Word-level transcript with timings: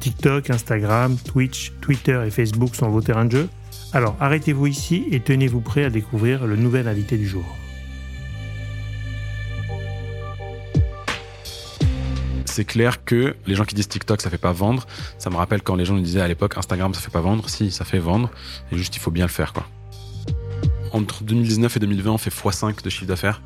TikTok, 0.00 0.50
Instagram, 0.50 1.16
Twitch, 1.16 1.72
Twitter 1.80 2.22
et 2.26 2.30
Facebook 2.30 2.74
sont 2.74 2.88
vos 2.88 3.02
terrains 3.02 3.26
de 3.26 3.32
jeu 3.32 3.48
Alors 3.92 4.16
arrêtez-vous 4.20 4.66
ici 4.66 5.04
et 5.10 5.20
tenez-vous 5.20 5.60
prêt 5.60 5.84
à 5.84 5.90
découvrir 5.90 6.46
le 6.46 6.56
nouvel 6.56 6.88
invité 6.88 7.16
du 7.16 7.26
jour. 7.26 7.44
c'est 12.50 12.64
clair 12.64 13.04
que 13.04 13.36
les 13.46 13.54
gens 13.54 13.64
qui 13.64 13.74
disent 13.74 13.88
TikTok 13.88 14.20
ça 14.20 14.28
fait 14.28 14.36
pas 14.36 14.52
vendre, 14.52 14.86
ça 15.18 15.30
me 15.30 15.36
rappelle 15.36 15.62
quand 15.62 15.76
les 15.76 15.84
gens 15.84 15.94
nous 15.94 16.02
disaient 16.02 16.20
à 16.20 16.28
l'époque 16.28 16.58
Instagram 16.58 16.92
ça 16.92 17.00
fait 17.00 17.10
pas 17.10 17.20
vendre, 17.20 17.48
si 17.48 17.70
ça 17.70 17.84
fait 17.84 17.98
vendre, 17.98 18.30
et 18.70 18.76
juste 18.76 18.96
il 18.96 18.98
faut 18.98 19.10
bien 19.10 19.24
le 19.24 19.30
faire 19.30 19.52
quoi. 19.52 19.66
Entre 20.92 21.22
2019 21.22 21.76
et 21.76 21.80
2020 21.80 22.10
on 22.10 22.18
fait 22.18 22.30
x5 22.30 22.82
de 22.82 22.90
chiffre 22.90 23.06
d'affaires, 23.06 23.40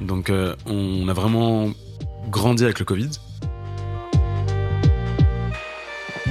donc 0.00 0.28
euh, 0.28 0.54
on 0.66 1.08
a 1.08 1.12
vraiment 1.12 1.70
grandi 2.28 2.64
avec 2.64 2.78
le 2.78 2.84
Covid. 2.84 3.10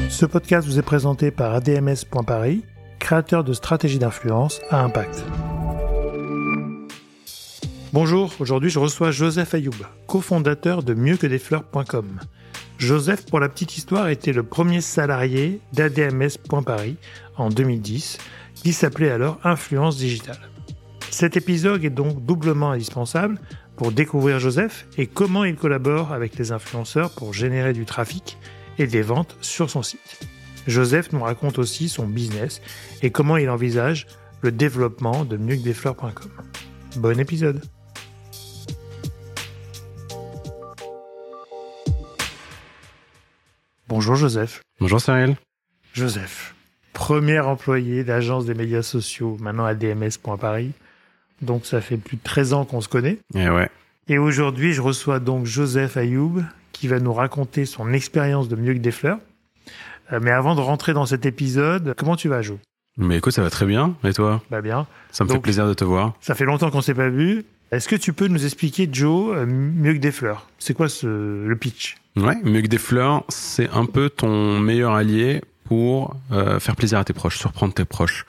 Ce 0.10 0.26
podcast 0.26 0.68
vous 0.68 0.80
est 0.80 0.84
présenté 0.84 1.32
par 1.32 1.54
ADMS.paris, 1.54 2.64
créateur 2.98 3.44
de 3.44 3.54
stratégies 3.54 4.00
d'influence 4.00 4.62
à 4.70 4.81
impact. 4.84 5.23
Bonjour, 7.94 8.34
aujourd'hui 8.40 8.70
je 8.70 8.80
reçois 8.80 9.12
Joseph 9.12 9.54
Ayoub, 9.54 9.76
cofondateur 10.08 10.81
de 10.81 10.94
mieuxquedesfleurs.com. 10.94 12.20
Joseph, 12.78 13.26
pour 13.26 13.40
la 13.40 13.50
petite 13.50 13.78
histoire, 13.78 14.08
était 14.08 14.34
le 14.34 14.44
premier 14.44 14.81
salarié 14.81 15.59
d'ADMS.paris 15.73 16.96
en 17.38 17.50
2010, 17.50 18.18
qui 18.56 18.74
s'appelait 18.74 19.12
alors 19.12 19.40
Influence 19.44 19.98
Digitale. 19.98 20.40
Cet 21.09 21.38
épisode 21.38 21.84
est 21.84 21.90
donc 21.90 22.26
doublement 22.26 22.72
indispensable 22.72 23.40
pour 23.76 23.92
découvrir 23.92 24.40
Joseph 24.40 24.88
et 24.98 25.08
comment 25.08 25.44
il 25.44 25.56
collabore 25.56 26.14
avec 26.14 26.38
les 26.38 26.52
influenceurs 26.52 27.12
pour 27.12 27.34
générer 27.34 27.74
du 27.74 27.86
trafic 27.86 28.38
et 28.80 28.88
des 28.88 29.02
ventes 29.02 29.38
sur 29.42 29.70
son 29.70 29.83
site. 29.83 30.28
Joseph 30.67 31.11
nous 31.14 31.23
raconte 31.23 31.59
aussi 31.59 31.89
son 31.89 32.08
business 32.08 32.61
et 33.02 33.11
comment 33.11 33.38
il 33.38 33.50
envisage 33.50 34.08
le 34.42 34.52
développement 34.52 35.25
de 35.25 35.38
mieuxdesfleurs.com. 35.38 36.31
Bon 36.97 37.19
épisode 37.19 37.61
Bonjour 43.88 44.16
Joseph. 44.16 44.61
Bonjour 44.81 45.00
Cyril. 45.00 45.38
Joseph, 45.94 46.53
premier 46.91 47.39
employé 47.39 48.03
d'agence 48.03 48.45
des 48.45 48.53
médias 48.53 48.81
sociaux, 48.81 49.38
maintenant 49.39 49.64
à 49.64 49.73
DMS.paris. 49.73 50.73
Donc 51.41 51.66
ça 51.66 51.80
fait 51.80 51.95
plus 51.95 52.17
de 52.17 52.22
13 52.22 52.53
ans 52.53 52.66
qu'on 52.66 52.81
se 52.81 52.89
connaît. 52.89 53.19
Et 53.34 53.44
eh 53.44 53.50
ouais. 53.50 53.69
Et 54.09 54.17
aujourd'hui, 54.17 54.73
je 54.73 54.81
reçois 54.81 55.19
donc 55.19 55.45
Joseph 55.45 55.95
Ayoub, 55.95 56.44
qui 56.78 56.88
va 56.88 57.00
nous 57.00 57.14
raconter 57.14 57.66
son 57.66 57.92
expérience 57.94 58.47
de 58.47 58.56
mieux 58.56 58.73
que 58.73 58.80
des 58.80 58.92
fleurs. 58.92 59.20
Euh, 60.14 60.20
mais 60.22 60.31
avant 60.31 60.56
de 60.56 60.61
rentrer 60.61 60.94
dans 60.94 61.06
cet 61.06 61.25
épisode, 61.25 61.94
comment 61.97 62.16
tu 62.16 62.30
vas, 62.30 62.42
Jo? 62.42 62.59
Mais 62.97 63.17
écoute, 63.17 63.34
ça 63.34 63.42
va 63.44 63.50
très 63.50 63.66
bien. 63.66 63.95
Et 64.03 64.14
toi? 64.14 64.42
Bah 64.50 64.61
bien. 64.61 64.88
Ça 65.11 65.23
me 65.23 65.30
fait 65.30 65.39
plaisir 65.39 65.67
de 65.67 65.73
te 65.73 65.84
voir. 65.84 66.14
Ça 66.19 66.34
fait 66.34 66.45
longtemps 66.45 66.72
qu'on 66.72 66.81
s'est 66.81 66.94
pas 66.95 67.09
vu. 67.09 67.45
Est-ce 67.72 67.88
que 67.88 67.96
tu 67.96 68.13
peux 68.13 68.28
nous 68.28 68.46
expliquer, 68.46 68.90
Joe, 68.91 69.35
euh, 69.35 69.46
mieux 69.46 69.94
que 69.94 70.00
des 70.00 70.12
fleurs? 70.12 70.47
C'est 70.57 70.74
quoi 70.74 70.88
ce, 70.88 71.46
le 71.46 71.56
pitch? 71.56 71.97
Ouais, 72.16 72.35
mieux 72.44 72.62
que 72.62 72.68
des 72.68 72.78
fleurs, 72.78 73.23
c'est 73.28 73.69
un 73.69 73.85
peu 73.85 74.09
ton 74.09 74.59
meilleur 74.59 74.94
allié 74.94 75.41
pour 75.66 76.16
euh, 76.31 76.59
faire 76.59 76.75
plaisir 76.75 76.97
à 76.97 77.03
tes 77.03 77.13
proches, 77.13 77.38
surprendre 77.38 77.73
tes 77.73 77.85
proches. 77.85 78.25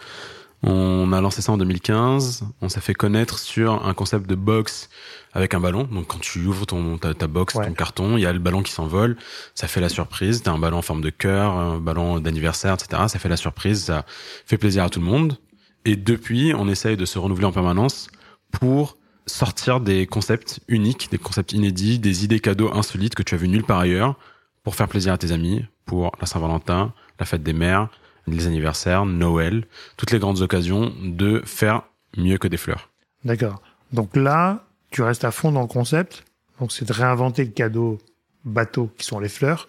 On 0.63 1.13
a 1.13 1.21
lancé 1.21 1.41
ça 1.41 1.53
en 1.53 1.59
2015. 1.59 2.45
On 2.61 2.69
s'est 2.69 2.81
fait 2.81 2.95
connaître 2.95 3.39
sur 3.39 3.87
un 3.87 3.95
concept 3.95 4.29
de 4.29 4.35
box 4.35 4.89
avec 5.33 5.55
un 5.55 5.61
ballon. 5.61 5.85
Donc 5.85 6.09
quand 6.09 6.21
tu 6.21 6.45
ouvres 6.47 6.67
ton 6.67 6.99
ta, 6.99 7.27
box, 7.27 7.55
ton 7.55 7.73
carton, 7.73 8.17
il 8.17 8.23
y 8.23 8.27
a 8.27 8.33
le 8.33 8.39
ballon 8.39 8.63
qui 8.63 8.73
s'envole. 8.73 9.17
Ça 9.55 9.69
fait 9.69 9.81
la 9.81 9.89
surprise. 9.89 10.43
T'as 10.43 10.53
un 10.53 10.59
ballon 10.59 10.79
en 10.79 10.83
forme 10.83 11.01
de 11.01 11.11
cœur, 11.11 11.53
un 11.53 11.79
ballon 11.79 12.19
d'anniversaire, 12.19 12.75
etc. 12.75 13.05
Ça 13.09 13.19
fait 13.19 13.29
la 13.29 13.37
surprise. 13.37 13.85
Ça 13.85 14.05
fait 14.47 14.59
plaisir 14.59 14.85
à 14.85 14.91
tout 14.91 15.01
le 15.01 15.07
monde. 15.07 15.39
Et 15.85 15.97
depuis, 15.97 16.53
on 16.55 16.69
essaye 16.69 16.97
de 16.97 17.05
se 17.05 17.19
renouveler 17.19 17.47
en 17.47 17.53
permanence 17.53 18.09
pour 18.51 18.97
sortir 19.27 19.81
des 19.81 20.07
concepts 20.07 20.61
uniques, 20.69 21.09
des 21.11 21.19
concepts 21.19 21.53
inédits, 21.53 21.99
des 21.99 22.25
idées 22.25 22.41
cadeaux 22.41 22.73
insolites 22.73 23.15
que 23.15 23.23
tu 23.23 23.35
as 23.35 23.39
vues 23.39 23.49
nulle 23.49 23.65
part 23.65 23.79
ailleurs 23.79 24.17
pour 24.65 24.75
faire 24.75 24.89
plaisir 24.89 25.13
à 25.13 25.19
tes 25.19 25.33
amis, 25.33 25.65
pour 25.87 26.13
la 26.21 26.27
Saint-Valentin, 26.27 26.93
la 27.21 27.27
fête 27.27 27.43
des 27.43 27.53
mères, 27.53 27.89
les 28.34 28.47
anniversaires, 28.47 29.05
Noël, 29.06 29.66
toutes 29.97 30.11
les 30.11 30.19
grandes 30.19 30.41
occasions 30.41 30.93
de 31.03 31.43
faire 31.44 31.83
mieux 32.16 32.39
que 32.39 32.49
des 32.49 32.56
fleurs. 32.56 32.91
D'accord. 33.25 33.62
Donc 33.93 34.16
là, 34.16 34.65
tu 34.91 35.03
restes 35.03 35.25
à 35.25 35.31
fond 35.31 35.53
dans 35.53 35.62
le 35.62 35.66
concept. 35.69 36.25
Donc 36.61 36.72
c'est 36.72 36.87
de 36.87 36.93
réinventer 36.93 37.44
le 37.44 37.50
cadeau 37.50 37.99
bateau 38.44 38.91
qui 38.97 39.05
sont 39.05 39.21
les 39.21 39.28
fleurs 39.28 39.67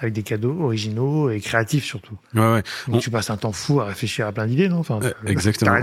avec 0.00 0.14
des 0.14 0.22
cadeaux 0.22 0.56
originaux 0.60 1.28
et 1.30 1.40
créatifs 1.40 1.84
surtout. 1.84 2.16
Ouais, 2.34 2.40
ouais. 2.40 2.62
Donc 2.86 3.00
tu 3.00 3.10
passes 3.10 3.30
un 3.30 3.36
temps 3.36 3.52
fou 3.52 3.80
à 3.80 3.86
réfléchir 3.86 4.26
à 4.26 4.32
plein 4.32 4.46
d'idées, 4.46 4.68
non? 4.68 4.78
Enfin, 4.78 5.00
Exactement. 5.26 5.74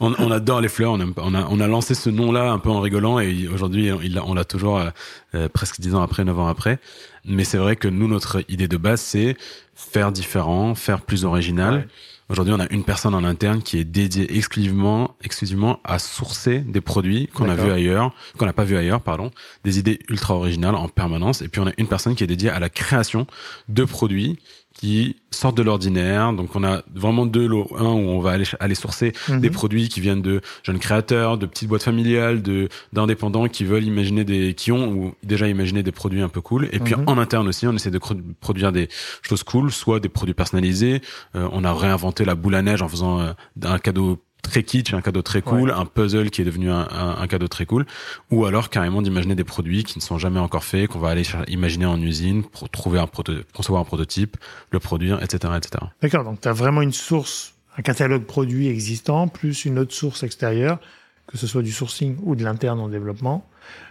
On, 0.00 0.14
on, 0.18 0.30
adore 0.30 0.62
les 0.62 0.68
fleurs. 0.68 0.92
On, 0.92 1.12
on, 1.18 1.34
a, 1.34 1.46
on 1.50 1.60
a 1.60 1.66
lancé 1.66 1.94
ce 1.94 2.08
nom-là 2.08 2.50
un 2.50 2.58
peu 2.58 2.70
en 2.70 2.80
rigolant 2.80 3.20
et 3.20 3.46
aujourd'hui 3.48 3.90
on 3.92 4.34
l'a 4.34 4.44
toujours 4.44 4.78
euh, 4.78 4.88
euh, 5.34 5.48
presque 5.50 5.80
dix 5.80 5.94
ans 5.94 6.02
après, 6.02 6.24
neuf 6.24 6.38
ans 6.38 6.48
après. 6.48 6.78
Mais 7.26 7.44
c'est 7.44 7.58
vrai 7.58 7.76
que 7.76 7.88
nous, 7.88 8.08
notre 8.08 8.42
idée 8.48 8.68
de 8.68 8.76
base, 8.76 9.00
c'est 9.00 9.36
faire 9.76 10.10
différent, 10.10 10.74
faire 10.74 11.02
plus 11.02 11.24
original. 11.24 11.86
Aujourd'hui, 12.28 12.52
on 12.52 12.58
a 12.58 12.68
une 12.72 12.82
personne 12.82 13.14
en 13.14 13.22
interne 13.22 13.62
qui 13.62 13.78
est 13.78 13.84
dédiée 13.84 14.36
exclusivement, 14.36 15.14
exclusivement 15.22 15.78
à 15.84 16.00
sourcer 16.00 16.58
des 16.58 16.80
produits 16.80 17.28
qu'on 17.28 17.48
a 17.48 17.54
vu 17.54 17.70
ailleurs, 17.70 18.12
qu'on 18.36 18.46
n'a 18.46 18.52
pas 18.52 18.64
vu 18.64 18.76
ailleurs, 18.76 19.00
pardon, 19.00 19.30
des 19.62 19.78
idées 19.78 20.00
ultra 20.08 20.34
originales 20.34 20.74
en 20.74 20.88
permanence. 20.88 21.40
Et 21.40 21.48
puis 21.48 21.60
on 21.60 21.68
a 21.68 21.72
une 21.78 21.86
personne 21.86 22.16
qui 22.16 22.24
est 22.24 22.26
dédiée 22.26 22.50
à 22.50 22.58
la 22.58 22.68
création 22.68 23.28
de 23.68 23.84
produits 23.84 24.40
qui 24.78 25.16
sortent 25.30 25.56
de 25.56 25.62
l'ordinaire. 25.62 26.32
Donc 26.32 26.54
on 26.54 26.64
a 26.64 26.82
vraiment 26.94 27.26
deux 27.26 27.46
lots. 27.46 27.68
Un 27.78 27.84
où 27.84 28.08
on 28.08 28.20
va 28.20 28.32
aller, 28.32 28.44
aller 28.60 28.74
sourcer 28.74 29.12
mhm. 29.28 29.40
des 29.40 29.50
produits 29.50 29.88
qui 29.88 30.00
viennent 30.00 30.22
de 30.22 30.40
jeunes 30.62 30.78
créateurs, 30.78 31.38
de 31.38 31.46
petites 31.46 31.68
boîtes 31.68 31.82
familiales, 31.82 32.42
de 32.42 32.68
d'indépendants 32.92 33.48
qui 33.48 33.64
veulent 33.64 33.84
imaginer 33.84 34.24
des, 34.24 34.54
qui 34.54 34.72
ont 34.72 34.88
ou 34.88 35.14
déjà 35.22 35.48
imaginé 35.48 35.82
des 35.82 35.92
produits 35.92 36.22
un 36.22 36.28
peu 36.28 36.40
cool. 36.40 36.68
Et 36.72 36.78
puis 36.78 36.94
mhm. 36.94 37.04
en 37.06 37.18
interne 37.18 37.48
aussi, 37.48 37.66
on 37.66 37.72
essaie 37.72 37.90
de 37.90 38.00
produire 38.40 38.72
des 38.72 38.88
choses 39.22 39.42
cool, 39.42 39.70
soit 39.72 40.00
des 40.00 40.08
produits 40.08 40.34
personnalisés. 40.34 41.00
Euh, 41.34 41.48
on 41.52 41.64
a 41.64 41.72
réinventé 41.72 42.24
la 42.24 42.34
boule 42.34 42.54
à 42.54 42.62
neige 42.62 42.82
en 42.82 42.88
faisant 42.88 43.20
euh, 43.20 43.32
un 43.62 43.78
cadeau 43.78 44.18
très 44.46 44.62
kitsch, 44.62 44.94
un 44.94 45.00
cadeau 45.00 45.22
très 45.22 45.42
cool, 45.42 45.70
un 45.70 45.84
puzzle 45.84 46.30
qui 46.30 46.42
est 46.42 46.44
devenu 46.44 46.70
un, 46.70 46.88
un, 46.90 47.26
cadeau 47.26 47.48
très 47.48 47.66
cool, 47.66 47.86
ou 48.30 48.46
alors 48.46 48.70
carrément 48.70 49.02
d'imaginer 49.02 49.34
des 49.34 49.44
produits 49.44 49.84
qui 49.84 49.98
ne 49.98 50.02
sont 50.02 50.18
jamais 50.18 50.40
encore 50.40 50.64
faits, 50.64 50.88
qu'on 50.88 50.98
va 50.98 51.10
aller 51.10 51.24
imaginer 51.48 51.86
en 51.86 52.00
usine, 52.00 52.44
pour 52.44 52.68
trouver 52.70 52.98
un 52.98 53.06
concevoir 53.54 53.82
un 53.82 53.84
prototype, 53.84 54.36
le 54.70 54.78
produire, 54.78 55.22
etc., 55.22 55.54
etc. 55.56 55.84
D'accord, 56.00 56.24
donc 56.24 56.40
tu 56.40 56.48
as 56.48 56.52
vraiment 56.52 56.82
une 56.82 56.92
source, 56.92 57.54
un 57.76 57.82
catalogue 57.82 58.24
produit 58.24 58.68
existant, 58.68 59.28
plus 59.28 59.64
une 59.64 59.78
autre 59.78 59.92
source 59.92 60.22
extérieure, 60.22 60.78
que 61.26 61.36
ce 61.36 61.46
soit 61.46 61.62
du 61.62 61.72
sourcing 61.72 62.16
ou 62.22 62.36
de 62.36 62.44
l'interne 62.44 62.80
en 62.80 62.88
développement. 62.88 63.48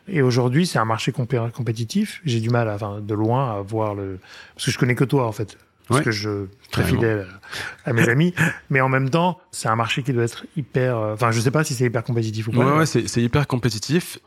Et 0.07 0.21
aujourd'hui, 0.21 0.65
c'est 0.65 0.79
un 0.79 0.85
marché 0.85 1.11
compétitif. 1.11 2.21
J'ai 2.23 2.39
du 2.39 2.49
mal, 2.49 2.69
à, 2.69 2.75
enfin, 2.75 3.01
de 3.01 3.13
loin, 3.13 3.57
à 3.57 3.61
voir 3.61 3.93
le, 3.93 4.19
parce 4.55 4.65
que 4.65 4.71
je 4.71 4.77
connais 4.77 4.95
que 4.95 5.03
toi, 5.03 5.27
en 5.27 5.31
fait 5.33 5.57
parce 5.87 6.01
que 6.01 6.11
je 6.11 6.45
suis 6.45 6.69
très 6.71 6.83
fidèle 6.83 7.27
à 7.85 7.93
mes 7.93 8.07
amis. 8.09 8.33
Mais 8.69 8.81
en 8.81 8.89
même 8.89 9.09
temps, 9.09 9.39
c'est 9.51 9.67
un 9.67 9.75
marché 9.75 10.03
qui 10.03 10.13
doit 10.13 10.23
être 10.23 10.45
hyper. 10.55 10.97
Euh, 10.97 11.13
enfin, 11.13 11.31
je 11.31 11.39
sais 11.39 11.51
pas 11.51 11.63
si 11.63 11.73
c'est 11.73 11.85
hyper 11.85 12.03
compétitif 12.03 12.47
ou 12.47 12.51
pas. 12.51 12.65
Ouais, 12.65 12.77
ouais 12.79 12.85
c'est 12.85 13.21
hyper 13.21 13.47
compétitif. 13.47 14.19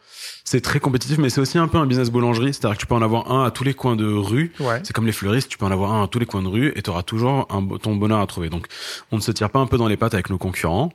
C'est 0.50 0.62
très 0.62 0.80
compétitif, 0.80 1.18
mais 1.18 1.28
c'est 1.28 1.42
aussi 1.42 1.58
un 1.58 1.68
peu 1.68 1.76
un 1.76 1.84
business 1.84 2.08
boulangerie. 2.08 2.54
C'est-à-dire 2.54 2.78
que 2.78 2.80
tu 2.80 2.86
peux 2.86 2.94
en 2.94 3.02
avoir 3.02 3.30
un 3.30 3.44
à 3.44 3.50
tous 3.50 3.64
les 3.64 3.74
coins 3.74 3.96
de 3.96 4.06
rue. 4.06 4.50
Ouais. 4.60 4.80
C'est 4.82 4.94
comme 4.94 5.04
les 5.04 5.12
fleuristes, 5.12 5.50
tu 5.50 5.58
peux 5.58 5.66
en 5.66 5.70
avoir 5.70 5.92
un 5.92 6.04
à 6.04 6.06
tous 6.06 6.18
les 6.18 6.24
coins 6.24 6.40
de 6.40 6.48
rue 6.48 6.72
et 6.74 6.80
tu 6.80 6.88
auras 6.88 7.02
toujours 7.02 7.46
un, 7.50 7.62
ton 7.76 7.96
bonheur 7.96 8.20
à 8.20 8.26
trouver. 8.26 8.48
Donc, 8.48 8.66
on 9.12 9.16
ne 9.16 9.20
se 9.20 9.30
tire 9.30 9.50
pas 9.50 9.58
un 9.58 9.66
peu 9.66 9.76
dans 9.76 9.88
les 9.88 9.98
pattes 9.98 10.14
avec 10.14 10.30
nos 10.30 10.38
concurrents. 10.38 10.90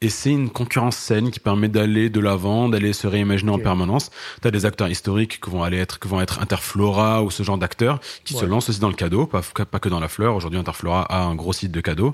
Et 0.00 0.08
c'est 0.08 0.32
une 0.32 0.50
concurrence 0.50 0.96
saine 0.96 1.30
qui 1.30 1.38
permet 1.38 1.68
d'aller 1.68 2.10
de 2.10 2.18
l'avant, 2.18 2.68
d'aller 2.68 2.92
se 2.92 3.06
réimaginer 3.06 3.52
en 3.52 3.60
permanence. 3.60 4.10
Tu 4.42 4.48
as 4.48 4.50
des 4.50 4.66
acteurs 4.66 4.88
historiques 4.88 5.40
qui 5.40 5.50
vont 5.50 5.62
aller 5.62 5.78
être, 5.78 6.00
qui 6.00 6.08
vont 6.08 6.20
être 6.20 6.42
Interflora 6.42 7.22
ou 7.22 7.30
ce 7.30 7.44
genre 7.44 7.58
d'acteurs 7.58 8.00
qui 8.24 8.34
se 8.34 8.44
lancent 8.44 8.68
aussi 8.70 8.80
dans 8.80 8.88
le 8.88 8.94
cadeau, 8.94 9.26
pas, 9.26 9.40
pas 9.70 9.78
que 9.78 9.88
dans 9.88 10.00
la 10.00 10.08
fleur. 10.08 10.34
Aujourd'hui, 10.34 10.58
Interflora 10.58 11.02
a 11.02 11.22
un 11.22 11.36
gros 11.36 11.52
site 11.52 11.70
de 11.70 11.80
cadeaux. 11.80 12.10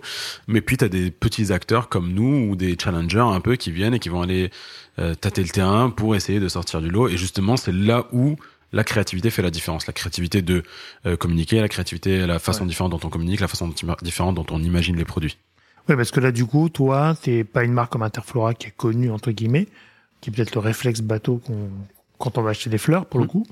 Mais 0.47 0.61
puis, 0.61 0.77
tu 0.77 0.85
as 0.85 0.91
des 0.91 1.11
petits 1.11 1.55
acteurs 1.55 1.89
comme 1.89 2.13
nous 2.13 2.51
ou 2.51 2.55
des 2.55 2.77
challengers 2.79 3.21
un 3.21 3.41
peu 3.41 3.57
qui 3.57 3.73
viennent 3.73 3.95
et 3.95 3.99
qui 3.99 4.11
vont 4.11 4.21
aller 4.21 4.51
tâter 4.97 5.43
le 5.43 5.49
terrain 5.49 5.91
pour 5.91 6.15
essayer 6.15 6.39
de 6.39 6.49
sortir 6.49 6.81
du 6.81 6.91
lot. 6.91 7.09
Et 7.09 7.17
justement, 7.17 7.57
c'est 7.57 7.73
là 7.73 8.07
où 8.13 8.37
la 8.73 8.85
créativité 8.85 9.31
fait 9.31 9.43
la 9.43 9.51
différence. 9.51 9.87
La 9.87 9.93
créativité 9.93 10.43
de 10.43 10.63
euh, 11.07 11.17
communiquer, 11.17 11.61
la 11.61 11.69
créativité, 11.69 12.27
la 12.27 12.39
façon 12.39 12.67
différente 12.67 12.93
dont 12.93 13.01
on 13.05 13.11
communique, 13.11 13.41
la 13.41 13.49
façon 13.49 13.73
différente 14.03 14.35
dont 14.35 14.47
on 14.51 14.63
imagine 14.63 14.97
les 14.97 15.05
produits. 15.05 15.39
Oui, 15.89 15.97
parce 15.97 16.11
que 16.11 16.21
là, 16.21 16.33
du 16.33 16.47
coup, 16.47 16.69
toi, 16.69 17.17
t'es 17.21 17.45
pas 17.45 17.65
une 17.65 17.73
marque 17.73 17.93
comme 17.93 18.03
Interflora 18.03 18.55
qui 18.55 18.69
est 18.69 18.77
connue, 18.77 19.11
entre 19.11 19.31
guillemets, 19.33 19.69
qui 20.21 20.31
est 20.31 20.33
peut-être 20.33 20.55
le 20.55 20.61
réflexe 20.61 21.01
bateau 21.01 21.39
qu'on 21.39 21.71
quand 22.19 22.39
on 22.39 22.43
va 22.43 22.51
acheter 22.51 22.71
des 22.71 22.79
fleurs, 22.79 23.07
pour 23.07 23.19
le 23.19 23.27
mm. 23.27 23.29
coup. 23.29 23.47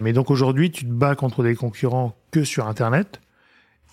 Mais 0.00 0.14
donc 0.14 0.30
aujourd'hui, 0.30 0.70
tu 0.70 0.86
te 0.86 0.90
bats 0.90 1.14
contre 1.14 1.42
des 1.42 1.54
concurrents 1.54 2.16
que 2.30 2.44
sur 2.44 2.66
Internet 2.66 3.20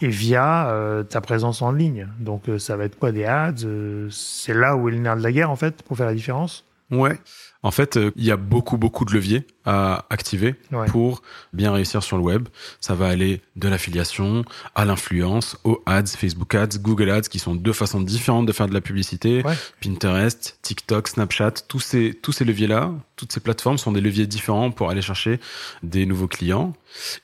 et 0.01 0.07
via 0.07 0.69
euh, 0.69 1.03
ta 1.03 1.19
présence 1.19 1.61
en 1.61 1.73
ligne. 1.73 2.07
Donc 2.19 2.47
euh, 2.47 2.57
ça 2.57 2.77
va 2.77 2.85
être 2.85 2.97
quoi 2.97 3.11
des 3.11 3.25
ads 3.25 3.65
euh, 3.65 4.07
C'est 4.11 4.53
là 4.53 4.77
où 4.77 4.87
est 4.87 4.93
le 4.93 4.99
nerf 4.99 5.17
de 5.17 5.23
la 5.23 5.31
guerre 5.33 5.51
en 5.51 5.57
fait 5.57 5.83
pour 5.83 5.97
faire 5.97 6.05
la 6.05 6.13
différence? 6.13 6.63
Ouais. 6.91 7.19
En 7.63 7.71
fait, 7.71 7.95
euh, 7.95 8.11
il 8.17 8.25
y 8.25 8.31
a 8.31 8.35
beaucoup, 8.37 8.77
beaucoup 8.77 9.05
de 9.05 9.13
leviers 9.13 9.47
à 9.65 10.05
activer 10.09 10.55
pour 10.87 11.21
bien 11.53 11.71
réussir 11.71 12.03
sur 12.03 12.17
le 12.17 12.23
web. 12.23 12.49
Ça 12.81 12.93
va 12.93 13.07
aller 13.07 13.41
de 13.55 13.69
l'affiliation 13.69 14.43
à 14.75 14.83
l'influence, 14.83 15.57
aux 15.63 15.81
ads, 15.85 16.05
Facebook 16.05 16.53
ads, 16.55 16.77
Google 16.79 17.09
ads, 17.09 17.21
qui 17.21 17.39
sont 17.39 17.55
deux 17.55 17.71
façons 17.71 18.01
différentes 18.01 18.45
de 18.45 18.51
faire 18.51 18.67
de 18.67 18.73
la 18.73 18.81
publicité. 18.81 19.43
Pinterest, 19.81 20.59
TikTok, 20.61 21.07
Snapchat, 21.07 21.51
tous 21.67 21.79
ces, 21.79 22.13
tous 22.21 22.33
ces 22.33 22.43
leviers-là, 22.43 22.91
toutes 23.15 23.31
ces 23.31 23.39
plateformes 23.39 23.77
sont 23.77 23.93
des 23.93 24.01
leviers 24.01 24.27
différents 24.27 24.71
pour 24.71 24.89
aller 24.89 25.01
chercher 25.01 25.39
des 25.83 26.05
nouveaux 26.05 26.27
clients. 26.27 26.73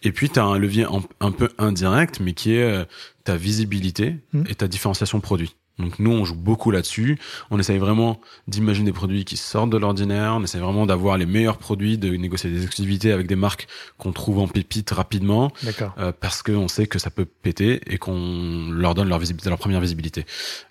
Et 0.03 0.13
puis, 0.13 0.29
tu 0.29 0.39
as 0.39 0.45
un 0.45 0.57
levier 0.57 0.85
un, 1.19 1.31
peu 1.31 1.49
indirect, 1.57 2.21
mais 2.21 2.33
qui 2.33 2.55
est 2.55 2.63
euh, 2.63 2.85
ta 3.25 3.35
visibilité 3.35 4.15
hmm. 4.33 4.43
et 4.47 4.55
ta 4.55 4.67
différenciation 4.67 5.19
produit. 5.19 5.55
Donc 5.79 5.97
nous, 5.97 6.11
on 6.11 6.25
joue 6.25 6.35
beaucoup 6.35 6.71
là-dessus. 6.71 7.17
On 7.51 7.59
essaye 7.59 7.77
vraiment 7.77 8.19
d'imaginer 8.47 8.87
des 8.87 8.93
produits 8.93 9.25
qui 9.25 9.37
sortent 9.37 9.69
de 9.69 9.77
l'ordinaire. 9.77 10.33
On 10.35 10.43
essaye 10.43 10.61
vraiment 10.61 10.85
d'avoir 10.85 11.17
les 11.17 11.25
meilleurs 11.25 11.57
produits, 11.57 11.97
de 11.97 12.09
négocier 12.09 12.49
des 12.49 12.63
exclusivités 12.63 13.11
avec 13.11 13.27
des 13.27 13.37
marques 13.37 13.67
qu'on 13.97 14.11
trouve 14.11 14.39
en 14.39 14.47
pépite 14.47 14.91
rapidement. 14.91 15.51
D'accord. 15.63 15.93
Euh, 15.97 16.11
parce 16.17 16.43
qu'on 16.43 16.67
sait 16.67 16.87
que 16.87 16.99
ça 16.99 17.09
peut 17.09 17.25
péter 17.25 17.81
et 17.87 17.97
qu'on 17.97 18.69
leur 18.71 18.93
donne 18.93 19.07
leur 19.07 19.19
visibilité, 19.19 19.49
leur 19.49 19.57
première 19.57 19.79
visibilité. 19.79 20.25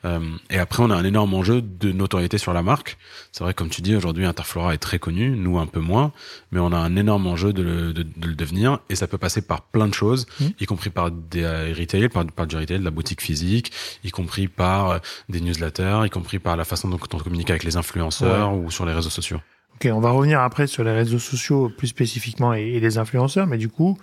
Euh, 0.05 0.21
et 0.51 0.59
après, 0.59 0.83
on 0.83 0.91
a 0.91 0.95
un 0.95 1.05
énorme 1.05 1.33
enjeu 1.35 1.63
de 1.63 1.91
notoriété 1.91 2.37
sur 2.37 2.53
la 2.53 2.63
marque. 2.63 2.99
C'est 3.33 3.45
vrai, 3.45 3.55
comme 3.55 3.71
tu 3.71 3.81
dis, 3.81 3.97
aujourd'hui, 3.97 4.27
Interflora 4.27 4.75
est 4.75 4.79
très 4.79 4.99
connu, 4.99 5.31
nous 5.31 5.59
un 5.59 5.67
peu 5.67 5.81
moins, 5.81 6.13
mais 6.53 6.61
on 6.61 6.73
a 6.73 6.79
un 6.79 6.97
énorme 6.97 7.27
enjeu 7.27 7.53
de 7.53 7.63
le, 7.63 7.93
de, 7.95 8.07
le 8.27 8.35
devenir. 8.35 8.79
Et 8.91 8.95
ça 8.95 9.07
peut 9.07 9.19
passer 9.19 9.41
par 9.41 9.63
plein 9.63 9.89
de 9.89 9.95
choses, 9.95 10.27
mmh. 10.41 10.47
y 10.61 10.67
compris 10.67 10.91
par 10.91 11.11
des 11.11 11.45
euh, 11.45 11.75
retail, 11.77 12.09
par, 12.11 12.27
par 12.27 12.47
du 12.47 12.57
retail, 12.57 12.79
de 12.81 12.85
la 12.85 12.91
boutique 12.91 13.23
physique, 13.23 13.73
y 14.05 14.11
compris 14.11 14.49
par 14.49 14.98
des 15.29 15.41
newsletters, 15.41 16.01
y 16.05 16.11
compris 16.11 16.39
par 16.39 16.57
la 16.57 16.65
façon 16.65 16.89
dont 16.89 16.99
on 17.13 17.19
communique 17.19 17.51
avec 17.51 17.65
les 17.65 17.77
influenceurs 17.77 18.55
ou 18.55 18.71
sur 18.71 18.87
les 18.87 18.93
réseaux 18.93 19.11
sociaux. 19.11 19.41
Ok, 19.77 19.89
on 19.93 20.01
va 20.01 20.11
revenir 20.11 20.41
après 20.41 20.67
sur 20.67 20.83
les 20.83 20.93
réseaux 20.93 21.19
sociaux 21.19 21.71
plus 21.77 21.89
spécifiquement 21.89 22.53
et, 22.53 22.81
les 22.81 22.99
influenceurs, 22.99 23.47
mais 23.47 23.59
du 23.59 23.69
coup, 23.69 23.97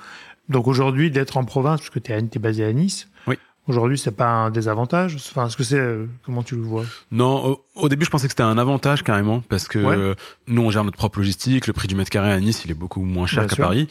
donc 0.48 0.68
aujourd'hui 0.68 1.12
d'être 1.12 1.38
en 1.38 1.44
province, 1.44 1.82
puisque 1.82 2.02
tu 2.02 2.14
es, 2.14 2.40
basé 2.40 2.64
à 2.64 2.72
Nice, 2.72 3.10
oui. 3.28 3.36
Aujourd'hui, 3.68 3.98
c'est 3.98 4.12
pas 4.12 4.28
un 4.28 4.52
désavantage? 4.52 5.16
Enfin, 5.16 5.48
est-ce 5.48 5.58
que 5.58 5.64
c'est 5.64 5.80
euh, 5.80 6.06
comment 6.24 6.44
tu 6.44 6.56
le 6.56 6.62
vois? 6.62 6.86
Non, 7.12 7.58
au, 7.74 7.90
début, 7.90 8.06
je 8.06 8.12
pensais 8.12 8.28
que 8.28 8.32
c'était 8.32 8.44
un 8.44 8.60
avantage 8.60 9.04
carrément 9.04 9.42
parce 9.42 9.68
que 9.68 9.80
euh, 9.80 10.14
nous, 10.48 10.62
on 10.62 10.70
gère 10.70 10.84
notre 10.84 10.98
propre 10.98 11.18
logistique. 11.18 11.66
Le 11.66 11.74
prix 11.74 11.88
du 11.88 11.96
mètre 11.96 12.12
carré 12.12 12.32
à 12.32 12.40
Nice, 12.40 12.64
il 12.64 12.70
est 12.70 12.76
beaucoup 12.76 13.02
moins 13.02 13.26
cher 13.26 13.48
qu'à 13.48 13.56
Paris. 13.56 13.88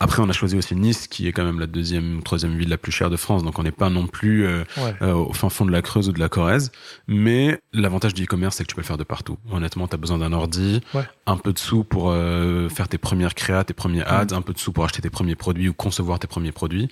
Après, 0.00 0.22
on 0.22 0.28
a 0.28 0.32
choisi 0.32 0.56
aussi 0.56 0.76
Nice, 0.76 1.08
qui 1.08 1.26
est 1.26 1.32
quand 1.32 1.42
même 1.42 1.58
la 1.58 1.66
deuxième 1.66 2.18
ou 2.18 2.22
troisième 2.22 2.56
ville 2.56 2.68
la 2.68 2.78
plus 2.78 2.92
chère 2.92 3.10
de 3.10 3.16
France, 3.16 3.42
donc 3.42 3.58
on 3.58 3.64
n'est 3.64 3.72
pas 3.72 3.90
non 3.90 4.06
plus 4.06 4.46
euh, 4.46 4.62
euh, 5.02 5.12
au 5.12 5.32
fin 5.32 5.48
fond 5.48 5.64
de 5.64 5.72
la 5.72 5.82
Creuse 5.82 6.08
ou 6.08 6.12
de 6.12 6.20
la 6.20 6.28
Corrèze. 6.28 6.70
Mais 7.08 7.58
l'avantage 7.72 8.14
du 8.14 8.22
e-commerce, 8.22 8.54
c'est 8.54 8.62
que 8.62 8.68
tu 8.68 8.76
peux 8.76 8.82
le 8.82 8.86
faire 8.86 8.96
de 8.96 9.02
partout. 9.02 9.38
Honnêtement, 9.50 9.88
tu 9.88 9.96
as 9.96 9.98
besoin 9.98 10.18
d'un 10.18 10.32
ordi, 10.32 10.82
un 11.26 11.36
peu 11.36 11.52
de 11.52 11.58
sous 11.58 11.82
pour 11.82 12.10
euh, 12.12 12.68
faire 12.68 12.86
tes 12.86 12.96
premières 12.96 13.34
créas, 13.34 13.64
tes 13.64 13.74
premiers 13.74 14.02
ads, 14.02 14.32
un 14.32 14.40
peu 14.40 14.52
de 14.52 14.58
sous 14.60 14.70
pour 14.70 14.84
acheter 14.84 15.02
tes 15.02 15.10
premiers 15.10 15.34
produits 15.34 15.68
ou 15.68 15.74
concevoir 15.74 16.20
tes 16.20 16.28
premiers 16.28 16.52
produits. 16.52 16.88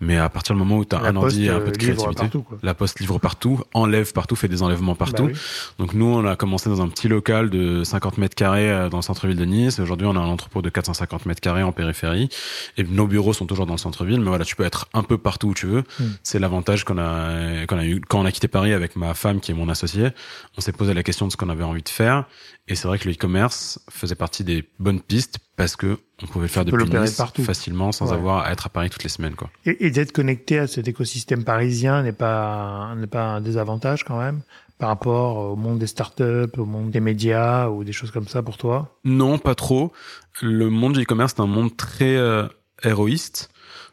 Mais 0.00 0.16
à 0.16 0.30
partir 0.30 0.54
du 0.54 0.58
moment 0.58 0.78
où 0.78 0.86
tu 0.86 0.96
as 0.96 1.00
un 1.00 1.16
ordi 1.16 1.44
et 1.44 1.50
un 1.50 1.60
peu 1.60 1.70
de 1.70 1.76
créativité, 1.76 2.30
la 2.62 2.72
poste 2.72 2.98
livre 3.00 3.18
partout, 3.18 3.60
enlève 3.74 4.14
partout, 4.14 4.36
fait 4.36 4.48
des 4.48 4.62
enlèvements 4.62 4.94
partout. 4.94 5.26
Bah 5.26 5.38
donc 5.78 5.92
nous, 5.92 6.06
on 6.06 6.24
a 6.24 6.34
commencé 6.34 6.70
dans 6.70 6.80
un 6.80 6.88
petit 6.88 7.08
local 7.08 7.50
de 7.50 7.84
50 7.84 8.16
mètres 8.16 8.34
carrés 8.34 8.88
dans 8.90 8.98
le 8.98 9.02
centre-ville 9.02 9.36
de 9.36 9.44
Nice. 9.44 9.78
Aujourd'hui, 9.80 10.06
on 10.06 10.16
a 10.16 10.20
un 10.20 10.28
entrepôt 10.28 10.62
de 10.62 10.70
450 10.70 11.26
mètres 11.26 11.42
carrés 11.42 11.62
en 11.62 11.72
périphérie. 11.72 12.30
Et 12.76 12.84
nos 12.84 13.06
bureaux 13.06 13.32
sont 13.32 13.46
toujours 13.46 13.66
dans 13.66 13.74
le 13.74 13.78
centre-ville, 13.78 14.20
mais 14.20 14.28
voilà, 14.28 14.44
tu 14.44 14.56
peux 14.56 14.64
être 14.64 14.88
un 14.94 15.02
peu 15.02 15.18
partout 15.18 15.48
où 15.48 15.54
tu 15.54 15.66
veux. 15.66 15.84
Hmm. 15.98 16.10
C'est 16.22 16.38
l'avantage 16.38 16.84
qu'on 16.84 16.98
a, 16.98 17.66
qu'on 17.66 17.78
a 17.78 17.84
eu 17.84 18.00
quand 18.00 18.20
on 18.20 18.24
a 18.24 18.32
quitté 18.32 18.48
Paris 18.48 18.72
avec 18.72 18.96
ma 18.96 19.14
femme 19.14 19.40
qui 19.40 19.52
est 19.52 19.54
mon 19.54 19.68
associé. 19.68 20.10
On 20.56 20.60
s'est 20.60 20.72
posé 20.72 20.94
la 20.94 21.02
question 21.02 21.26
de 21.26 21.32
ce 21.32 21.36
qu'on 21.36 21.48
avait 21.48 21.64
envie 21.64 21.82
de 21.82 21.88
faire, 21.88 22.24
et 22.68 22.74
c'est 22.74 22.88
vrai 22.88 22.98
que 22.98 23.08
le 23.08 23.14
e-commerce 23.14 23.80
faisait 23.90 24.14
partie 24.14 24.44
des 24.44 24.68
bonnes 24.78 25.00
pistes 25.00 25.38
parce 25.56 25.76
que 25.76 25.98
on 26.22 26.26
pouvait 26.26 26.46
le 26.46 26.48
faire 26.48 26.64
depuis 26.64 26.84
Nice 26.84 27.12
partout. 27.12 27.44
facilement 27.44 27.92
sans 27.92 28.12
avoir 28.12 28.44
à 28.44 28.52
être 28.52 28.66
à 28.66 28.70
Paris 28.70 28.90
toutes 28.90 29.04
les 29.04 29.08
semaines, 29.08 29.34
quoi. 29.34 29.50
Et, 29.64 29.86
et 29.86 29.90
d'être 29.90 30.12
connecté 30.12 30.58
à 30.58 30.66
cet 30.66 30.88
écosystème 30.88 31.44
parisien 31.44 32.02
n'est 32.02 32.12
pas 32.12 32.94
n'est 32.96 33.06
pas 33.06 33.24
un 33.24 33.40
désavantage 33.40 34.04
quand 34.04 34.18
même 34.18 34.42
par 34.78 34.88
rapport 34.88 35.36
au 35.36 35.56
monde 35.56 35.78
des 35.78 35.86
startups, 35.86 36.56
au 36.56 36.64
monde 36.64 36.90
des 36.90 37.00
médias 37.00 37.68
ou 37.68 37.84
des 37.84 37.92
choses 37.92 38.10
comme 38.10 38.28
ça 38.28 38.42
pour 38.42 38.56
toi? 38.56 38.96
Non, 39.04 39.38
pas 39.38 39.54
trop. 39.54 39.92
Le 40.40 40.70
monde 40.70 40.94
du 40.94 41.02
e-commerce 41.02 41.34
est 41.34 41.40
un 41.40 41.46
monde 41.46 41.76
très 41.76 42.16
euh, 42.16 42.46
héroïste. 42.82 43.50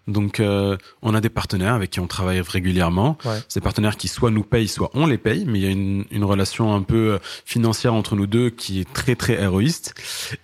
Donc, 0.07 0.39
euh, 0.39 0.77
on 1.01 1.15
a 1.15 1.21
des 1.21 1.29
partenaires 1.29 1.73
avec 1.73 1.89
qui 1.89 1.99
on 1.99 2.05
travaille 2.05 2.39
régulièrement. 2.39 3.17
Ces 3.47 3.59
partenaires 3.59 3.97
qui 3.97 4.07
soit 4.07 4.29
nous 4.29 4.43
payent, 4.43 4.67
soit 4.67 4.91
on 4.93 5.07
les 5.07 5.17
paye, 5.17 5.45
mais 5.47 5.59
il 5.59 5.65
y 5.65 5.67
a 5.67 5.71
une, 5.71 6.05
une 6.11 6.23
relation 6.23 6.75
un 6.75 6.83
peu 6.83 7.13
euh, 7.13 7.17
financière 7.43 7.95
entre 7.95 8.15
nous 8.15 8.27
deux 8.27 8.51
qui 8.51 8.81
est 8.81 8.93
très 8.93 9.15
très 9.15 9.41
héroïste. 9.41 9.95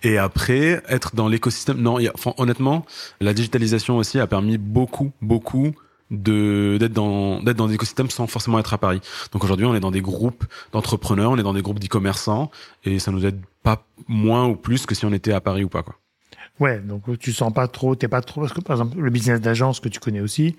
Et 0.02 0.18
après, 0.18 0.82
être 0.88 1.14
dans 1.14 1.28
l'écosystème. 1.28 1.80
Non, 1.80 2.00
y 2.00 2.08
a, 2.08 2.12
enfin, 2.14 2.34
honnêtement, 2.38 2.84
la 3.20 3.32
digitalisation 3.34 3.96
aussi 3.98 4.18
a 4.18 4.26
permis 4.26 4.58
beaucoup, 4.58 5.12
beaucoup 5.22 5.72
de 6.12 6.76
d'être 6.78 6.92
dans 6.92 7.42
d'être 7.42 7.56
dans 7.56 7.66
des 7.66 7.74
écosystèmes 7.74 8.10
sans 8.10 8.28
forcément 8.28 8.58
être 8.58 8.72
à 8.72 8.78
Paris. 8.78 9.00
Donc 9.32 9.42
aujourd'hui, 9.42 9.66
on 9.66 9.74
est 9.74 9.80
dans 9.80 9.90
des 9.90 10.02
groupes 10.02 10.44
d'entrepreneurs, 10.72 11.32
on 11.32 11.38
est 11.38 11.42
dans 11.42 11.54
des 11.54 11.62
groupes 11.62 11.80
d'e-commerçants 11.80 12.50
et 12.84 12.98
ça 12.98 13.10
nous 13.10 13.26
aide 13.26 13.40
pas 13.62 13.84
moins 14.06 14.46
ou 14.46 14.54
plus 14.54 14.86
que 14.86 14.94
si 14.94 15.04
on 15.06 15.12
était 15.12 15.32
à 15.32 15.40
Paris 15.40 15.64
ou 15.64 15.68
pas 15.68 15.82
quoi. 15.82 15.96
Ouais, 16.60 16.78
donc 16.78 17.18
tu 17.18 17.32
sens 17.32 17.52
pas 17.52 17.66
trop, 17.66 17.96
t'es 17.96 18.08
pas 18.08 18.20
trop 18.20 18.42
parce 18.42 18.52
que 18.52 18.60
par 18.60 18.76
exemple 18.76 19.00
le 19.00 19.10
business 19.10 19.40
d'agence 19.40 19.80
que 19.80 19.88
tu 19.88 19.98
connais 19.98 20.20
aussi 20.20 20.54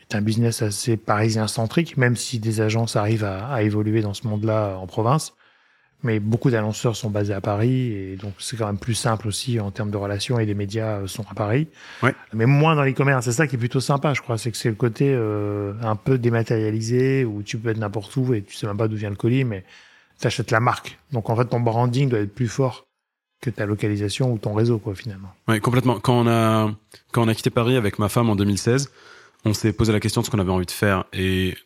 est 0.00 0.14
un 0.14 0.22
business 0.22 0.62
assez 0.62 0.96
parisien 0.96 1.48
centrique, 1.48 1.96
même 1.96 2.16
si 2.16 2.38
des 2.38 2.60
agences 2.60 2.96
arrivent 2.96 3.24
à, 3.24 3.62
évoluer 3.62 4.02
dans 4.02 4.14
ce 4.14 4.26
monde-là 4.26 4.76
en 4.78 4.86
province. 4.86 5.34
Mais 6.02 6.18
beaucoup 6.18 6.50
d'annonceurs 6.50 6.96
sont 6.96 7.10
basés 7.10 7.32
à 7.32 7.40
Paris 7.40 7.92
et 7.92 8.16
donc 8.16 8.34
c'est 8.38 8.56
quand 8.56 8.66
même 8.66 8.78
plus 8.78 8.94
simple 8.94 9.28
aussi 9.28 9.60
en 9.60 9.70
termes 9.70 9.90
de 9.90 9.96
relations 9.96 10.38
et 10.38 10.46
les 10.46 10.54
médias 10.54 10.98
euh, 10.98 11.06
sont 11.06 11.24
à 11.30 11.34
Paris. 11.34 11.68
Ouais. 12.02 12.14
Mais 12.32 12.46
moins 12.46 12.74
dans 12.74 12.82
l'e-commerce, 12.82 13.24
c'est 13.24 13.32
ça 13.32 13.46
qui 13.46 13.54
est 13.54 13.58
plutôt 13.58 13.80
sympa, 13.80 14.12
je 14.12 14.20
crois, 14.20 14.36
c'est 14.36 14.50
que 14.50 14.56
c'est 14.56 14.68
le 14.68 14.74
côté 14.74 15.12
euh, 15.14 15.74
un 15.82 15.96
peu 15.96 16.18
dématérialisé 16.18 17.24
où 17.24 17.42
tu 17.42 17.56
peux 17.56 17.70
être 17.70 17.78
n'importe 17.78 18.16
où 18.16 18.34
et 18.34 18.42
tu 18.42 18.54
sais 18.56 18.66
même 18.66 18.76
pas 18.76 18.88
d'où 18.88 18.96
vient 18.96 19.10
le 19.10 19.16
colis, 19.16 19.44
mais 19.44 19.64
tu 20.20 20.26
achètes 20.26 20.50
la 20.50 20.60
marque. 20.60 20.98
Donc 21.12 21.30
en 21.30 21.36
fait 21.36 21.46
ton 21.46 21.60
branding 21.60 22.08
doit 22.08 22.20
être 22.20 22.34
plus 22.34 22.48
fort 22.48 22.86
que 23.42 23.50
ta 23.50 23.66
localisation 23.66 24.32
ou 24.32 24.38
ton 24.38 24.54
réseau, 24.54 24.78
quoi, 24.78 24.94
finalement. 24.94 25.34
Oui, 25.48 25.60
complètement. 25.60 25.98
Quand 26.00 26.14
on 26.14 26.28
a, 26.28 26.70
quand 27.10 27.24
on 27.24 27.28
a 27.28 27.34
quitté 27.34 27.50
Paris 27.50 27.76
avec 27.76 27.98
ma 27.98 28.08
femme 28.08 28.30
en 28.30 28.36
2016, 28.36 28.90
on 29.44 29.52
s'est 29.52 29.72
posé 29.72 29.92
la 29.92 30.00
question 30.00 30.20
de 30.20 30.26
ce 30.26 30.30
qu'on 30.30 30.38
avait 30.38 30.52
envie 30.52 30.64
de 30.64 30.70
faire. 30.70 31.04
Et 31.12 31.56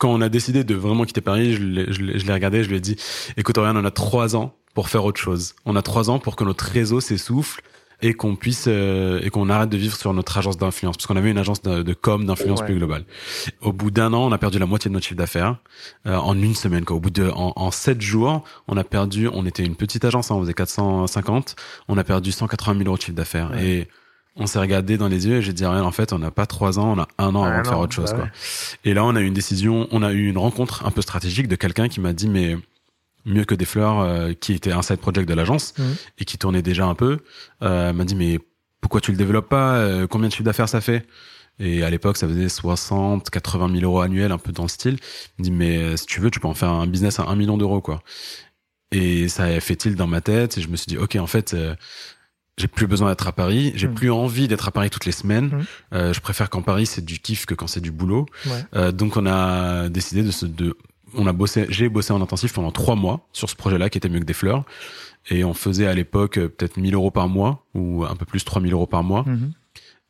quand 0.00 0.10
on 0.10 0.22
a 0.22 0.30
décidé 0.30 0.64
de 0.64 0.74
vraiment 0.74 1.04
quitter 1.04 1.20
Paris, 1.20 1.52
je 1.52 1.62
l'ai 1.62 2.32
regardé, 2.32 2.64
je 2.64 2.70
lui 2.70 2.76
ai 2.76 2.80
dit, 2.80 2.96
écoute, 3.36 3.58
Oriane, 3.58 3.76
on 3.76 3.84
a 3.84 3.90
trois 3.90 4.34
ans 4.34 4.54
pour 4.74 4.88
faire 4.88 5.04
autre 5.04 5.20
chose. 5.20 5.54
On 5.66 5.76
a 5.76 5.82
trois 5.82 6.08
ans 6.08 6.18
pour 6.18 6.36
que 6.36 6.42
notre 6.42 6.64
réseau 6.64 7.00
s'essouffle 7.00 7.60
et 8.00 8.14
qu'on 8.14 8.34
puisse 8.34 8.64
euh, 8.66 9.20
et 9.22 9.28
qu'on 9.28 9.50
arrête 9.50 9.68
de 9.68 9.76
vivre 9.76 9.94
sur 9.94 10.14
notre 10.14 10.38
agence 10.38 10.56
d'influence 10.56 10.96
parce 10.96 11.06
qu'on 11.06 11.16
avait 11.16 11.30
une 11.30 11.36
agence 11.36 11.60
de, 11.60 11.82
de 11.82 11.92
com 11.92 12.24
d'influence 12.24 12.62
plus 12.62 12.76
globale. 12.76 13.04
Au 13.60 13.74
bout 13.74 13.90
d'un 13.90 14.14
an, 14.14 14.26
on 14.26 14.32
a 14.32 14.38
perdu 14.38 14.58
la 14.58 14.64
moitié 14.64 14.88
de 14.88 14.94
notre 14.94 15.04
chiffre 15.04 15.18
d'affaires 15.18 15.58
euh, 16.06 16.16
en 16.16 16.40
une 16.40 16.54
semaine. 16.54 16.86
Quoi. 16.86 16.96
Au 16.96 17.00
bout 17.00 17.10
de 17.10 17.28
en, 17.28 17.52
en 17.54 17.70
sept 17.70 18.00
jours, 18.00 18.42
on 18.68 18.78
a 18.78 18.84
perdu. 18.84 19.28
On 19.30 19.44
était 19.44 19.64
une 19.64 19.76
petite 19.76 20.06
agence, 20.06 20.30
hein, 20.30 20.36
on 20.36 20.40
faisait 20.40 20.54
450. 20.54 21.56
On 21.88 21.98
a 21.98 22.04
perdu 22.04 22.32
180 22.32 22.78
000 22.78 22.86
euros 22.86 22.96
de 22.96 23.02
chiffre 23.02 23.16
d'affaires 23.16 23.52
et 23.58 23.86
on 24.36 24.46
s'est 24.46 24.58
regardé 24.58 24.96
dans 24.96 25.08
les 25.08 25.26
yeux 25.26 25.36
et 25.36 25.42
j'ai 25.42 25.52
dit 25.52 25.66
rien 25.66 25.82
en 25.82 25.90
fait 25.90 26.12
on 26.12 26.18
n'a 26.18 26.30
pas 26.30 26.46
trois 26.46 26.78
ans 26.78 26.96
on 26.96 27.00
a 27.00 27.08
un 27.18 27.34
an 27.34 27.44
avant 27.44 27.62
de 27.62 27.66
faire 27.66 27.78
autre 27.78 27.92
chose 27.92 28.10
bah 28.12 28.16
quoi. 28.16 28.28
et 28.84 28.94
là 28.94 29.04
on 29.04 29.16
a 29.16 29.20
eu 29.20 29.26
une 29.26 29.34
décision 29.34 29.88
on 29.90 30.02
a 30.02 30.12
eu 30.12 30.28
une 30.28 30.38
rencontre 30.38 30.86
un 30.86 30.90
peu 30.90 31.02
stratégique 31.02 31.48
de 31.48 31.56
quelqu'un 31.56 31.88
qui 31.88 32.00
m'a 32.00 32.12
dit 32.12 32.28
mais 32.28 32.56
mieux 33.26 33.44
que 33.44 33.54
des 33.54 33.64
fleurs 33.64 34.00
euh, 34.00 34.32
qui 34.32 34.52
était 34.52 34.72
un 34.72 34.82
side 34.82 34.98
project 34.98 35.28
de 35.28 35.34
l'agence 35.34 35.74
mhm. 35.78 35.94
et 36.18 36.24
qui 36.24 36.38
tournait 36.38 36.62
déjà 36.62 36.86
un 36.86 36.94
peu 36.94 37.18
euh, 37.62 37.92
m'a 37.92 38.04
dit 38.04 38.14
mais 38.14 38.38
pourquoi 38.80 39.00
tu 39.00 39.10
le 39.10 39.16
développes 39.16 39.48
pas 39.48 39.74
euh, 39.74 40.06
combien 40.06 40.28
de 40.28 40.32
chiffre 40.32 40.44
d'affaires 40.44 40.68
ça 40.68 40.80
fait? 40.80 41.06
Et 41.58 41.82
à 41.82 41.90
l'époque 41.90 42.16
ça 42.16 42.26
faisait 42.26 42.48
60 42.48 43.28
80 43.28 43.80
000 43.80 43.84
euros 43.84 44.00
annuels 44.00 44.32
un 44.32 44.38
peu 44.38 44.52
dans 44.52 44.62
le 44.62 44.68
style. 44.68 44.96
Il 45.38 45.42
me 45.42 45.44
dit 45.44 45.50
mais 45.50 45.96
si 45.98 46.06
tu 46.06 46.20
veux 46.20 46.30
tu 46.30 46.40
peux 46.40 46.48
en 46.48 46.54
faire 46.54 46.70
un 46.70 46.86
business 46.86 47.20
à 47.20 47.24
un 47.24 47.36
million 47.36 47.58
d'euros 47.58 47.82
quoi. 47.82 48.02
Et 48.92 49.28
ça 49.28 49.44
a 49.44 49.60
fait 49.60 49.84
il 49.84 49.96
dans 49.96 50.06
ma 50.06 50.22
tête 50.22 50.56
et 50.56 50.62
je 50.62 50.68
me 50.68 50.76
suis 50.76 50.86
dit 50.86 50.96
ok 50.96 51.16
en 51.16 51.26
fait 51.26 51.54
j'ai 52.60 52.68
plus 52.68 52.86
besoin 52.86 53.08
d'être 53.08 53.26
à 53.26 53.32
Paris, 53.32 53.72
j'ai 53.74 53.88
mhm. 53.88 53.94
plus 53.94 54.10
envie 54.10 54.48
d'être 54.48 54.68
à 54.68 54.70
Paris 54.70 54.90
toutes 54.90 55.06
les 55.06 55.12
semaines. 55.12 55.64
Mhm. 55.92 56.12
je 56.12 56.20
préfère 56.20 56.50
qu'en 56.50 56.62
Paris 56.62 56.86
c'est 56.86 57.04
du 57.04 57.18
kiff 57.18 57.46
que 57.46 57.54
quand 57.54 57.66
c'est 57.66 57.80
du 57.80 57.90
boulot. 57.90 58.26
donc 58.92 59.16
on 59.16 59.26
a 59.26 59.88
décidé 59.88 60.22
de 60.22 60.30
se 60.30 60.46
de 60.46 60.76
on 61.14 61.26
a 61.26 61.32
bossé, 61.32 61.66
j'ai 61.68 61.88
bossé 61.88 62.12
en 62.12 62.22
intensif 62.22 62.52
pendant 62.52 62.70
trois 62.70 62.94
mois 62.94 63.26
sur 63.32 63.50
ce 63.50 63.56
projet-là 63.56 63.90
qui 63.90 63.98
était 63.98 64.08
mieux 64.08 64.20
que 64.20 64.24
des 64.24 64.32
fleurs. 64.32 64.64
Et 65.28 65.44
on 65.44 65.54
faisait 65.54 65.86
à 65.86 65.94
l'époque 65.94 66.38
euh, 66.38 66.48
peut-être 66.48 66.76
1000 66.76 66.94
euros 66.94 67.10
par 67.10 67.28
mois 67.28 67.66
ou 67.74 68.04
un 68.04 68.16
peu 68.16 68.24
plus 68.24 68.44
3000 68.44 68.72
euros 68.72 68.86
par 68.86 69.02
mois. 69.02 69.24
Mhm. 69.26 69.52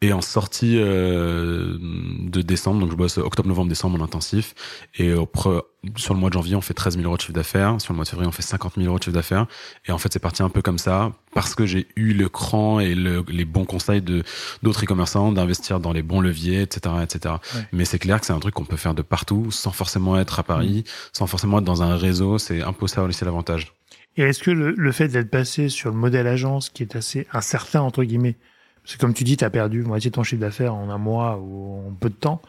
Et 0.02 0.14
en 0.14 0.22
sortie 0.22 0.78
euh, 0.78 1.76
de 1.78 2.40
décembre, 2.40 2.80
donc 2.80 2.90
je 2.90 2.96
bosse 2.96 3.18
octobre, 3.18 3.48
novembre, 3.48 3.68
décembre 3.68 4.00
en 4.00 4.04
intensif. 4.04 4.54
Et 4.94 5.12
au 5.12 5.26
pre- 5.26 5.62
sur 5.96 6.14
le 6.14 6.20
mois 6.20 6.30
de 6.30 6.34
janvier, 6.34 6.56
on 6.56 6.62
fait 6.62 6.72
13 6.72 6.94
000 6.94 7.04
euros 7.06 7.16
de 7.18 7.20
chiffre 7.20 7.34
d'affaires. 7.34 7.78
Sur 7.82 7.92
le 7.92 7.96
mois 7.96 8.04
de 8.04 8.08
février, 8.08 8.26
on 8.26 8.32
fait 8.32 8.40
50 8.40 8.76
000 8.76 8.86
euros 8.86 8.98
de 8.98 9.02
chiffre 9.02 9.14
d'affaires. 9.14 9.46
Et 9.86 9.92
en 9.92 9.98
fait, 9.98 10.10
c'est 10.10 10.18
parti 10.18 10.42
un 10.42 10.48
peu 10.48 10.62
comme 10.62 10.78
ça 10.78 11.12
parce 11.34 11.54
que 11.54 11.66
j'ai 11.66 11.86
eu 11.96 12.14
le 12.14 12.30
cran 12.30 12.80
et 12.80 12.94
le- 12.94 13.24
les 13.28 13.44
bons 13.44 13.66
conseils 13.66 14.00
de 14.00 14.22
d'autres 14.62 14.84
e-commerçants 14.84 15.32
d'investir 15.32 15.80
dans 15.80 15.92
les 15.92 16.02
bons 16.02 16.22
leviers, 16.22 16.62
etc., 16.62 16.94
etc. 17.02 17.34
Ouais. 17.54 17.60
Mais 17.72 17.84
c'est 17.84 17.98
clair 17.98 18.18
que 18.20 18.24
c'est 18.26 18.32
un 18.32 18.40
truc 18.40 18.54
qu'on 18.54 18.64
peut 18.64 18.78
faire 18.78 18.94
de 18.94 19.02
partout, 19.02 19.50
sans 19.50 19.70
forcément 19.70 20.18
être 20.18 20.38
à 20.38 20.42
Paris, 20.44 20.84
sans 21.12 21.26
forcément 21.26 21.58
être 21.58 21.64
dans 21.64 21.82
un 21.82 21.96
réseau. 21.96 22.38
C'est 22.38 22.62
un 22.62 22.72
peu 22.72 22.86
ça 22.86 23.02
aussi 23.02 23.22
l'avantage. 23.26 23.74
Et 24.16 24.22
est-ce 24.22 24.42
que 24.42 24.50
le, 24.50 24.72
le 24.76 24.92
fait 24.92 25.08
d'être 25.08 25.30
passé 25.30 25.68
sur 25.68 25.90
le 25.90 25.96
modèle 25.96 26.26
agence 26.26 26.70
qui 26.70 26.82
est 26.82 26.96
assez 26.96 27.26
incertain, 27.34 27.82
entre 27.82 28.02
guillemets, 28.02 28.36
que 28.84 28.98
comme 28.98 29.14
tu 29.14 29.24
dis, 29.24 29.36
tu 29.36 29.44
as 29.44 29.50
perdu 29.50 29.82
moitié 29.82 30.10
ton 30.10 30.22
chiffre 30.22 30.40
d'affaires 30.40 30.74
en 30.74 30.88
un 30.90 30.98
mois 30.98 31.38
ou 31.38 31.88
en 31.88 31.92
peu 31.92 32.08
de 32.08 32.14
temps, 32.14 32.40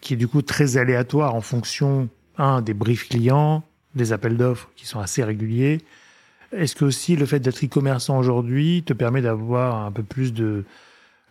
qui 0.00 0.14
est 0.14 0.16
du 0.16 0.28
coup 0.28 0.42
très 0.42 0.76
aléatoire 0.76 1.34
en 1.34 1.40
fonction, 1.40 2.08
un, 2.38 2.62
des 2.62 2.74
briefs 2.74 3.08
clients, 3.08 3.62
des 3.94 4.12
appels 4.12 4.36
d'offres 4.36 4.70
qui 4.76 4.86
sont 4.86 5.00
assez 5.00 5.24
réguliers. 5.24 5.80
Est-ce 6.52 6.76
que 6.76 6.84
aussi 6.84 7.16
le 7.16 7.26
fait 7.26 7.40
d'être 7.40 7.64
e-commerçant 7.64 8.18
aujourd'hui 8.18 8.82
te 8.84 8.92
permet 8.92 9.22
d'avoir 9.22 9.84
un 9.84 9.90
peu 9.90 10.02
plus 10.02 10.32
de, 10.32 10.64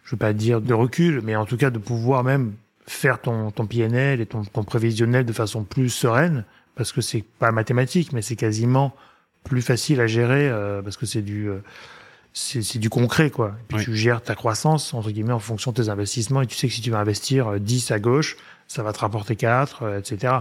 je 0.04 0.12
veux 0.12 0.18
pas 0.18 0.34
dire 0.34 0.62
de 0.62 0.74
recul, 0.74 1.22
mais 1.24 1.36
en 1.36 1.46
tout 1.46 1.58
cas 1.58 1.70
de 1.70 1.80
pouvoir 1.80 2.24
même 2.24 2.54
faire 2.88 3.22
ton, 3.22 3.52
ton 3.52 3.66
PNL 3.66 4.22
et 4.22 4.26
ton, 4.26 4.44
ton 4.44 4.64
prévisionnel 4.64 5.26
de 5.26 5.34
façon 5.34 5.64
plus 5.64 5.90
sereine, 5.90 6.44
parce 6.76 6.92
que 6.92 7.02
c'est 7.02 7.24
pas 7.40 7.52
mathématique, 7.52 8.12
mais 8.12 8.22
c'est 8.22 8.36
quasiment 8.36 8.94
plus 9.44 9.62
facile 9.62 10.02
à 10.02 10.08
gérer 10.08 10.50
euh, 10.50 10.82
parce 10.82 10.98
que 10.98 11.06
c'est 11.06 11.22
du 11.22 11.48
euh, 11.50 11.60
c'est 12.38 12.62
c'est 12.62 12.78
du 12.80 12.90
concret 12.90 13.32
quoi. 13.32 13.56
Et 13.62 13.64
puis 13.70 13.78
Oui. 13.78 13.84
tu 13.86 13.96
gères 13.96 14.22
ta 14.22 14.36
croissance 14.36 14.94
entre 14.94 15.10
guillemets 15.10 15.34
en 15.34 15.40
fonction 15.40 15.72
de 15.72 15.82
tes 15.82 15.90
investissements 15.90 16.42
et 16.42 16.48
tu 16.48 16.56
sais 16.56 16.68
que 16.68 16.74
si 16.74 16.82
tu 16.82 16.92
vas 16.92 17.00
investir 17.00 17.48
euh, 17.48 17.60
10 17.60 17.92
à 17.92 18.00
gauche, 18.00 18.36
ça 18.68 18.84
va 18.84 18.92
te 18.94 19.00
rapporter 19.00 19.36
4 19.36 19.84
euh, 19.84 20.00
etc. 20.00 20.34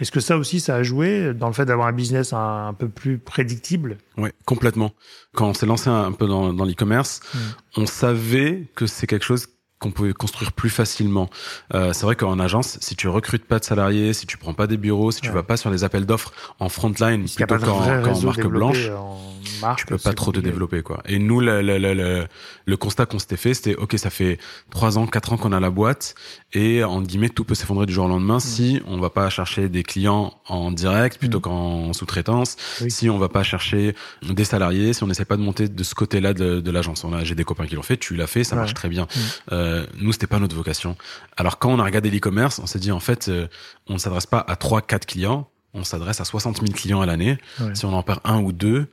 Est-ce 0.00 0.10
que 0.12 0.20
ça 0.20 0.36
aussi 0.36 0.60
ça 0.60 0.74
a 0.76 0.82
joué 0.82 1.32
dans 1.34 1.46
le 1.48 1.52
fait 1.52 1.64
d'avoir 1.64 1.86
un 1.88 1.92
business 1.92 2.32
un, 2.32 2.68
un 2.68 2.72
peu 2.74 2.88
plus 2.88 3.18
prédictible? 3.18 3.98
Ouais, 4.16 4.32
complètement. 4.44 4.92
Quand 5.34 5.48
on 5.48 5.54
s'est 5.54 5.66
lancé 5.66 5.88
un 5.90 6.12
peu 6.12 6.26
dans, 6.26 6.52
dans 6.52 6.64
l'e-commerce, 6.64 7.20
Mm. 7.34 7.38
on 7.82 7.86
savait 7.86 8.64
que 8.74 8.86
c'est 8.86 9.06
quelque 9.06 9.24
chose 9.24 9.46
qu'on 9.78 9.90
pouvait 9.90 10.12
construire 10.12 10.52
plus 10.52 10.70
facilement. 10.70 11.30
Euh, 11.74 11.92
c'est 11.92 12.04
vrai 12.04 12.16
qu'en 12.16 12.38
agence, 12.38 12.78
si 12.80 12.96
tu 12.96 13.06
recrutes 13.08 13.44
pas 13.44 13.58
de 13.60 13.64
salariés, 13.64 14.12
si 14.12 14.26
tu 14.26 14.36
prends 14.36 14.54
pas 14.54 14.66
des 14.66 14.76
bureaux, 14.76 15.10
si 15.12 15.20
tu 15.20 15.28
Ouais. 15.28 15.34
vas 15.34 15.42
pas 15.42 15.56
sur 15.56 15.70
les 15.70 15.84
appels 15.84 16.04
d'offres 16.06 16.32
en 16.58 16.68
frontline 16.68 17.26
a 17.40 17.46
plutôt 17.46 17.66
qu'en 17.66 18.20
marque 18.22 18.46
blanche, 18.46 18.88
en 18.90 19.20
marque, 19.60 19.78
tu 19.80 19.86
peux 19.86 19.98
pas 19.98 20.12
trop 20.14 20.32
te 20.32 20.40
développer 20.40 20.82
quoi. 20.82 21.02
Et 21.06 21.18
nous 21.18 21.40
le 21.40 21.62
le 21.62 21.78
le 21.78 22.26
le, 22.66 22.76
constat 22.76 23.06
qu'on 23.06 23.18
s'était 23.18 23.36
fait 23.36 23.54
c'était 23.54 23.74
ok 23.76 23.94
ça 23.98 24.10
fait 24.10 24.38
trois 24.70 24.98
ans 24.98 25.06
quatre 25.06 25.32
ans 25.32 25.36
qu'on 25.36 25.52
a 25.52 25.60
la 25.60 25.70
boîte 25.70 26.14
et 26.52 26.82
en 26.84 27.00
guillemets 27.02 27.28
tout 27.28 27.44
peut 27.44 27.54
s'effondrer 27.54 27.86
du 27.86 27.92
jour 27.92 28.04
au 28.04 28.08
Mm. 28.08 28.12
lendemain 28.12 28.40
si 28.40 28.80
on 28.86 28.98
va 28.98 29.10
pas 29.10 29.28
chercher 29.30 29.68
des 29.68 29.82
clients 29.82 30.32
en 30.48 30.70
direct 30.72 31.18
plutôt 31.18 31.38
Mm. 31.38 31.42
qu'en 31.42 31.92
sous-traitance, 31.92 32.56
Oui. 32.82 32.90
si 32.90 33.10
on 33.10 33.18
va 33.18 33.28
pas 33.28 33.42
chercher 33.42 33.94
des 34.22 34.44
salariés, 34.44 34.92
si 34.92 35.02
on 35.02 35.06
n'essaie 35.06 35.24
pas 35.24 35.36
de 35.36 35.42
monter 35.42 35.68
de 35.68 35.82
ce 35.84 35.94
côté-là 35.94 36.34
de, 36.34 36.60
de 36.60 36.70
l'agence. 36.70 37.04
On 37.04 37.12
a 37.12 37.22
j'ai 37.24 37.34
des 37.34 37.44
copains 37.44 37.66
qui 37.66 37.74
l'ont 37.76 37.82
fait, 37.82 37.96
tu 37.96 38.14
l'as 38.16 38.26
fait, 38.26 38.44
ça 38.44 38.54
Ouais. 38.56 38.62
marche 38.62 38.74
très 38.74 38.88
bien. 38.88 39.04
Mm. 39.04 39.18
Euh, 39.52 39.67
nous 39.98 40.12
c'était 40.12 40.26
pas 40.26 40.38
notre 40.38 40.56
vocation. 40.56 40.96
Alors 41.36 41.58
quand 41.58 41.70
on 41.70 41.78
a 41.78 41.84
regardé 41.84 42.10
l'e-commerce, 42.10 42.58
on 42.58 42.66
s'est 42.66 42.78
dit 42.78 42.92
en 42.92 43.00
fait 43.00 43.28
euh, 43.28 43.48
on 43.88 43.94
ne 43.94 43.98
s'adresse 43.98 44.26
pas 44.26 44.44
à 44.46 44.56
trois 44.56 44.82
quatre 44.82 45.06
clients, 45.06 45.48
on 45.74 45.84
s'adresse 45.84 46.20
à 46.20 46.24
60 46.24 46.60
000 46.60 46.72
clients 46.72 47.00
à 47.00 47.06
l'année. 47.06 47.38
Ouais. 47.60 47.74
Si 47.74 47.84
on 47.84 47.92
en 47.92 48.02
perd 48.02 48.20
un 48.24 48.40
ou 48.40 48.52
deux, 48.52 48.88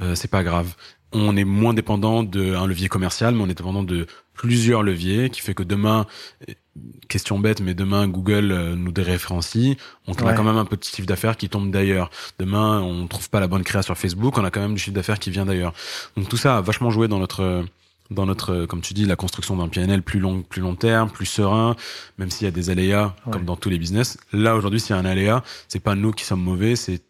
euh, 0.00 0.14
c'est 0.14 0.30
pas 0.30 0.42
grave. 0.42 0.74
On 1.12 1.36
est 1.36 1.44
moins 1.44 1.72
dépendant 1.72 2.22
d'un 2.22 2.66
levier 2.66 2.88
commercial, 2.88 3.34
mais 3.34 3.42
on 3.42 3.48
est 3.48 3.54
dépendant 3.54 3.82
de 3.82 4.06
plusieurs 4.34 4.82
leviers, 4.82 5.30
qui 5.30 5.40
fait 5.40 5.54
que 5.54 5.62
demain, 5.62 6.06
euh, 6.48 6.52
question 7.08 7.38
bête, 7.38 7.60
mais 7.60 7.74
demain 7.74 8.06
Google 8.06 8.52
euh, 8.52 8.76
nous 8.76 8.92
déréférencie, 8.92 9.78
on 10.06 10.12
a 10.12 10.34
quand 10.34 10.44
même 10.44 10.58
un 10.58 10.66
petit 10.66 10.94
chiffre 10.94 11.08
d'affaires 11.08 11.36
qui 11.36 11.48
tombe 11.48 11.70
d'ailleurs. 11.70 12.10
Demain, 12.38 12.80
on 12.80 13.06
trouve 13.06 13.30
pas 13.30 13.40
la 13.40 13.48
bonne 13.48 13.64
créa 13.64 13.82
sur 13.82 13.96
Facebook, 13.96 14.36
on 14.38 14.44
a 14.44 14.50
quand 14.50 14.60
même 14.60 14.74
du 14.74 14.80
chiffre 14.80 14.94
d'affaires 14.94 15.18
qui 15.18 15.30
vient 15.30 15.46
d'ailleurs. 15.46 15.72
Donc 16.16 16.28
tout 16.28 16.36
ça 16.36 16.58
a 16.58 16.60
vachement 16.60 16.90
joué 16.90 17.08
dans 17.08 17.18
notre 17.18 17.64
dans 18.10 18.24
notre, 18.26 18.64
comme 18.66 18.80
tu 18.80 18.94
dis, 18.94 19.04
la 19.04 19.16
construction 19.16 19.56
d'un 19.56 19.68
PNL 19.68 20.02
plus 20.02 20.18
long, 20.20 20.42
plus 20.42 20.62
long 20.62 20.74
terme, 20.76 21.10
plus 21.10 21.26
serein, 21.26 21.76
même 22.18 22.30
s'il 22.30 22.46
y 22.46 22.48
a 22.48 22.50
des 22.50 22.70
aléas, 22.70 23.14
Ouais. 23.26 23.32
comme 23.32 23.44
dans 23.44 23.56
tous 23.56 23.68
les 23.68 23.78
business. 23.78 24.16
Là, 24.32 24.56
aujourd'hui, 24.56 24.80
s'il 24.80 24.94
y 24.94 24.98
a 24.98 25.00
un 25.00 25.04
aléa, 25.04 25.42
c'est 25.68 25.80
pas 25.82 25.94
nous 25.94 26.12
qui 26.12 26.24
sommes 26.24 26.42
mauvais, 26.42 26.74
c'est 26.76 27.00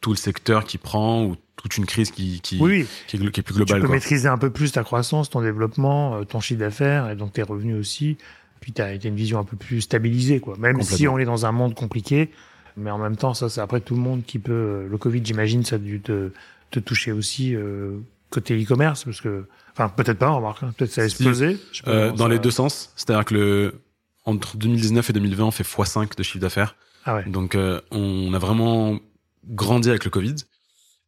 tout 0.00 0.10
le 0.10 0.16
secteur 0.16 0.64
qui 0.64 0.78
prend 0.78 1.24
ou 1.24 1.36
toute 1.56 1.76
une 1.78 1.86
crise 1.86 2.10
qui, 2.10 2.40
qui, 2.42 2.58
Oui, 2.60 2.86
qui, 3.06 3.16
est, 3.16 3.20
glo- 3.20 3.30
qui 3.30 3.40
est 3.40 3.42
plus 3.42 3.54
tu 3.54 3.58
globale. 3.58 3.80
peux 3.80 3.86
quoi. 3.86 3.96
maîtriser 3.96 4.28
un 4.28 4.36
peu 4.38 4.50
plus 4.50 4.72
ta 4.72 4.82
croissance, 4.82 5.30
ton 5.30 5.40
développement, 5.42 6.16
euh, 6.16 6.24
ton 6.24 6.40
chiffre 6.40 6.60
d'affaires 6.60 7.08
et 7.08 7.16
donc 7.16 7.32
tes 7.32 7.42
revenus 7.42 7.76
aussi. 7.76 8.16
Puis 8.60 8.72
tu 8.72 8.82
as 8.82 8.92
une 8.94 9.14
vision 9.16 9.38
un 9.38 9.44
peu 9.44 9.56
plus 9.56 9.80
stabilisée, 9.80 10.40
quoi. 10.40 10.56
Même 10.58 10.82
si 10.82 11.06
on 11.08 11.18
est 11.18 11.24
dans 11.24 11.46
un 11.46 11.52
monde 11.52 11.74
compliqué, 11.74 12.30
mais 12.76 12.90
en 12.90 12.98
même 12.98 13.16
temps, 13.16 13.32
ça, 13.34 13.48
c'est 13.48 13.60
après 13.60 13.80
tout 13.80 13.94
le 13.94 14.00
monde 14.00 14.22
qui 14.26 14.38
peut. 14.38 14.52
euh, 14.52 14.88
Le 14.88 14.98
Covid, 14.98 15.20
j'imagine, 15.24 15.64
ça 15.64 15.76
a 15.76 15.78
dû 15.78 16.00
te, 16.00 16.30
te 16.70 16.78
toucher 16.80 17.12
aussi 17.12 17.54
euh, 17.54 17.98
côté 18.32 18.60
e-commerce, 18.62 19.04
parce 19.04 19.20
que, 19.20 19.46
enfin, 19.72 19.88
peut-être 19.88 20.18
pas, 20.18 20.30
remarque, 20.30 20.62
hein, 20.62 20.72
peut-être 20.76 20.92
ça 20.92 21.02
a 21.02 21.04
explosé. 21.04 21.58
Euh, 21.86 22.10
dans 22.10 22.24
ça- 22.24 22.28
les 22.28 22.38
deux 22.38 22.50
sens, 22.50 22.92
c'est-à-dire 22.96 23.24
que 23.24 23.34
le 23.34 23.80
entre 24.24 24.56
2019 24.56 25.10
et 25.10 25.12
2020, 25.12 25.44
on 25.46 25.50
fait 25.50 25.64
x5 25.64 26.16
de 26.16 26.22
chiffre 26.22 26.38
d'affaires. 26.38 26.76
Ah 27.04 27.16
ouais. 27.16 27.24
Donc, 27.28 27.54
euh, 27.56 27.80
on 27.90 28.32
a 28.34 28.38
vraiment 28.38 28.98
grandi 29.48 29.88
avec 29.90 30.04
le 30.04 30.10
Covid. 30.10 30.36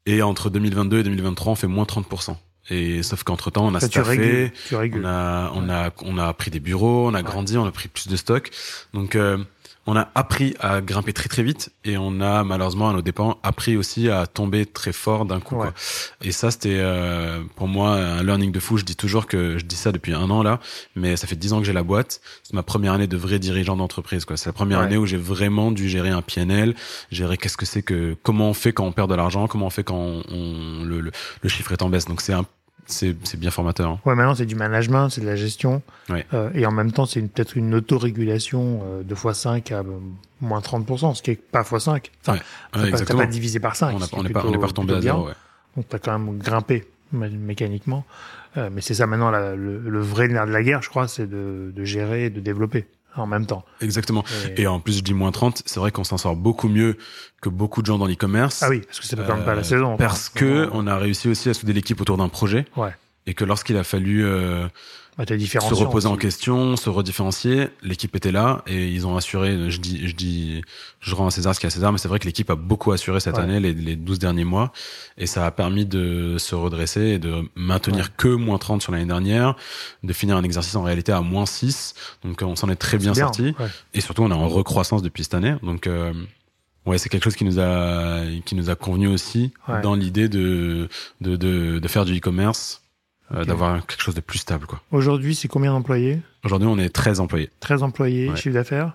Et 0.07 0.21
entre 0.23 0.51
2022 0.51 0.99
et 0.99 1.03
2023, 1.05 1.53
on 1.53 1.55
fait 1.55 1.67
moins 1.69 1.85
30%. 1.85 2.37
Et 2.71 3.03
sauf 3.03 3.23
qu'entre 3.23 3.51
temps, 3.51 3.67
on 3.67 3.75
a 3.75 3.81
Ça, 3.81 3.89
tu 3.89 4.01
staffé, 4.01 4.11
régules. 4.19 4.53
Tu 4.69 4.75
régules. 4.77 5.03
on 5.05 5.09
a, 5.09 5.53
on 5.55 5.69
a, 5.71 5.91
on 6.03 6.19
a 6.19 6.33
pris 6.35 6.51
des 6.51 6.61
bureaux, 6.61 7.09
on 7.09 7.15
a 7.15 7.23
grandi, 7.23 7.57
on 7.57 7.65
a 7.67 7.71
pris 7.71 7.89
plus 7.89 8.09
de 8.09 8.17
stock. 8.17 8.51
Donc, 8.95 9.15
euh, 9.17 9.39
on 9.87 9.97
a 9.97 10.09
appris 10.15 10.55
à 10.61 10.81
grimper 10.81 11.13
très 11.13 11.29
très 11.29 11.43
vite 11.43 11.71
et 11.85 11.97
on 11.99 12.21
a 12.21 12.43
malheureusement 12.45 12.89
à 12.89 12.93
nos 12.95 13.03
dépens 13.03 13.39
appris 13.43 13.77
aussi 13.77 14.09
à 14.09 14.27
tomber 14.27 14.65
très 14.67 14.93
fort 14.93 15.25
d'un 15.27 15.41
coup. 15.41 15.57
Ouais. 15.57 15.63
Quoi. 15.67 15.75
Et 16.23 16.33
ça, 16.33 16.51
c'était 16.51 16.79
euh, 16.79 17.43
pour 17.57 17.69
moi 17.69 17.91
un 17.97 18.23
learning 18.23 18.51
de 18.51 18.61
fou. 18.61 18.79
Je 18.79 18.85
dis 18.85 18.97
toujours 18.97 19.27
que 19.27 19.59
je 19.59 19.65
dis 19.65 19.77
ça 19.77 19.93
depuis 19.93 20.13
un 20.15 20.31
an 20.31 20.43
là, 20.43 20.61
mais 20.97 21.17
ça 21.17 21.27
fait 21.27 21.37
dix 21.37 21.53
ans 21.53 21.59
que 21.61 21.65
j'ai 21.67 21.73
la 21.73 21.83
boîte. 21.83 22.21
C'est 22.43 22.55
ma 22.55 22.63
première 22.63 22.93
année 22.95 23.07
de 23.07 23.17
vrai 23.17 23.39
dirigeant 23.39 23.77
d'entreprise. 23.77 24.25
quoi. 24.25 24.37
C'est 24.37 24.49
la 24.49 24.53
première 24.55 24.79
Ouais. 24.79 24.85
année 24.87 24.97
où 24.97 25.07
j'ai 25.07 25.17
vraiment 25.19 25.71
dû 25.71 25.89
gérer 25.89 26.11
un 26.11 26.23
PNL, 26.23 26.75
gérer 27.11 27.37
qu'est-ce 27.37 27.57
que 27.57 27.67
c'est 27.67 27.83
que, 27.83 28.17
comment 28.23 28.49
on 28.51 28.55
fait 28.55 28.73
quand 28.73 28.85
on 28.87 28.93
perd 28.93 29.11
de 29.11 29.15
l'argent, 29.15 29.47
comment 29.49 29.67
on 29.67 29.71
fait 29.71 29.85
quand 29.85 29.97
on, 29.97 30.23
on- 30.31 30.85
le, 30.85 31.01
le, 31.01 31.11
le 31.43 31.49
chiffre 31.49 31.73
est 31.73 31.83
en 31.83 31.89
baisse. 31.91 32.07
Donc 32.07 32.21
c'est 32.23 32.33
un 32.33 32.47
c'est 32.87 33.17
c'est 33.25 33.39
bien 33.39 33.51
formateur. 33.51 33.89
hein. 33.91 34.01
Ouais, 34.05 34.15
maintenant, 34.15 34.35
c'est 34.35 34.47
du 34.47 34.55
management, 34.55 35.09
c'est 35.09 35.21
de 35.21 35.27
la 35.27 35.37
gestion. 35.37 35.83
Ouais. 36.11 36.27
Euh, 36.35 36.51
et 36.55 36.67
en 36.67 36.71
même 36.73 36.93
temps, 36.93 37.07
c'est 37.07 37.21
une- 37.21 37.29
peut-être 37.29 37.57
une 37.57 37.75
autorégulation 37.75 38.83
euh, 38.85 39.03
de 39.03 39.15
x5 39.15 39.73
à 39.73 39.79
euh, 39.79 39.83
moins 40.41 40.61
30%, 40.61 41.15
ce 41.15 41.23
qui 41.23 41.31
est 41.33 41.37
pas 41.41 41.63
x5. 41.63 42.11
Enfin, 42.27 42.39
Ouais. 42.77 42.91
pas- 42.91 43.15
pas 43.15 43.27
divisé 43.27 43.61
par 43.61 43.77
5. 43.77 43.95
On 43.95 43.99
n'est 44.23 44.29
pas 44.33 44.43
on 44.45 44.51
n'est 44.51 44.59
pas 44.59 44.67
retombé 44.67 44.95
à. 44.95 45.01
Donc, 45.01 45.89
tu 45.89 45.97
as 45.97 45.99
quand 45.99 46.19
même 46.19 46.39
grimpé 46.39 46.85
mé- 47.15 47.31
mécaniquement. 47.37 48.05
Euh, 48.57 48.71
mais 48.73 48.81
c'est 48.81 48.95
ça 48.95 49.07
maintenant, 49.07 49.31
la- 49.31 49.57
le, 49.57 49.79
le 49.79 50.01
vrai 50.01 50.29
nerf 50.29 50.47
de 50.47 50.53
la 50.53 50.63
guerre, 50.63 50.83
je 50.83 50.89
crois, 50.89 51.09
c'est 51.09 51.27
de, 51.29 51.73
de 51.75 51.85
gérer 51.85 52.27
et 52.27 52.31
de 52.31 52.39
développer 52.41 52.87
en 53.17 53.27
même 53.27 53.47
temps. 53.47 53.65
Exactement. 53.81 54.25
Et- 54.57 54.63
Et 54.63 54.67
en 54.67 54.81
plus, 54.81 54.99
je 54.99 55.03
dis 55.03 55.15
moins 55.15 55.33
30, 55.33 55.63
c'est 55.67 55.81
vrai 55.81 55.91
qu'on 55.93 56.05
s'en 56.05 56.17
sort 56.19 56.37
beaucoup 56.37 56.69
mieux 56.69 56.97
que 57.41 57.49
beaucoup 57.49 57.81
de 57.83 57.87
gens 57.87 57.99
dans 57.99 58.07
l'e-commerce. 58.07 58.63
ah 58.63 58.69
oui, 58.71 58.81
parce 58.87 59.01
que 59.01 59.07
c'est 59.07 59.17
quand 59.17 59.37
même 59.37 59.45
pas 59.45 59.55
la 59.55 59.61
Euh, 59.61 59.65
saison. 59.65 59.97
Parce 59.97 60.29
que 60.29 60.69
on 60.73 60.87
a 60.87 60.97
réussi 60.97 61.29
aussi 61.29 61.49
à 61.49 61.55
souder 61.55 61.73
l'équipe 61.73 62.01
autour 62.01 62.17
d'un 62.17 62.29
projet. 62.29 62.65
Ouais. 62.77 62.95
Et 63.27 63.35
que 63.35 63.45
lorsqu'il 63.45 63.77
a 63.77 63.85
fallu 63.85 64.25
euh, 64.25 64.67
bah, 65.17 65.25
se 65.27 65.75
reposer 65.75 66.09
en 66.09 66.17
question, 66.17 66.77
se 66.77 66.89
redifférencier, 66.91 67.69
l'équipe 67.83 68.15
était 68.17 68.33
là 68.33 68.63
et 68.67 68.89
ils 68.89 69.07
ont 69.07 69.17
assuré. 69.17 69.71
Je 69.71 69.81
dis, 69.81 70.09
je 70.09 70.15
dis, 70.15 70.63
je 71.01 71.15
rends 71.15 71.27
à 71.29 71.31
César 71.31 71.55
ce 71.55 71.61
qu'il 71.61 71.67
y 71.67 71.69
a 71.69 71.73
à 71.73 71.75
César, 71.75 71.93
mais 71.93 71.99
c'est 71.99 72.09
vrai 72.09 72.19
que 72.19 72.25
l'équipe 72.27 72.51
a 72.51 72.57
beaucoup 72.57 72.91
assuré 72.93 73.21
cette 73.21 73.37
Ouais. 73.37 73.43
année, 73.43 73.61
les, 73.61 73.73
les 73.75 73.95
12 73.97 74.19
derniers 74.19 74.45
mois, 74.45 74.73
et 75.17 75.27
ça 75.27 75.47
a 75.47 75.51
permis 75.51 75.87
de 75.87 76.37
se 76.39 76.55
redresser 76.55 77.01
et 77.03 77.19
de 77.19 77.49
maintenir 77.55 78.07
Ouais. 78.07 78.11
que 78.17 78.29
moins 78.29 78.59
30 78.59 78.83
sur 78.83 78.91
l'année 78.93 79.07
dernière, 79.07 79.55
de 80.03 80.13
finir 80.13 80.37
un 80.37 80.43
exercice 80.43 80.75
en 80.75 80.83
réalité 80.83 81.13
à 81.13 81.21
moins 81.21 81.47
6. 81.47 81.95
Donc 82.25 82.43
on 82.43 82.57
s'en 82.57 82.69
est 82.69 82.77
très 82.77 82.99
bien, 82.99 83.15
C'est 83.15 83.21
sorti. 83.21 83.43
ouais. 83.59 83.69
Et 83.95 84.01
surtout, 84.01 84.23
on 84.23 84.31
est 84.31 84.35
en 84.35 84.49
recroissance 84.49 85.03
depuis 85.03 85.23
cette 85.25 85.35
année. 85.35 85.55
Donc, 85.63 85.87
euh, 85.87 86.13
ouais, 86.87 86.99
c'est 86.99 87.09
quelque 87.09 87.25
chose 87.25 87.37
qui 87.37 87.45
nous 87.45 87.61
a, 87.61 88.23
qui 88.45 88.55
nous 88.57 88.69
a 88.69 88.75
convenu 88.75 89.07
aussi 89.09 89.53
dans 89.83 89.95
l'idée 89.95 90.29
de, 90.29 90.89
de, 91.21 91.37
de, 91.37 91.79
de 91.79 91.89
faire 91.89 92.05
du 92.05 92.17
e-commerce, 92.19 92.83
euh, 93.35 93.45
d'avoir 93.45 93.85
quelque 93.87 94.03
chose 94.03 94.15
de 94.15 94.21
plus 94.21 94.39
stable, 94.39 94.67
quoi. 94.67 94.81
Aujourd'hui, 94.93 95.35
c'est 95.35 95.49
combien 95.49 95.73
d'employés? 95.73 96.21
Aujourd'hui, 96.45 96.69
on 96.69 96.79
est 96.79 96.89
13 96.89 97.21
employés. 97.21 97.51
13 97.61 97.83
employés, 97.83 98.31
Ouais. 98.31 98.37
chiffre 98.37 98.55
d'affaires? 98.55 98.93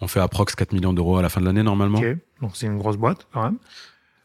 On 0.00 0.06
fait 0.08 0.20
approx 0.20 0.54
4 0.54 0.72
millions 0.72 0.92
d'euros 0.92 1.16
à 1.18 1.22
la 1.22 1.28
fin 1.28 1.40
de 1.40 1.46
l'année, 1.46 1.62
normalement. 1.62 1.98
Ok. 1.98 2.16
Donc, 2.40 2.50
c'est 2.54 2.66
une 2.66 2.78
grosse 2.78 2.96
boîte 2.96 3.26
quand 3.32 3.42
même. 3.42 3.56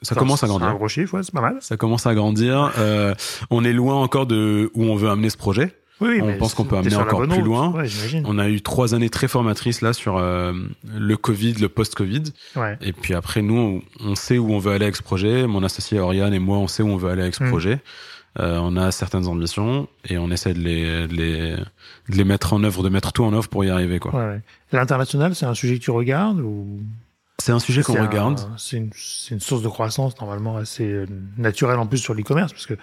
Ça 0.03 0.13
Enfin, 0.15 0.19
commence 0.19 0.43
à 0.43 0.47
c'est 0.47 0.53
un 0.53 0.57
grandir. 0.57 0.75
gros 0.77 0.87
chiffre, 0.87 1.13
ouais, 1.15 1.23
c'est 1.23 1.33
pas 1.33 1.41
mal. 1.41 1.57
Ça 1.61 1.77
commence 1.77 2.07
à 2.07 2.15
grandir. 2.15 2.71
Euh, 2.79 3.13
on 3.51 3.63
est 3.63 3.73
loin 3.73 3.95
encore 3.95 4.25
de 4.25 4.71
où 4.73 4.83
on 4.85 4.95
veut 4.95 5.09
amener 5.09 5.29
ce 5.29 5.37
projet. 5.37 5.75
Oui, 5.99 6.19
on 6.23 6.35
pense 6.39 6.55
qu'on 6.55 6.63
peut 6.65 6.75
amener 6.77 6.95
encore 6.95 7.27
plus 7.27 7.43
loin. 7.43 7.69
Ouais. 7.73 7.85
On 8.25 8.39
a 8.39 8.49
eu 8.49 8.61
trois 8.61 8.95
années 8.95 9.11
très 9.11 9.27
formatrices 9.27 9.81
là 9.81 9.93
sur 9.93 10.17
euh, 10.17 10.51
le 10.97 11.15
Covid, 11.17 11.53
le 11.53 11.69
post-Covid. 11.69 12.23
Ouais. 12.55 12.75
Et 12.81 12.91
puis 12.93 13.13
après, 13.13 13.43
nous, 13.43 13.83
on 13.99 14.15
sait 14.15 14.39
où 14.39 14.51
on 14.51 14.57
veut 14.57 14.71
aller 14.71 14.85
avec 14.85 14.95
ce 14.95 15.03
projet. 15.03 15.45
Mon 15.45 15.63
associé 15.63 15.99
Oriane 15.99 16.33
et 16.33 16.39
moi, 16.39 16.57
on 16.57 16.67
sait 16.67 16.81
où 16.81 16.87
on 16.87 16.97
veut 16.97 17.11
aller 17.11 17.21
avec 17.21 17.35
ce 17.35 17.43
Mm. 17.43 17.49
projet. 17.49 17.79
Euh, 18.39 18.59
on 18.61 18.77
a 18.77 18.91
certaines 18.91 19.27
ambitions 19.27 19.89
et 20.05 20.17
on 20.17 20.31
essaie 20.31 20.53
de 20.53 20.59
les, 20.59 21.07
de 21.07 21.13
les, 21.13 21.55
de 21.57 22.15
les 22.15 22.23
mettre 22.23 22.53
en 22.53 22.63
œuvre, 22.63 22.81
de 22.83 22.89
mettre 22.89 23.11
tout 23.11 23.23
en 23.25 23.33
œuvre 23.33 23.49
pour 23.49 23.65
y 23.65 23.69
arriver. 23.69 23.99
quoi. 23.99 24.11
Ouais, 24.15 24.25
ouais. 24.35 24.41
L'international, 24.71 25.35
c'est 25.35 25.45
un 25.45 25.53
sujet 25.53 25.77
que 25.77 25.83
tu 25.83 25.91
regardes 25.91 26.39
ou? 26.39 26.79
C'est 27.39 27.51
un 27.51 27.59
sujet 27.59 27.81
qu'on 27.83 27.93
regarde. 28.01 28.39
C'est 28.57 28.77
une, 28.77 28.91
c'est 28.95 29.33
une 29.33 29.41
source 29.41 29.63
de 29.63 29.67
croissance 29.67 30.17
normalement 30.21 30.57
assez 30.57 30.85
euh, 30.85 31.05
naturelle 31.37 31.77
en 31.79 31.87
plus 31.87 31.97
sur 31.97 32.13
l'e-commerce 32.13 32.53
parce 32.53 32.67
que 32.67 32.75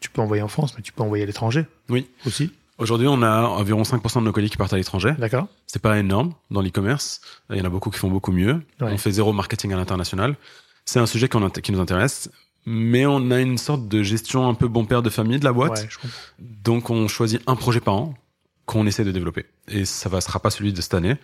tu 0.00 0.08
peux 0.08 0.22
envoyer 0.22 0.42
en 0.42 0.48
France, 0.48 0.74
mais 0.76 0.82
tu 0.82 0.92
peux 0.92 1.02
envoyer 1.02 1.24
à 1.24 1.26
l'étranger 1.26 1.66
Oui. 1.90 2.08
aussi. 2.26 2.52
Aujourd'hui, 2.78 3.06
on 3.08 3.22
a 3.22 3.42
environ 3.42 3.82
5% 3.82 4.20
de 4.20 4.24
nos 4.24 4.32
colis 4.32 4.50
qui 4.50 4.56
partent 4.56 4.72
à 4.72 4.76
l'étranger. 4.76 5.14
D'accord. 5.18 5.48
C'est 5.66 5.82
pas 5.82 5.98
énorme 5.98 6.32
dans 6.50 6.60
l'e-commerce. 6.62 7.20
Il 7.50 7.56
y 7.56 7.60
en 7.60 7.64
a 7.64 7.68
beaucoup 7.68 7.90
qui 7.90 7.98
font 7.98 8.10
beaucoup 8.10 8.32
mieux. 8.32 8.54
Ouais. 8.80 8.90
On 8.92 8.98
fait 8.98 9.12
zéro 9.12 9.32
marketing 9.32 9.72
à 9.72 9.76
l'international. 9.76 10.34
C'est 10.84 10.98
un 10.98 11.06
sujet 11.06 11.28
qui 11.28 11.72
nous 11.72 11.80
intéresse. 11.80 12.30
Mais 12.66 13.04
on 13.06 13.30
a 13.30 13.40
une 13.40 13.58
sorte 13.58 13.88
de 13.88 14.02
gestion 14.02 14.48
un 14.48 14.54
peu 14.54 14.68
bon 14.68 14.84
père 14.86 15.02
de 15.02 15.10
famille 15.10 15.38
de 15.38 15.44
la 15.44 15.52
boîte. 15.52 15.78
Ouais, 15.80 15.88
je. 15.90 15.98
Donc 16.40 16.90
on 16.90 17.08
choisit 17.08 17.42
un 17.46 17.56
projet 17.56 17.80
par 17.80 17.94
an 17.94 18.14
qu'on 18.66 18.86
essaie 18.86 19.04
de 19.04 19.12
développer. 19.12 19.44
Et 19.68 19.84
ça 19.84 20.08
ne 20.08 20.20
sera 20.20 20.40
pas 20.40 20.50
celui 20.50 20.72
de 20.72 20.80
cette 20.80 20.94
année. 20.94 21.16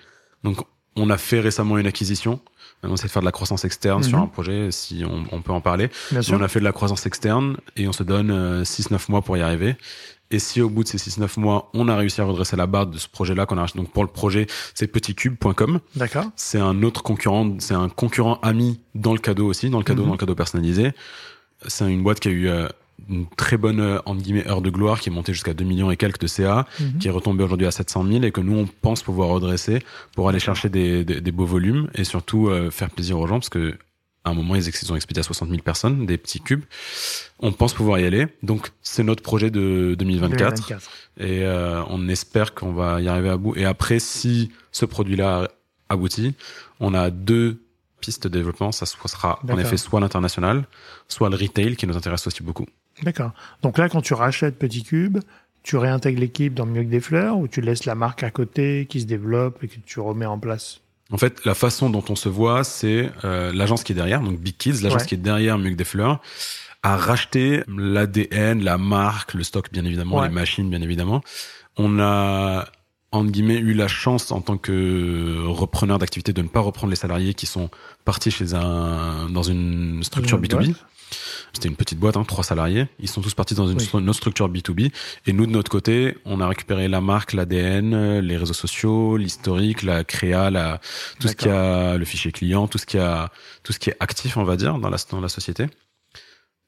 Donc 0.44 0.58
on 0.96 1.08
a 1.08 1.16
fait 1.16 1.40
récemment 1.40 1.78
une 1.78 1.86
acquisition. 1.86 2.40
On 2.82 2.94
essaie 2.94 3.06
de 3.06 3.12
faire 3.12 3.22
de 3.22 3.26
la 3.26 3.32
croissance 3.32 3.64
externe 3.64 4.02
sur 4.02 4.18
Mhm. 4.18 4.24
un 4.24 4.26
projet, 4.26 4.70
si 4.70 5.02
on, 5.06 5.24
on 5.32 5.40
peut 5.42 5.52
en 5.52 5.60
parler. 5.60 5.88
Bien 6.10 6.22
sûr. 6.22 6.38
on 6.38 6.42
a 6.42 6.48
fait 6.48 6.60
de 6.60 6.64
la 6.64 6.72
croissance 6.72 7.06
externe 7.06 7.56
et 7.76 7.86
on 7.88 7.92
se 7.92 8.02
donne 8.02 8.30
euh, 8.30 8.64
6-9 8.64 9.10
mois 9.10 9.22
pour 9.22 9.36
y 9.36 9.42
arriver. 9.42 9.76
Et 10.32 10.38
si 10.38 10.60
au 10.62 10.70
bout 10.70 10.84
de 10.84 10.88
ces 10.88 10.98
6-9 10.98 11.38
mois, 11.40 11.70
on 11.74 11.88
a 11.88 11.96
réussi 11.96 12.20
à 12.20 12.24
redresser 12.24 12.56
la 12.56 12.66
barre 12.66 12.86
de 12.86 12.98
ce 12.98 13.08
projet-là 13.08 13.46
qu'on 13.46 13.58
a 13.58 13.62
acheté, 13.64 13.78
donc 13.78 13.90
pour 13.90 14.04
le 14.04 14.08
projet, 14.10 14.46
c'est 14.74 14.86
petitcube.com. 14.86 15.80
D'accord. 15.96 16.26
C'est 16.36 16.60
un 16.60 16.82
autre 16.82 17.02
concurrent, 17.02 17.56
c'est 17.58 17.74
un 17.74 17.88
concurrent 17.88 18.38
ami 18.42 18.80
dans 18.94 19.12
le 19.12 19.18
cadeau 19.18 19.46
aussi, 19.46 19.70
dans 19.70 19.78
le 19.78 19.84
cadeau, 19.84 20.02
Mhm. 20.02 20.08
dans 20.08 20.14
le 20.14 20.18
cadeau 20.18 20.34
personnalisé. 20.34 20.92
C'est 21.66 21.90
une 21.92 22.02
boîte 22.02 22.20
qui 22.20 22.28
a 22.28 22.30
eu 22.30 22.48
euh, 22.48 22.68
une 23.08 23.26
très 23.36 23.56
bonne, 23.56 23.80
euh, 23.80 23.98
entre 24.06 24.22
guillemets, 24.22 24.46
heure 24.46 24.60
de 24.62 24.70
gloire, 24.70 25.00
qui 25.00 25.08
est 25.08 25.12
montée 25.12 25.32
jusqu'à 25.32 25.52
2 25.54 25.64
millions 25.64 25.90
et 25.90 25.96
quelques 25.96 26.20
de 26.20 26.26
CA, 26.26 26.66
Mhm. 26.78 26.98
qui 26.98 27.08
est 27.08 27.10
retombée 27.10 27.42
aujourd'hui 27.44 27.66
à 27.66 27.70
700 27.70 28.04
000 28.06 28.22
et 28.22 28.30
que 28.30 28.40
nous, 28.40 28.56
on 28.56 28.66
pense 28.82 29.02
pouvoir 29.02 29.30
redresser 29.30 29.80
pour 30.14 30.28
aller 30.28 30.38
chercher 30.38 30.68
des, 30.68 31.04
des, 31.04 31.20
des 31.20 31.32
beaux 31.32 31.46
volumes 31.46 31.88
et 31.94 32.04
surtout 32.04 32.48
euh, 32.48 32.70
faire 32.70 32.90
plaisir 32.90 33.18
aux 33.18 33.26
gens 33.26 33.40
parce 33.40 33.48
que 33.48 33.76
à 34.24 34.30
un 34.30 34.34
moment, 34.34 34.54
ils, 34.54 34.92
ont 34.92 34.96
expédié 34.96 35.20
à 35.20 35.22
60 35.22 35.48
000 35.48 35.62
personnes, 35.62 36.04
des 36.04 36.18
petits 36.18 36.40
cubes. 36.40 36.64
On 37.38 37.52
pense 37.52 37.72
pouvoir 37.72 37.98
y 38.00 38.04
aller. 38.04 38.26
Donc, 38.42 38.70
c'est 38.82 39.02
notre 39.02 39.22
projet 39.22 39.50
de 39.50 39.94
2024. 39.98 40.68
2024. 40.68 40.90
Et 41.18 41.44
euh, 41.44 41.82
on 41.88 42.06
espère 42.08 42.54
qu'on 42.54 42.72
va 42.72 43.00
y 43.00 43.08
arriver 43.08 43.30
à 43.30 43.36
bout. 43.36 43.56
Et 43.56 43.64
après, 43.64 43.98
si 43.98 44.52
ce 44.72 44.84
produit-là 44.84 45.48
aboutit, 45.88 46.34
on 46.80 46.92
a 46.92 47.10
deux 47.10 47.62
pistes 48.00 48.24
de 48.24 48.28
développement. 48.28 48.72
Ça 48.72 48.86
sera 48.86 49.40
en 49.48 49.58
effet 49.58 49.76
soit 49.76 50.00
l'international, 50.00 50.66
soit 51.08 51.30
le 51.30 51.36
retail 51.36 51.76
qui 51.76 51.86
nous 51.86 51.96
intéresse 51.96 52.26
aussi 52.26 52.42
beaucoup. 52.42 52.66
D'accord. 53.02 53.32
Donc 53.62 53.78
là, 53.78 53.88
quand 53.88 54.02
tu 54.02 54.12
rachètes 54.12 54.58
Petit 54.58 54.82
Cube, 54.82 55.18
tu 55.62 55.76
réintègres 55.76 56.20
l'équipe 56.20 56.54
dans 56.54 56.66
Mieux 56.66 56.82
que 56.82 56.88
des 56.88 57.00
fleurs 57.00 57.38
ou 57.38 57.48
tu 57.48 57.60
laisses 57.60 57.84
la 57.84 57.94
marque 57.94 58.22
à 58.22 58.30
côté 58.30 58.86
qui 58.88 59.00
se 59.00 59.06
développe 59.06 59.62
et 59.64 59.68
que 59.68 59.76
tu 59.80 60.00
remets 60.00 60.26
en 60.26 60.38
place? 60.38 60.80
En 61.12 61.18
fait, 61.18 61.44
la 61.44 61.54
façon 61.54 61.90
dont 61.90 62.04
on 62.08 62.16
se 62.16 62.28
voit, 62.28 62.62
c'est 62.64 63.10
euh, 63.24 63.52
l'agence 63.52 63.82
qui 63.82 63.92
est 63.92 63.94
derrière, 63.96 64.20
donc 64.20 64.38
Big 64.38 64.56
Kids, 64.56 64.80
l'agence 64.82 65.02
Ouais. 65.02 65.06
qui 65.08 65.14
est 65.14 65.18
derrière 65.18 65.56
que 65.56 65.74
des 65.74 65.84
fleurs, 65.84 66.20
a 66.82 66.96
racheté 66.96 67.62
l'ADN, 67.68 68.62
la 68.62 68.78
marque, 68.78 69.34
le 69.34 69.42
stock 69.42 69.70
bien 69.72 69.84
évidemment, 69.84 70.18
Ouais. 70.18 70.28
les 70.28 70.34
machines 70.34 70.70
bien 70.70 70.80
évidemment. 70.82 71.22
On 71.76 71.98
a 72.00 72.66
entre 73.12 73.30
guillemets 73.32 73.58
eu 73.58 73.74
la 73.74 73.88
chance 73.88 74.30
en 74.30 74.40
tant 74.40 74.56
que 74.56 75.44
repreneur 75.46 75.98
d'activité 75.98 76.32
de 76.32 76.42
ne 76.42 76.48
pas 76.48 76.60
reprendre 76.60 76.90
les 76.90 76.96
salariés 76.96 77.34
qui 77.34 77.46
sont 77.46 77.68
partis 78.04 78.30
chez 78.30 78.54
un 78.54 79.28
dans 79.30 79.42
une 79.42 80.02
structure 80.04 80.38
Une 80.38 80.44
B2B. 80.44 80.74
C'était 81.52 81.68
une 81.68 81.76
petite 81.76 81.98
boîte, 81.98 82.16
hein, 82.16 82.24
trois 82.24 82.44
salariés. 82.44 82.86
Ils 83.00 83.08
sont 83.08 83.20
tous 83.20 83.34
partis 83.34 83.54
dans 83.54 83.66
une, 83.68 83.78
Oui. 83.78 83.84
stru- 83.84 84.00
une 84.00 84.08
autre 84.08 84.18
structure 84.18 84.48
B2B. 84.48 84.92
Et 85.26 85.32
nous, 85.32 85.46
de 85.46 85.50
notre 85.52 85.70
côté, 85.70 86.16
on 86.24 86.40
a 86.40 86.46
récupéré 86.48 86.88
la 86.88 87.00
marque, 87.00 87.32
l'ADN, 87.32 87.94
euh, 87.94 88.20
les 88.20 88.36
réseaux 88.36 88.52
sociaux, 88.54 89.16
l'historique, 89.16 89.82
la 89.82 90.04
créa, 90.04 90.50
la, 90.50 90.80
tout 91.18 91.28
ce 91.28 91.34
qui 91.34 91.48
a, 91.48 91.96
le 91.96 92.04
fichier 92.04 92.32
client, 92.32 92.66
tout 92.68 92.78
ce 92.78 92.86
qui 92.86 92.98
a, 92.98 93.30
tout 93.62 93.72
ce 93.72 93.78
qui 93.78 93.90
est 93.90 93.96
actif, 94.00 94.36
on 94.36 94.44
va 94.44 94.56
dire, 94.56 94.78
dans 94.78 94.90
la, 94.90 94.96
dans 95.10 95.20
la 95.20 95.28
société. 95.28 95.66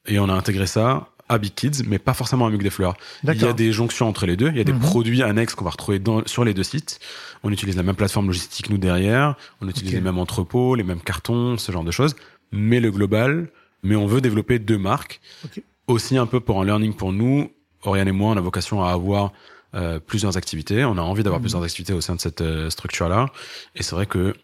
Et 0.06 0.18
on 0.18 0.28
a 0.28 0.32
intégré 0.32 0.66
ça 0.66 1.08
à 1.28 1.38
Big 1.38 1.54
Kids, 1.54 1.84
mais 1.86 1.98
pas 1.98 2.12
forcément 2.12 2.46
à 2.46 2.50
Muc 2.50 2.62
des 2.62 2.68
Fleurs. 2.70 2.94
Il 3.22 3.40
y 3.40 3.44
a 3.44 3.52
des 3.52 3.72
jonctions 3.72 4.08
entre 4.08 4.26
les 4.26 4.36
deux. 4.36 4.48
Il 4.48 4.56
y 4.56 4.60
a 4.60 4.64
des 4.64 4.72
Mhm. 4.72 4.80
produits 4.80 5.22
annexes 5.22 5.54
qu'on 5.54 5.64
va 5.64 5.70
retrouver 5.70 5.98
dans, 5.98 6.26
sur 6.26 6.44
les 6.44 6.52
deux 6.52 6.64
sites. 6.64 6.98
On 7.44 7.50
utilise 7.52 7.76
la 7.76 7.82
même 7.84 7.94
plateforme 7.94 8.26
logistique, 8.26 8.68
nous, 8.68 8.76
derrière. 8.78 9.36
On 9.60 9.68
utilise 9.68 9.92
les 9.94 10.00
mêmes 10.00 10.18
entrepôts, 10.18 10.74
les 10.74 10.82
mêmes 10.82 11.00
cartons, 11.00 11.56
ce 11.56 11.70
genre 11.72 11.84
de 11.84 11.90
choses. 11.92 12.16
Mais 12.50 12.80
le 12.80 12.90
global, 12.90 13.48
mais 13.82 13.96
on 13.96 14.06
veut 14.06 14.20
développer 14.20 14.58
deux 14.58 14.78
marques. 14.78 15.20
Ok. 15.44 15.62
Aussi 15.88 16.16
un 16.16 16.26
peu 16.26 16.40
pour 16.40 16.60
un 16.60 16.64
learning 16.64 16.94
pour 16.94 17.12
nous. 17.12 17.50
Oriane 17.84 18.08
et 18.08 18.12
moi, 18.12 18.32
on 18.32 18.36
a 18.36 18.40
vocation 18.40 18.82
à 18.84 18.90
avoir 18.92 19.32
euh, 19.74 19.98
plusieurs 19.98 20.36
activités. 20.36 20.84
On 20.84 20.96
a 20.98 21.00
envie 21.00 21.22
d'avoir 21.22 21.40
Mhm. 21.40 21.44
plusieurs 21.44 21.62
activités 21.62 21.92
au 21.92 22.00
sein 22.00 22.14
de 22.14 22.20
cette 22.20 22.40
euh, 22.42 22.70
structure-là. 22.70 23.26
Et 23.74 23.82
c'est 23.82 23.94
vrai 23.94 24.06
que 24.06 24.34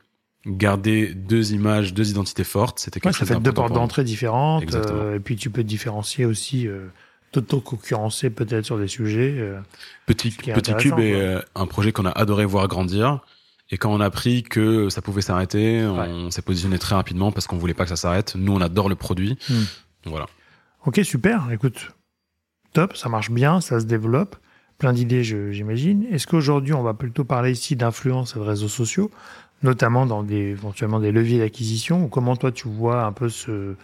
garder 0.46 1.14
deux 1.14 1.52
images, 1.52 1.92
deux 1.94 2.10
identités 2.10 2.44
fortes, 2.44 2.78
c'était 2.78 3.00
quelque 3.00 3.08
Ouais, 3.08 3.12
ça 3.12 3.18
chose 3.26 3.28
fait 3.36 3.40
deux 3.40 3.52
portes 3.52 3.72
d'entrée 3.74 4.04
différentes. 4.04 4.64
Euh, 4.74 5.16
et 5.16 5.20
puis 5.20 5.36
tu 5.36 5.50
peux 5.50 5.62
te 5.62 5.68
différencier 5.68 6.24
aussi, 6.24 6.66
euh, 6.66 6.86
t'auto-concurrencer 7.32 8.30
peut-être 8.30 8.64
sur 8.64 8.78
des 8.78 8.88
sujets. 8.88 9.34
euh, 9.38 9.60
Petit, 10.06 10.30
Petit 10.30 10.74
Cube 10.74 10.98
est 10.98 11.36
un 11.54 11.66
projet 11.66 11.92
qu'on 11.92 12.06
a 12.06 12.10
adoré 12.10 12.44
voir 12.44 12.66
grandir. 12.68 13.20
Et 13.70 13.76
quand 13.76 13.92
on 13.92 14.00
a 14.00 14.06
appris 14.06 14.42
que 14.42 14.88
ça 14.88 15.02
pouvait 15.02 15.20
s'arrêter, 15.20 15.84
on 15.84 16.30
s'est 16.30 16.42
positionné 16.42 16.78
très 16.78 16.94
rapidement 16.94 17.32
parce 17.32 17.46
qu'on 17.46 17.58
voulait 17.58 17.74
pas 17.74 17.84
que 17.84 17.90
ça 17.90 17.96
s'arrête. 17.96 18.34
Nous, 18.36 18.52
on 18.52 18.60
adore 18.60 18.88
le 18.88 18.94
produit. 18.94 19.38
Hmm. 19.48 19.64
Donc 20.04 20.12
voilà. 20.12 20.26
Ok, 20.86 21.00
super. 21.04 21.50
Écoute, 21.52 21.92
top, 22.72 22.96
ça 22.96 23.08
marche 23.08 23.30
bien, 23.30 23.60
ça 23.60 23.80
se 23.80 23.84
développe. 23.84 24.36
Plein 24.78 24.92
d'idées, 24.92 25.24
j'imagine. 25.24 26.04
Est-ce 26.10 26.26
qu'aujourd'hui, 26.26 26.72
on 26.72 26.82
va 26.82 26.94
plutôt 26.94 27.24
parler 27.24 27.50
ici 27.50 27.74
d'influence 27.76 28.36
et 28.36 28.38
de 28.38 28.44
réseaux 28.44 28.68
sociaux, 28.68 29.10
notamment 29.62 30.06
dans 30.06 30.22
des, 30.22 30.36
éventuellement 30.36 31.00
des 31.00 31.10
leviers 31.10 31.40
d'acquisition, 31.40 32.04
ou 32.04 32.08
comment 32.08 32.36
toi 32.36 32.52
tu 32.52 32.68
vois 32.68 33.02
un 33.04 33.12
peu 33.12 33.28
ce, 33.28 33.74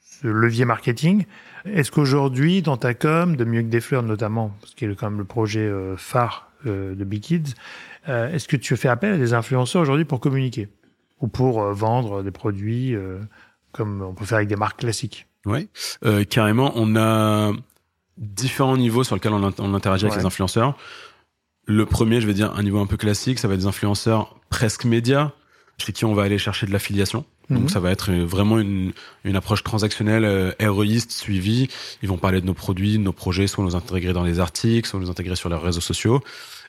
ce 0.00 0.26
levier 0.26 0.64
marketing? 0.64 1.26
Est-ce 1.64 1.92
qu'aujourd'hui, 1.92 2.60
dans 2.60 2.76
ta 2.76 2.92
com, 2.92 3.36
de 3.36 3.44
Mieux 3.44 3.62
que 3.62 3.68
des 3.68 3.80
fleurs 3.80 4.02
notamment, 4.02 4.52
ce 4.64 4.74
qui 4.74 4.84
est 4.84 4.94
quand 4.96 5.10
même 5.10 5.18
le 5.18 5.24
projet 5.24 5.60
euh, 5.60 5.96
phare 5.96 6.50
euh, 6.66 6.94
de 6.94 7.04
Big 7.04 7.22
Kids, 7.22 7.54
euh, 8.08 8.30
est-ce 8.32 8.48
que 8.48 8.56
tu 8.56 8.76
fais 8.76 8.88
appel 8.88 9.14
à 9.14 9.16
des 9.18 9.34
influenceurs 9.34 9.82
aujourd'hui 9.82 10.04
pour 10.04 10.20
communiquer 10.20 10.68
ou 11.20 11.28
pour 11.28 11.62
euh, 11.62 11.72
vendre 11.72 12.22
des 12.22 12.30
produits 12.30 12.94
comme 13.72 14.02
on 14.02 14.12
peut 14.14 14.24
faire 14.24 14.36
avec 14.36 14.48
des 14.48 14.56
marques 14.56 14.80
classiques? 14.80 15.26
Euh, 16.04 16.24
carrément, 16.24 16.72
on 16.76 16.94
a 16.96 17.52
différents 18.18 18.76
niveaux 18.76 19.02
sur 19.04 19.16
lesquels 19.16 19.32
on, 19.32 19.48
int- 19.48 19.54
on 19.58 19.74
interagit 19.74 20.04
avec 20.04 20.14
Ouais. 20.14 20.20
les 20.20 20.26
influenceurs. 20.26 20.76
Le 21.66 21.86
premier, 21.86 22.20
je 22.20 22.26
vais 22.26 22.34
dire 22.34 22.52
un 22.56 22.62
niveau 22.62 22.80
un 22.80 22.86
peu 22.86 22.96
classique, 22.96 23.38
ça 23.38 23.48
va 23.48 23.54
être 23.54 23.60
des 23.60 23.66
influenceurs 23.66 24.36
presque 24.50 24.84
médias, 24.84 25.32
chez 25.82 25.92
qui 25.92 26.04
on 26.04 26.14
va 26.14 26.22
aller 26.22 26.38
chercher 26.38 26.66
de 26.66 26.72
l'affiliation. 26.72 27.24
Mhm. 27.48 27.58
Donc 27.58 27.70
ça 27.70 27.80
va 27.80 27.90
être 27.90 28.10
euh, 28.10 28.24
vraiment 28.24 28.58
une, 28.58 28.92
une 29.24 29.36
approche 29.36 29.62
transactionnelle, 29.62 30.24
euh, 30.24 30.52
ROIste, 30.60 31.12
suivie. 31.12 31.68
Ils 32.02 32.08
vont 32.08 32.18
parler 32.18 32.40
de 32.40 32.46
nos 32.46 32.54
produits, 32.54 32.98
de 32.98 33.02
nos 33.02 33.12
projets, 33.12 33.46
soit 33.46 33.64
nous 33.64 33.76
intégrer 33.76 34.12
dans 34.12 34.24
les 34.24 34.40
articles, 34.40 34.88
soit 34.88 35.00
nous 35.00 35.10
intégrer 35.10 35.36
sur 35.36 35.48
leurs 35.48 35.62
réseaux 35.62 35.80
sociaux. 35.80 36.22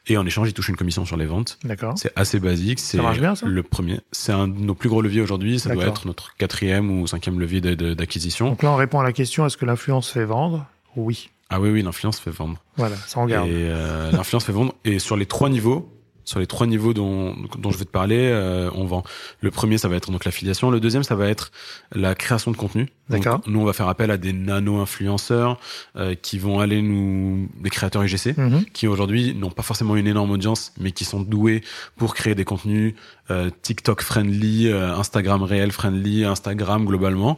Et 0.07 0.17
en 0.17 0.25
échange, 0.25 0.49
ils 0.49 0.53
touchent 0.53 0.67
une 0.69 0.75
commission 0.75 1.05
sur 1.05 1.15
les 1.15 1.25
ventes. 1.25 1.57
D'accord 1.63 1.93
C'est 1.97 2.11
assez 2.17 2.39
basique. 2.39 2.79
C'est 2.79 2.97
marche 2.97 3.19
bien, 3.19 3.35
ça? 3.35 3.45
le 3.45 3.63
premier. 3.63 4.01
C'est 4.11 4.33
un 4.33 4.49
de 4.49 4.59
nos 4.59 4.75
plus 4.75 4.89
gros 4.89 5.01
leviers 5.01 5.21
aujourd'hui. 5.21 5.59
Ça 5.59 5.73
doit 5.73 5.85
être 5.85 6.05
notre 6.07 6.35
quatrième 6.35 6.91
ou 6.91 7.07
cinquième 7.07 7.39
levier 7.39 7.61
d'acquisition. 7.61 8.49
Donc 8.49 8.63
là, 8.63 8.71
on 8.71 8.75
répond 8.75 8.99
à 8.99 9.03
la 9.03 9.13
question 9.13 9.45
est-ce 9.45 9.55
que 9.55 9.65
l'influence 9.65 10.09
fait 10.09 10.25
vendre? 10.25 10.65
Oui. 10.97 11.29
Ah 11.49 11.61
oui, 11.61 11.69
oui, 11.69 11.83
l'influence 11.83 12.19
fait 12.19 12.31
vendre. 12.31 12.57
Voilà, 12.75 12.95
ça 12.95 13.19
on 13.19 13.25
garde. 13.27 13.47
Et 13.47 13.51
euh, 13.53 14.11
l'influence 14.11 14.43
fait 14.43 14.51
vendre. 14.51 14.73
Et 14.83 14.99
sur 14.99 15.15
les 15.15 15.25
trois 15.25 15.49
niveaux, 15.49 15.89
sur 16.25 16.39
les 16.39 16.47
trois 16.47 16.67
niveaux 16.67 16.93
dont, 16.93 17.35
dont 17.57 17.71
je 17.71 17.77
vais 17.77 17.85
te 17.85 17.89
parler, 17.91 18.29
euh, 18.31 18.69
on 18.75 18.85
vend. 18.85 19.03
Le 19.41 19.51
premier, 19.51 19.77
ça 19.77 19.87
va 19.87 19.95
être 19.95 20.11
donc 20.11 20.25
l'affiliation. 20.25 20.71
Le 20.71 20.79
deuxième, 20.79 21.03
ça 21.03 21.15
va 21.15 21.27
être 21.27 21.51
la 21.93 22.15
création 22.15 22.51
de 22.51 22.57
contenu. 22.57 22.89
D'accord. 23.09 23.41
Nous, 23.47 23.59
on 23.59 23.65
va 23.65 23.73
faire 23.73 23.87
appel 23.89 24.11
à 24.11 24.17
des 24.17 24.31
nano-influenceurs 24.33 25.59
euh, 25.95 26.15
qui 26.15 26.37
vont 26.39 26.59
aller 26.59 26.81
nous, 26.81 27.49
des 27.59 27.69
créateurs 27.69 28.03
IGC, 28.05 28.37
Mhm. 28.37 28.65
qui 28.73 28.87
aujourd'hui 28.87 29.33
n'ont 29.35 29.49
pas 29.51 29.63
forcément 29.63 29.95
une 29.95 30.07
énorme 30.07 30.31
audience, 30.31 30.73
mais 30.79 30.91
qui 30.91 31.05
sont 31.05 31.21
doués 31.21 31.61
pour 31.97 32.15
créer 32.15 32.35
des 32.35 32.45
contenus 32.45 32.95
euh, 33.31 33.49
TikTok 33.61 34.01
friendly, 34.01 34.67
euh, 34.67 34.95
Instagram 34.95 35.43
réel 35.43 35.71
friendly, 35.71 36.25
Instagram 36.25 36.85
globalement, 36.85 37.37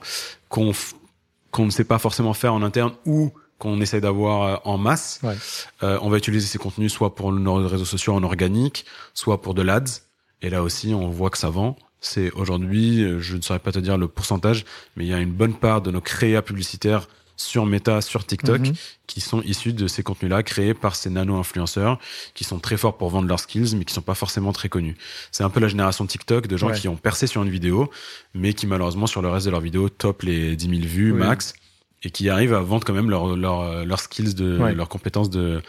qu'on 0.50 0.72
qu'on 1.52 1.66
ne 1.66 1.72
sait 1.72 1.86
pas 1.86 2.00
forcément 2.00 2.34
faire 2.34 2.54
en 2.54 2.62
interne 2.64 2.92
ou 3.06 3.32
qu'on 3.58 3.80
essaie 3.82 4.02
d'avoir 4.02 4.42
euh, 4.44 4.58
en 4.66 4.78
masse. 4.78 5.20
Ouais. 5.24 5.36
Euh, 5.84 5.98
on 6.02 6.10
va 6.10 6.18
utiliser 6.18 6.46
ces 6.48 6.58
contenus 6.58 6.92
soit 6.92 7.16
pour 7.16 7.32
nos 7.32 7.68
réseaux 7.68 7.86
sociaux 7.86 8.14
en 8.14 8.24
organique, 8.24 8.86
soit 9.14 9.42
pour 9.42 9.54
de 9.54 9.62
l'ads. 9.62 10.02
Et 10.42 10.50
là 10.50 10.62
aussi, 10.64 10.94
on 10.94 11.10
voit 11.10 11.30
que 11.30 11.38
ça 11.38 11.50
vend. 11.50 11.78
C'est 12.02 12.32
aujourd'hui, 12.34 13.02
euh, 13.04 13.20
je 13.20 13.38
ne 13.38 13.42
saurais 13.42 13.60
pas 13.60 13.72
te 13.72 13.80
dire 13.80 13.98
le 13.98 14.08
pourcentage, 14.08 14.66
mais 14.96 15.06
il 15.06 15.08
y 15.10 15.14
a 15.14 15.20
une 15.20 15.32
bonne 15.32 15.54
part 15.56 15.82
de 15.82 15.90
nos 15.92 16.02
créas 16.02 16.42
publicitaires 16.42 17.08
sur 17.38 17.66
Meta, 17.66 18.00
sur 18.02 18.26
TikTok, 18.26 18.60
Mhm. 18.62 18.74
qui 19.08 19.20
sont 19.20 19.42
issus 19.42 19.74
de 19.74 19.88
ces 19.88 20.04
contenus-là, 20.04 20.42
créés 20.44 20.74
par 20.74 20.96
ces 20.96 21.10
nano-influenceurs, 21.10 22.00
qui 22.34 22.44
sont 22.46 22.60
très 22.60 22.78
forts 22.78 22.98
pour 22.98 23.10
vendre 23.10 23.28
leurs 23.28 23.42
skills, 23.42 23.76
mais 23.76 23.84
qui 23.86 23.94
sont 23.94 24.02
pas 24.02 24.16
forcément 24.16 24.54
très 24.54 24.70
connus. 24.70 24.96
C'est 25.32 25.44
un 25.44 25.50
peu 25.50 25.60
la 25.60 25.68
génération 25.68 26.06
TikTok 26.06 26.48
de 26.48 26.56
gens 26.58 26.68
Ouais. 26.70 26.80
qui 26.80 26.88
ont 26.88 26.96
percé 26.96 27.28
sur 27.28 27.44
une 27.44 27.50
vidéo, 27.50 27.90
mais 28.34 28.54
qui 28.54 28.68
malheureusement 28.68 29.08
sur 29.08 29.22
le 29.22 29.28
reste 29.30 29.48
de 29.48 29.52
leur 29.52 29.60
vidéo 29.62 29.90
top 29.90 30.22
les 30.24 30.56
10 30.56 30.70
000 30.70 30.82
vues 30.88 31.12
Oui. 31.12 31.20
max, 31.20 31.56
et 32.06 32.10
qui 32.12 32.30
arrivent 32.30 32.54
à 32.54 32.62
vendre 32.62 32.86
quand 32.86 32.94
même 32.94 33.10
leurs 33.10 33.36
leur, 33.36 33.84
leurs 33.86 34.00
skills, 34.00 34.34
de, 34.36 34.58
Ouais. 34.60 34.74
leurs 34.76 34.88
compétences 34.90 35.30
de, 35.30 35.62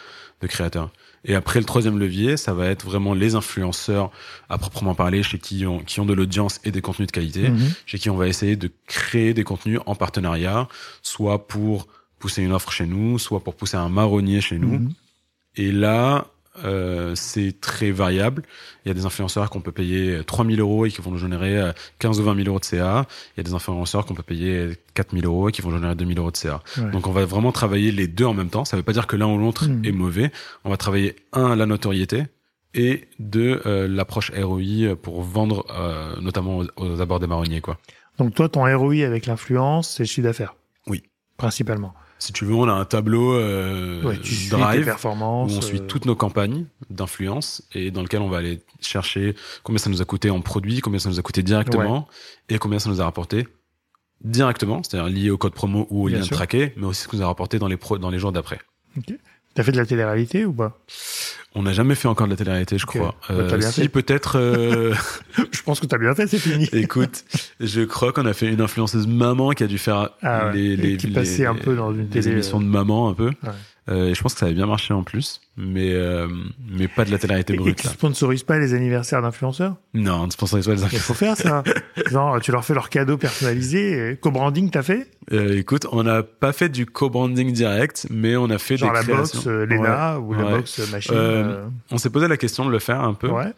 de 0.43 0.47
créateurs. 0.47 0.91
Et 1.29 1.35
après, 1.35 1.59
le 1.59 1.65
troisième 1.65 1.99
levier, 1.99 2.37
ça 2.37 2.53
va 2.55 2.67
être 2.67 2.85
vraiment 2.85 3.13
les 3.15 3.35
influenceurs 3.35 4.13
à 4.49 4.59
proprement 4.59 4.95
parler, 4.95 5.25
chez 5.25 5.39
qui 5.41 5.67
ont, 5.67 5.81
qui 5.81 5.99
ont 5.99 6.07
de 6.07 6.13
l'audience 6.13 6.61
et 6.65 6.71
des 6.71 6.83
contenus 6.83 7.09
de 7.09 7.13
qualité, 7.13 7.49
Mhm. 7.49 7.71
chez 7.87 7.99
qui 7.99 8.11
on 8.11 8.17
va 8.17 8.29
essayer 8.29 8.55
de 8.55 8.71
créer 8.87 9.35
des 9.35 9.43
contenus 9.43 9.81
en 9.87 9.95
partenariat, 9.97 10.69
soit 11.03 11.49
pour 11.49 11.89
pousser 12.21 12.43
une 12.43 12.53
offre 12.53 12.71
chez 12.71 12.87
nous, 12.87 13.19
soit 13.19 13.41
pour 13.41 13.55
pousser 13.57 13.77
un 13.77 13.89
marronnier 13.89 14.41
chez 14.41 14.59
nous. 14.59 14.79
Mhm. 14.79 14.93
Et 15.57 15.73
là, 15.73 16.27
euh, 16.65 17.13
c'est 17.15 17.61
très 17.61 17.91
variable. 17.91 18.43
Il 18.85 18.89
y 18.89 18.91
a 18.91 18.95
des 18.95 19.07
influenceurs 19.07 19.51
qu'on 19.51 19.61
peut 19.61 19.73
payer 19.73 20.21
3000 20.25 20.61
euros 20.61 20.87
et 20.87 20.91
qui 20.91 21.01
vont 21.01 21.11
nous 21.11 21.19
générer 21.19 21.59
euh, 21.59 21.73
15 21.99 22.21
ou 22.21 22.25
20 22.25 22.37
000 22.37 22.49
euros 22.49 22.59
de 22.61 22.65
CA. 22.65 23.07
Il 23.37 23.39
y 23.39 23.41
a 23.41 23.43
des 23.45 23.55
influenceurs 23.55 24.07
qu'on 24.07 24.15
peut 24.15 24.23
payer 24.23 24.71
4000 24.95 25.25
euros 25.27 25.49
et 25.49 25.53
qui 25.53 25.63
vont 25.63 25.71
générer 25.71 25.95
2000 25.95 26.19
euros 26.19 26.31
de 26.31 26.37
CA. 26.37 26.63
Ouais. 26.79 26.91
Donc 26.91 27.07
on 27.07 27.13
va 27.13 27.25
vraiment 27.25 27.53
travailler 27.53 27.93
les 27.93 28.07
deux 28.09 28.25
en 28.25 28.35
même 28.35 28.49
temps. 28.51 28.65
Ça 28.65 28.77
veut 28.77 28.83
pas 28.83 28.93
dire 28.93 29.07
que 29.07 29.17
l'un 29.17 29.27
ou 29.27 29.39
l'autre 29.39 29.67
Mhm. 29.69 29.85
est 29.85 29.93
mauvais. 29.93 30.31
On 30.65 30.71
va 30.71 30.77
travailler 30.77 31.17
un 31.33 31.57
la 31.57 31.67
notoriété 31.67 32.25
et 32.75 33.09
deux 33.19 33.63
euh, 33.67 33.89
l'approche 33.89 34.31
ROI 34.37 34.97
pour 35.01 35.23
vendre 35.23 35.65
euh, 35.71 36.21
notamment 36.21 36.59
aux, 36.59 36.67
aux 36.77 37.01
abords 37.01 37.21
des 37.21 37.27
marronniers 37.27 37.61
quoi. 37.61 37.79
Donc 38.19 38.35
toi, 38.35 38.49
ton 38.49 38.63
ROI 38.63 39.05
avec 39.05 39.27
l'influence, 39.27 39.91
c'est 39.97 40.05
le 40.05 40.07
chiffre 40.09 40.27
d'affaires? 40.27 40.55
Oui. 40.87 41.03
Principalement. 41.37 41.93
Si 42.19 42.33
tu 42.33 42.45
veux, 42.45 42.55
on 42.55 42.69
a 42.69 42.73
un 42.73 42.85
tableau 42.85 43.35
euh, 43.35 44.03
Ouais, 44.03 44.19
tu 44.19 44.49
Drive 44.49 44.95
où 45.05 45.09
on 45.09 45.61
suit 45.61 45.81
euh, 45.81 45.87
toutes 45.87 46.07
nos 46.07 46.17
campagnes 46.17 46.65
d'influence 46.89 47.63
et 47.73 47.91
dans 47.91 48.03
lequel 48.03 48.21
on 48.23 48.29
va 48.29 48.39
aller 48.39 48.61
chercher 48.81 49.35
combien 49.63 49.79
ça 49.79 49.91
nous 49.91 50.01
a 50.01 50.05
coûté 50.05 50.31
en 50.31 50.41
produits, 50.41 50.81
combien 50.81 50.99
ça 50.99 51.09
nous 51.09 51.19
a 51.19 51.23
coûté 51.23 51.43
directement 51.43 52.09
et 52.49 52.59
combien 52.59 52.79
ça 52.79 52.89
nous 52.89 53.01
a 53.01 53.05
rapporté 53.05 53.47
directement, 54.23 54.83
c'est-à-dire 54.83 55.09
lié 55.09 55.31
au 55.31 55.37
code 55.37 55.53
promo 55.53 55.87
ou 55.91 56.05
au 56.05 56.09
Bien 56.09 56.21
lien 56.21 56.27
traqué, 56.27 56.73
mais 56.77 56.87
aussi 56.87 57.03
ce 57.03 57.09
que 57.09 57.17
nous 57.17 57.23
a 57.23 57.27
rapporté 57.27 57.59
dans 57.59 57.69
les 57.69 57.77
pro 57.77 57.99
dans 57.99 58.11
les 58.11 58.19
jours 58.19 58.33
d'après. 58.33 58.61
T'as 59.55 59.63
fait 59.63 59.73
de 59.73 59.77
la 59.77 59.87
télé-réalité 59.87 60.45
ou 60.45 60.53
pas? 60.53 60.79
On 61.59 61.63
n'a 61.63 61.73
jamais 61.73 61.95
fait 61.95 62.07
encore 62.07 62.27
de 62.27 62.33
la 62.33 62.37
télé-réalité, 62.37 62.77
je 62.79 62.85
crois. 62.85 63.15
Bah, 63.31 63.57
bien 63.57 63.71
si 63.71 63.89
peut-être. 63.89 64.37
euh, 64.39 64.95
Je 65.53 65.63
pense 65.63 65.81
que 65.81 65.87
t'as 65.87 65.97
bien 65.99 66.15
fait, 66.15 66.27
c'est 66.27 66.39
fini. 66.39 66.69
écoute, 66.73 67.25
je 67.61 67.81
crois 67.83 68.13
qu'on 68.13 68.27
a 68.27 68.35
fait 68.35 68.53
une 68.53 68.61
influenceuse 68.61 69.07
maman 69.07 69.51
qui 69.53 69.65
a 69.65 69.67
dû 69.67 69.79
faire 69.79 70.11
Ah 70.23 70.49
ouais, 70.49 70.53
les, 70.77 70.97
qui 70.99 71.07
les- 71.07 71.13
passait 71.15 71.47
un 71.47 71.55
peu 71.55 71.75
dans 71.75 71.93
une 71.95 72.09
télé, 72.09 72.29
émissions 72.31 72.59
euh, 72.61 72.63
de 72.63 72.69
maman 72.69 73.09
un 73.09 73.15
peu. 73.15 73.29
Ouais. 73.29 73.51
Euh, 73.89 74.09
et 74.09 74.15
je 74.15 74.21
pense 74.23 74.35
que 74.35 74.41
ça 74.41 74.47
avait 74.47 74.55
bien 74.55 74.67
marché 74.67 74.93
en 74.93 75.03
plus, 75.03 75.41
mais 75.57 75.93
euh, 75.93 76.29
mais 76.71 76.87
pas 76.89 77.05
de 77.05 77.11
la 77.11 77.19
télé-réalité 77.19 77.55
Et, 77.55 77.57
et 77.57 77.59
brute 77.59 77.77
tu 77.77 77.87
là. 77.87 77.93
sponsorises 77.93 78.43
pas 78.43 78.59
les 78.59 78.75
anniversaires 78.75 79.23
d'influenceurs 79.23 79.77
Non, 79.95 80.23
on 80.23 80.27
ne 80.27 80.31
sponsorise 80.31 80.67
pas 80.67 80.73
les 80.75 80.81
Il 80.81 80.85
influenceurs. 80.85 81.07
faut 81.07 81.15
faire 81.15 81.37
ça. 81.37 81.65
Genre, 82.11 82.41
tu 82.41 82.53
leur 82.53 82.65
fais 82.65 82.75
leurs 82.75 82.91
cadeaux 82.91 83.17
personnalisés. 83.17 84.11
et 84.13 84.17
Co-branding, 84.17 84.71
t'as 84.71 84.83
fait? 84.83 85.09
Euh, 85.33 85.59
écoute, 85.59 85.87
on 85.91 86.03
n'a 86.05 86.23
pas 86.23 86.53
fait 86.53 86.69
du 86.69 86.87
co-branding 86.87 87.53
direct, 87.53 88.07
mais 88.11 88.37
on 88.37 88.49
a 88.51 88.59
fait 88.59 88.77
Genre 88.77 88.93
des 88.93 88.99
la 88.99 89.03
créations. 89.03 89.39
box 89.41 89.47
euh, 89.49 89.67
Lena 89.67 90.21
ou 90.21 90.35
la 90.35 90.45
ouais. 90.45 90.51
box 90.59 90.91
machine. 90.93 91.15
On 91.91 91.99
s'est 91.99 92.11
posé 92.11 92.29
la 92.29 92.37
question 92.37 92.65
de 92.67 92.71
le 92.71 92.79
faire 92.79 93.01
un 93.01 93.15
peu. 93.15 93.29
ouais. 93.31 93.53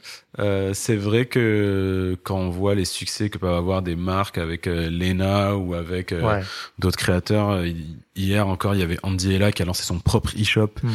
C'est 0.74 0.96
vrai 0.96 1.26
que 1.26 2.16
quand 2.22 2.36
on 2.38 2.48
voit 2.50 2.74
les 2.74 2.84
succès 2.84 3.28
que 3.28 3.38
peuvent 3.38 3.52
avoir 3.56 3.82
des 3.82 3.96
marques 3.96 4.38
avec 4.38 4.66
Lena 4.66 5.56
ou 5.56 5.74
avec 5.74 6.12
ouais. 6.12 6.42
d'autres 6.78 6.96
créateurs, 6.96 7.64
hi- 7.66 7.96
hier 8.16 8.46
encore, 8.48 8.74
il 8.74 8.80
y 8.80 8.84
avait 8.84 8.98
Andy 9.02 9.34
Ella 9.34 9.52
qui 9.52 9.62
a 9.62 9.64
lancé 9.64 9.82
son 9.82 9.98
propre 9.98 10.30
e-shop 10.40 10.70
Mm. 10.82 10.88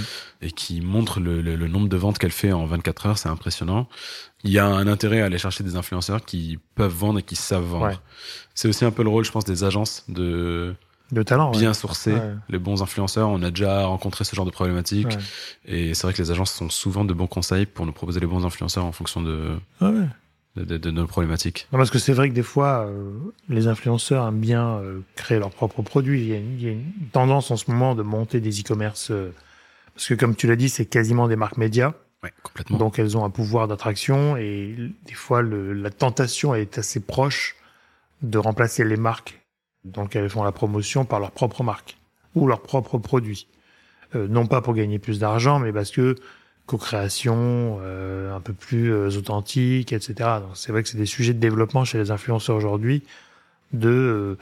et 0.43 0.51
qui 0.51 0.81
montre 0.93 1.19
le, 1.19 1.41
le- 1.41 1.55
le 1.55 1.67
nombre 1.67 1.89
de 1.89 1.97
ventes 1.97 2.17
qu'elle 2.19 2.31
fait 2.31 2.51
en 2.51 2.65
24 2.65 3.05
heures, 3.07 3.17
c'est 3.17 3.29
impressionnant. 3.29 3.87
Il 4.43 4.51
y 4.51 4.59
a 4.59 4.65
un 4.65 4.87
intérêt 4.87 5.21
à 5.21 5.25
aller 5.25 5.37
chercher 5.37 5.63
des 5.63 5.75
influenceurs 5.75 6.23
qui 6.23 6.59
peuvent 6.75 6.93
vendre 6.93 7.19
et 7.19 7.23
qui 7.23 7.35
savent 7.35 7.63
vendre. 7.63 7.85
Ouais. 7.87 7.97
C'est 8.53 8.67
aussi 8.67 8.85
un 8.85 8.91
peu 8.91 9.03
le 9.03 9.09
rôle, 9.09 9.25
je 9.25 9.31
pense, 9.31 9.45
des 9.45 9.63
agences 9.63 10.05
de 10.09 10.75
De 11.11 11.23
talent. 11.23 11.51
ouais. 11.51 11.59
bien 11.59 11.73
sourcer 11.73 12.13
Ouais. 12.13 12.33
les 12.49 12.59
bons 12.59 12.81
influenceurs. 12.81 13.29
On 13.29 13.41
a 13.43 13.49
déjà 13.49 13.85
rencontré 13.85 14.23
ce 14.23 14.35
genre 14.35 14.45
de 14.45 14.51
problématique. 14.51 15.17
Et 15.65 15.93
c'est 15.93 16.07
vrai 16.07 16.13
que 16.13 16.21
les 16.21 16.31
agences 16.31 16.51
sont 16.53 16.69
souvent 16.69 17.05
de 17.05 17.13
bons 17.13 17.27
conseils 17.27 17.65
pour 17.65 17.85
nous 17.85 17.93
proposer 17.93 18.19
les 18.19 18.27
bons 18.27 18.45
influenceurs 18.45 18.85
en 18.85 18.91
fonction 18.91 19.21
de, 19.21 19.57
Ah 19.81 19.91
de, 20.55 20.63
de- 20.65 20.77
de 20.77 20.91
nos 20.91 21.07
problématiques. 21.07 21.67
Non, 21.71 21.77
parce 21.79 21.89
que 21.89 21.97
c'est 21.99 22.13
vrai 22.13 22.29
que 22.29 22.35
des 22.35 22.43
fois, 22.43 22.85
euh, 22.85 23.11
les 23.49 23.67
influenceurs 23.67 24.27
aiment 24.27 24.39
bien 24.39 24.75
euh, 24.75 24.99
créer 25.15 25.39
leurs 25.39 25.49
propres 25.49 25.81
produits. 25.81 26.21
Il 26.21 26.27
y, 26.27 26.33
a 26.33 26.37
une, 26.37 26.53
il 26.59 26.63
y 26.63 26.67
a 26.67 26.71
une 26.73 26.91
tendance 27.11 27.49
en 27.49 27.57
ce 27.57 27.71
moment 27.71 27.95
de 27.95 28.03
monter 28.03 28.39
des 28.39 28.59
e-commerce, 28.61 29.07
euh, 29.09 29.31
parce 29.95 30.07
que 30.07 30.13
comme 30.15 30.35
tu 30.35 30.47
l'as 30.47 30.55
dit, 30.55 30.69
c'est 30.69 30.85
quasiment 30.85 31.27
des 31.27 31.35
marques 31.35 31.57
médias, 31.57 31.93
Ouais, 32.23 32.31
complètement. 32.41 32.77
donc 32.77 32.99
elles 32.99 33.17
ont 33.17 33.25
un 33.25 33.29
pouvoir 33.29 33.67
d'attraction 33.67 34.37
et 34.37 34.75
des 35.05 35.13
fois 35.13 35.41
le, 35.41 35.73
la 35.73 35.89
tentation 35.89 36.55
est 36.55 36.77
assez 36.77 37.01
proche 37.01 37.55
de 38.21 38.37
remplacer 38.37 38.85
les 38.85 38.95
marques 38.95 39.41
lesquelles 39.83 40.23
elles 40.23 40.29
font 40.29 40.43
la 40.43 40.53
promotion 40.53 41.03
par 41.03 41.19
leur 41.19 41.31
propre 41.31 41.63
marque 41.63 41.97
ou 42.35 42.47
leurs 42.47 42.61
propres 42.61 42.97
produits. 42.97 43.47
Euh, 44.15 44.27
non 44.29 44.47
pas 44.47 44.61
pour 44.61 44.73
gagner 44.73 44.99
plus 44.99 45.19
d'argent, 45.19 45.59
mais 45.59 45.73
parce 45.73 45.91
que 45.91 46.15
co-création, 46.65 47.79
euh, 47.81 48.33
un 48.35 48.39
peu 48.39 48.53
plus 48.53 48.91
euh, 48.93 49.09
authentique, 49.17 49.91
etc. 49.93 50.13
Donc 50.41 50.55
c'est 50.55 50.71
vrai 50.71 50.83
que 50.83 50.89
c'est 50.89 50.97
des 50.97 51.05
sujets 51.05 51.33
de 51.33 51.39
développement 51.39 51.83
chez 51.85 51.97
les 51.97 52.11
influenceurs 52.11 52.55
aujourd'hui 52.55 53.03
de 53.73 53.89
euh, 53.89 54.37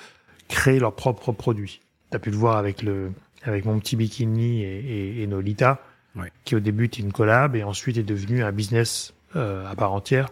créer 0.48 0.80
leurs 0.80 0.96
propres 0.96 1.32
produits. 1.32 1.82
Tu 2.12 2.18
as 2.18 2.20
pu 2.20 2.30
le 2.30 2.38
voir 2.38 2.58
avec 2.58 2.84
le 2.84 3.12
avec 3.44 3.66
mon 3.66 3.80
petit 3.80 3.96
bikini 3.96 4.64
et, 4.64 4.80
et, 4.80 5.24
et 5.24 5.28
Nolita, 5.28 5.82
Ouais. 6.16 6.30
qui 6.44 6.56
au 6.58 6.60
début 6.60 6.86
était 6.86 7.02
une 7.02 7.14
collab 7.14 7.56
et 7.56 7.64
ensuite 7.64 7.96
est 7.98 8.04
devenu 8.04 8.44
un 8.44 8.52
business 8.52 9.14
euh, 9.38 9.66
à 9.66 9.76
part 9.76 9.94
entière. 9.94 10.28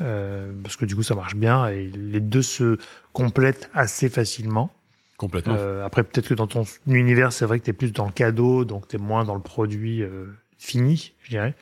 euh, 0.00 0.52
parce 0.62 0.76
que 0.76 0.84
du 0.84 0.94
coup 0.94 1.02
ça 1.02 1.14
marche 1.16 1.34
bien 1.34 1.66
et 1.68 1.86
les 1.86 2.20
deux 2.20 2.42
se 2.42 2.78
complètent 3.12 3.68
assez 3.74 4.08
facilement. 4.08 4.72
complètement. 5.16 5.56
Euh, 5.58 5.84
après, 5.84 6.02
peut-être 6.04 6.28
que 6.28 6.34
dans 6.34 6.46
ton 6.46 6.64
univers, 6.86 7.32
c'est 7.32 7.46
vrai 7.46 7.58
que 7.58 7.64
tu 7.64 7.70
es 7.70 7.72
plus 7.72 7.92
dans 7.92 8.06
le 8.06 8.12
cadeau, 8.12 8.64
donc 8.64 8.86
tu 8.88 8.96
es 8.96 8.98
moins 8.98 9.24
dans 9.24 9.34
le 9.34 9.40
produit 9.40 10.02
euh, 10.02 10.26
fini, 10.58 11.12
je 11.22 11.30
dirais. 11.30 11.54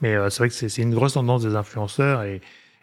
Mais 0.00 0.14
euh, 0.14 0.30
c'est 0.30 0.38
vrai 0.38 0.48
que 0.48 0.54
c'est 0.54 0.68
c'est 0.68 0.82
une 0.82 0.94
grosse 0.94 1.14
tendance 1.14 1.42
des 1.42 1.54
influenceurs. 1.56 2.22
Et, 2.22 2.40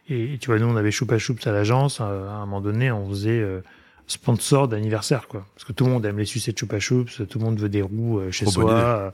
et, 0.09 0.37
tu 0.39 0.47
vois, 0.47 0.59
nous, 0.59 0.67
on 0.67 0.75
avait 0.77 0.91
Choupa 0.91 1.17
Choups 1.17 1.45
à 1.47 1.51
l'agence. 1.51 1.99
euh, 2.01 2.27
à 2.29 2.33
un 2.33 2.45
moment 2.45 2.61
donné, 2.61 2.91
on 2.91 3.07
faisait 3.09 3.39
euh, 3.39 3.61
sponsor 4.07 4.67
d'anniversaire, 4.67 5.27
quoi. 5.27 5.45
Parce 5.53 5.65
que 5.65 5.73
tout 5.73 5.85
le 5.85 5.91
monde 5.91 6.05
aime 6.05 6.17
les 6.17 6.25
sucettes 6.25 6.57
Choupa 6.57 6.79
Choups, 6.79 7.21
tout 7.29 7.39
le 7.39 7.45
monde 7.45 7.59
veut 7.59 7.69
des 7.69 7.81
roues 7.81 8.19
euh, 8.19 8.31
chez 8.31 8.45
Trop 8.45 8.61
bonne 8.61 8.69
soi. 8.69 8.79
euh, 8.79 9.11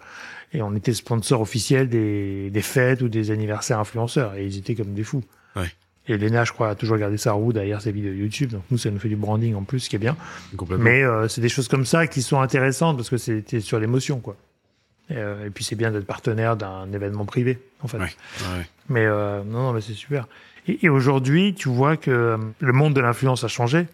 et 0.53 0.62
on 0.62 0.75
était 0.75 0.93
sponsor 0.93 1.41
officiel 1.41 1.89
des, 1.89 2.49
des 2.51 2.62
fêtes 2.62 3.01
ou 3.01 3.10
des 3.10 3.32
anniversaires 3.32 3.79
influenceurs. 3.79 4.36
Et 4.36 4.45
ils 4.45 4.58
étaient 4.58 4.75
comme 4.75 4.93
des 4.93 5.03
fous. 5.03 5.23
Ouais. 5.56 5.71
Et 6.08 6.17
Lena, 6.17 6.43
je 6.43 6.51
crois, 6.51 6.69
a 6.69 6.75
toujours 6.75 6.97
gardé 6.97 7.17
sa 7.17 7.32
roue 7.32 7.53
derrière 7.53 7.82
ses 7.82 7.91
vidéos 7.91 8.13
YouTube. 8.13 8.51
Donc 8.51 8.63
nous, 8.69 8.77
ça 8.77 8.91
nous 8.91 8.99
fait 8.99 9.10
du 9.10 9.15
branding 9.15 9.56
en 9.56 9.63
plus, 9.63 9.79
ce 9.79 9.89
qui 9.89 9.95
est 9.95 9.99
bien. 9.99 10.15
Mais 10.77 11.01
euh, 11.03 11.27
c'est 11.27 11.41
des 11.41 11.49
choses 11.49 11.67
comme 11.67 11.86
ça 11.86 12.06
qui 12.08 12.21
sont 12.21 12.39
intéressantes 12.39 12.97
parce 12.97 13.10
que 13.10 13.17
c'était 13.17 13.62
sur 13.62 13.79
l'émotion, 13.79 14.19
quoi. 14.19 14.36
Et, 15.10 15.15
euh, 15.17 15.47
et 15.47 15.49
puis 15.49 15.63
c'est 15.63 15.75
bien 15.75 15.91
d'être 15.91 16.06
partenaire 16.06 16.56
d'un 16.56 16.91
événement 16.93 17.25
privé, 17.25 17.60
en 17.82 17.88
fait. 17.88 17.97
Ouais, 17.97 18.03
ouais. 18.03 18.67
Mais 18.89 19.06
euh, 19.06 19.43
non, 19.43 19.63
non, 19.63 19.73
mais 19.73 19.82
c'est 19.82 19.93
super. 19.93 20.27
Et, 20.67 20.86
et 20.86 20.89
aujourd'hui, 20.89 21.56
tu 21.56 21.69
vois 21.69 21.97
que 21.97 22.38
le 22.60 22.73
monde 22.73 22.93
de 22.93 23.01
l'influence 23.01 23.43
a 23.43 23.47
changé, 23.47 23.88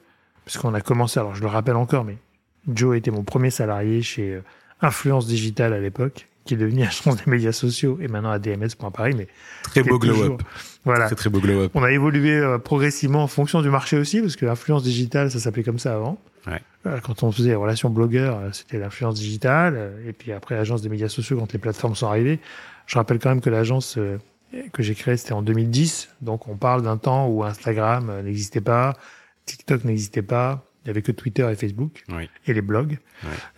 puisqu'on 0.49 0.73
a 0.73 0.81
commencé. 0.81 1.19
Alors 1.19 1.35
je 1.35 1.41
le 1.41 1.47
rappelle 1.47 1.75
encore, 1.75 2.03
mais 2.03 2.17
Joe 2.67 2.97
était 2.97 3.11
mon 3.11 3.23
premier 3.23 3.51
salarié 3.51 4.01
chez 4.01 4.33
euh, 4.33 4.43
Influence 4.81 5.27
Digitale 5.27 5.73
à 5.73 5.79
l'époque, 5.79 6.27
qui 6.43 6.55
est 6.55 6.57
devenu 6.57 6.81
agence 6.83 7.17
des 7.23 7.29
médias 7.29 7.51
sociaux 7.51 7.99
et 8.01 8.07
maintenant 8.07 8.31
ADMS.paris. 8.31 9.13
Mais 9.15 9.27
Très 9.61 9.83
beau 9.83 9.97
est 9.97 9.99
glow 9.99 10.13
toujours- 10.15 10.33
up. 10.35 10.41
Voilà. 10.85 11.05
Très 11.05 11.15
très 11.15 11.29
beau 11.29 11.39
glow 11.39 11.61
up. 11.65 11.71
On 11.75 11.83
a 11.83 11.91
évolué 11.91 12.31
euh, 12.35 12.57
progressivement 12.57 13.21
en 13.21 13.27
fonction 13.27 13.61
du 13.61 13.69
marché 13.69 13.95
aussi, 13.97 14.21
parce 14.21 14.35
que 14.35 14.47
l'influence 14.47 14.81
digitale, 14.81 15.29
ça 15.29 15.37
s'appelait 15.37 15.61
comme 15.63 15.77
ça 15.77 15.93
avant. 15.93 16.17
Ouais. 16.47 16.61
Euh, 16.87 16.99
Quand 17.03 17.21
on 17.21 17.31
faisait 17.31 17.53
relations 17.53 17.91
blogueurs, 17.91 18.39
c'était 18.51 18.79
l'influence 18.79 19.13
digitale. 19.15 19.91
Et 20.07 20.13
puis 20.13 20.31
après, 20.31 20.55
l'agence 20.55 20.81
des 20.81 20.89
médias 20.89 21.09
sociaux, 21.09 21.37
quand 21.37 21.53
les 21.53 21.59
plateformes 21.59 21.93
sont 21.95 22.07
arrivées. 22.07 22.39
Je 22.87 22.95
rappelle 22.95 23.19
quand 23.19 23.29
même 23.29 23.41
que 23.41 23.51
l'agence 23.51 23.99
que 24.73 24.81
j'ai 24.81 24.95
créée, 24.95 25.15
c'était 25.15 25.33
en 25.33 25.43
2010. 25.43 26.09
Donc 26.21 26.47
on 26.47 26.55
parle 26.55 26.81
d'un 26.81 26.97
temps 26.97 27.27
où 27.27 27.43
Instagram 27.43 28.21
n'existait 28.23 28.61
pas, 28.61 28.95
TikTok 29.49 29.83
n'existait 29.85 30.21
pas. 30.21 30.65
Il 30.83 30.87
n'y 30.87 30.91
avait 30.91 31.01
que 31.01 31.11
Twitter 31.11 31.47
et 31.51 31.55
Facebook 31.55 32.03
Oui. 32.09 32.29
et 32.47 32.53
les 32.53 32.61
blogs. 32.61 32.99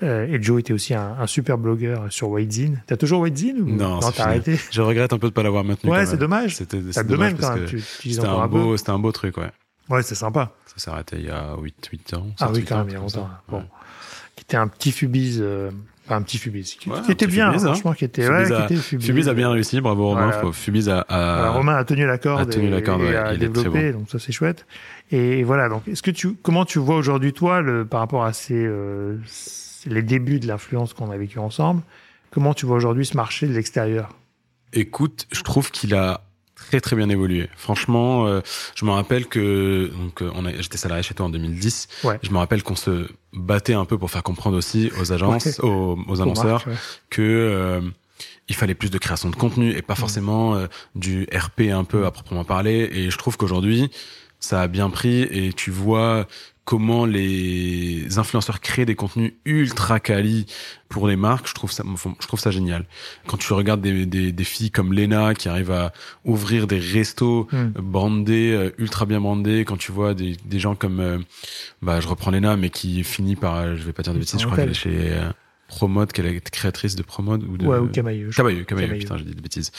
Euh, 0.02 0.26
et 0.26 0.42
Joe 0.42 0.60
était 0.60 0.74
aussi 0.74 0.96
un, 0.96 1.18
un 1.20 1.28
super 1.28 1.58
blogueur 1.60 2.12
sur 2.12 2.30
Whitezine. 2.30 2.82
T'as 2.88 2.98
toujours 2.98 3.22
Whitezine 3.22 3.62
ou 3.62 3.66
Non, 3.70 4.00
t'as 4.00 4.24
arrêté 4.24 4.60
Je 4.72 4.82
regrette 4.82 5.14
un 5.14 5.20
peu 5.20 5.28
de 5.28 5.34
pas 5.34 5.44
l'avoir 5.44 5.64
maintenu. 5.64 5.92
Ouais, 5.92 6.06
c'est 6.08 6.18
dommage. 6.18 6.56
C'était 6.56 6.82
dommage 7.04 7.36
parce 7.36 7.60
que 7.60 7.78
c'était 7.78 8.26
un 8.26 8.48
beau, 8.48 8.76
un 8.88 9.00
beau 9.00 9.12
truc, 9.12 9.38
ouais. 9.38 9.52
Ouais, 9.90 10.02
c'est 10.04 10.16
sympa. 10.16 10.52
Ça 10.66 10.74
s'est 10.78 10.90
arrêté 10.90 11.18
il 11.20 11.26
y 11.26 11.30
a 11.30 11.56
8, 11.62 11.90
8 11.92 12.14
ans. 12.16 12.28
Ah 12.40 12.48
7, 12.48 12.56
oui, 12.56 12.60
8 12.62 12.66
quand 12.66 12.78
même, 12.78 12.90
il 12.90 12.94
y 12.94 12.96
a 12.96 13.00
longtemps. 13.00 13.30
Bon. 13.50 13.58
Ouais. 13.58 13.64
Qui 14.36 14.44
était 14.44 14.58
un 14.58 14.68
petit 14.68 14.92
Fubise, 14.92 15.40
euh, 15.42 15.70
enfin 16.12 16.20
un 16.20 16.24
petit 16.24 16.38
Fubise, 16.38 16.76
qui, 16.76 16.90
Ouais, 16.90 17.02
qui 17.06 17.12
était 17.12 17.28
bien, 17.28 17.50
hein. 17.50 17.58
franchement, 17.58 17.94
qui 17.94 18.06
était, 18.06 18.28
ouais, 18.28 18.52
a- 18.52 18.58
qui 18.68 18.74
était 18.74 18.82
Fubise. 18.82 19.06
Fubise 19.08 19.30
a 19.30 19.34
bien 19.34 19.50
réussi, 19.50 19.80
bravo 19.82 20.08
Romain. 20.10 20.28
Voilà. 20.32 20.38
A, 20.42 21.02
a- 21.08 21.36
Voilà, 21.38 21.52
Romain 21.52 21.76
a 21.76 21.84
tenu 21.86 22.06
la 22.06 22.18
corde, 22.18 22.42
a 22.42 22.46
tenu 22.46 22.68
et, 22.68 22.70
la 22.70 22.82
corde, 22.82 23.02
et 23.02 23.06
ouais, 23.06 23.16
a 23.16 23.34
est 23.34 23.38
très 23.38 23.48
développé, 23.48 23.92
donc 23.94 24.10
ça 24.10 24.20
c'est 24.20 24.32
chouette. 24.32 24.66
Et 25.12 25.44
voilà, 25.44 25.70
donc 25.70 25.88
est-ce 25.88 26.02
que 26.04 26.12
tu, 26.12 26.34
comment 26.34 26.66
tu 26.66 26.80
vois 26.80 26.96
aujourd'hui 26.96 27.34
toi 27.34 27.62
le 27.62 27.86
par 27.86 28.00
rapport 28.02 28.24
à 28.26 28.34
ces 28.34 28.56
euh, 28.56 29.18
les 29.88 30.02
débuts 30.04 30.40
de 30.40 30.48
l'influence 30.48 30.94
qu'on 30.94 31.10
a 31.12 31.18
vécu 31.18 31.40
ensemble. 31.40 31.82
Comment 32.32 32.54
tu 32.54 32.66
vois 32.66 32.78
aujourd'hui 32.78 33.06
ce 33.06 33.18
marché 33.18 33.48
de 33.48 33.54
l'extérieur? 33.54 34.10
Écoute, 34.74 35.28
je 35.32 35.42
trouve 35.42 35.70
qu'il 35.72 35.96
a 35.96 36.22
très 36.70 36.82
très 36.82 36.96
bien 36.96 37.10
évolué. 37.10 37.50
Franchement, 37.56 38.26
euh, 38.28 38.42
je 38.76 38.86
me 38.86 38.92
rappelle 38.92 39.26
que 39.28 39.92
donc 39.94 40.22
euh, 40.22 40.32
on 40.36 40.46
a, 40.46 40.52
j'étais 40.54 40.78
salarié 40.78 41.04
chez 41.04 41.14
toi 41.14 41.26
en 41.26 41.30
2010. 41.30 41.88
Ouais. 42.04 42.20
Je 42.24 42.32
me 42.32 42.38
rappelle 42.38 42.64
qu'on 42.64 42.76
se 42.76 43.08
battait 43.34 43.74
un 43.74 43.86
peu 43.86 43.98
pour 43.98 44.12
faire 44.12 44.24
comprendre 44.24 44.58
aussi 44.58 44.92
aux 45.00 45.12
agences, 45.12 45.46
Ouais. 45.46 45.66
aux, 45.66 45.98
aux 46.08 46.22
annonceurs, 46.22 46.46
marques, 46.66 46.68
ouais. 46.68 46.74
que 47.10 47.22
euh, 47.22 47.82
il 48.48 48.56
fallait 48.56 48.76
plus 48.76 48.92
de 48.92 48.98
création 48.98 49.30
de 49.30 49.36
contenu 49.36 49.72
et 49.72 49.82
pas 49.82 49.96
forcément 49.96 50.56
euh, 50.56 50.68
du 50.96 51.28
RP 51.34 51.62
un 51.72 51.84
peu 51.84 52.06
à 52.06 52.12
proprement 52.12 52.44
parler. 52.44 52.90
Et 52.92 53.10
je 53.10 53.18
trouve 53.18 53.38
qu'aujourd'hui, 53.38 53.90
ça 54.42 54.62
a 54.62 54.68
bien 54.68 54.90
pris 54.90 55.22
et 55.22 55.54
tu 55.54 55.72
vois 55.72 56.28
comment 56.64 57.06
les 57.06 58.18
influenceurs 58.20 58.60
créent 58.62 58.86
des 58.86 58.96
contenus 58.96 59.34
ultra 59.46 60.00
quali 60.00 60.46
pour 60.90 61.08
les 61.08 61.16
marques. 61.16 61.48
Je 61.48 61.54
trouve 61.54 61.72
ça, 61.72 61.84
je 62.20 62.28
trouve 62.28 62.40
ça 62.40 62.52
génial. 62.52 62.86
Quand 63.28 63.38
tu 63.38 63.52
regardes 63.54 63.82
des, 63.82 64.06
des, 64.06 64.32
des 64.32 64.44
filles 64.44 64.70
comme 64.72 64.94
Lena 64.94 65.34
qui 65.34 65.50
arrivent 65.50 65.72
à 65.72 65.92
ouvrir 66.26 66.68
des 66.68 66.80
restos 66.80 67.48
Mm. 67.52 67.72
brandés, 67.82 68.52
euh, 68.52 68.72
ultra 68.78 69.06
bien 69.06 69.20
brandés, 69.22 69.66
quand 69.66 69.78
tu 69.78 69.92
vois 69.92 70.14
des, 70.14 70.38
des 70.46 70.60
gens 70.60 70.76
comme, 70.76 71.00
euh, 71.00 71.18
bah, 71.82 72.00
je 72.00 72.08
reprends 72.08 72.32
Lena, 72.32 72.56
mais 72.58 72.70
qui 72.70 73.04
finit 73.04 73.36
par, 73.36 73.76
je 73.76 73.84
vais 73.84 73.94
pas 73.94 74.04
dire 74.04 74.14
de 74.14 74.20
bêtises, 74.20 74.40
je 74.40 74.46
crois 74.46 74.58
qu'elle 74.58 74.70
est 74.70 74.74
chez 74.74 75.12
euh, 75.14 75.30
Promode, 75.68 76.12
qu'elle 76.12 76.28
est 76.28 76.50
créatrice 76.50 76.96
de 76.96 77.04
Promode 77.04 77.44
ou 77.44 77.58
de, 77.58 77.66
Ouais, 77.66 77.78
ou 77.80 77.88
Camailleux. 77.88 78.30
Camailleux. 78.30 78.64
Camailleux, 78.64 78.88
Camailleux. 78.88 79.00
putain, 79.00 79.18
j'ai 79.18 79.26
dit 79.26 79.36
des 79.36 79.42
bêtises. 79.42 79.72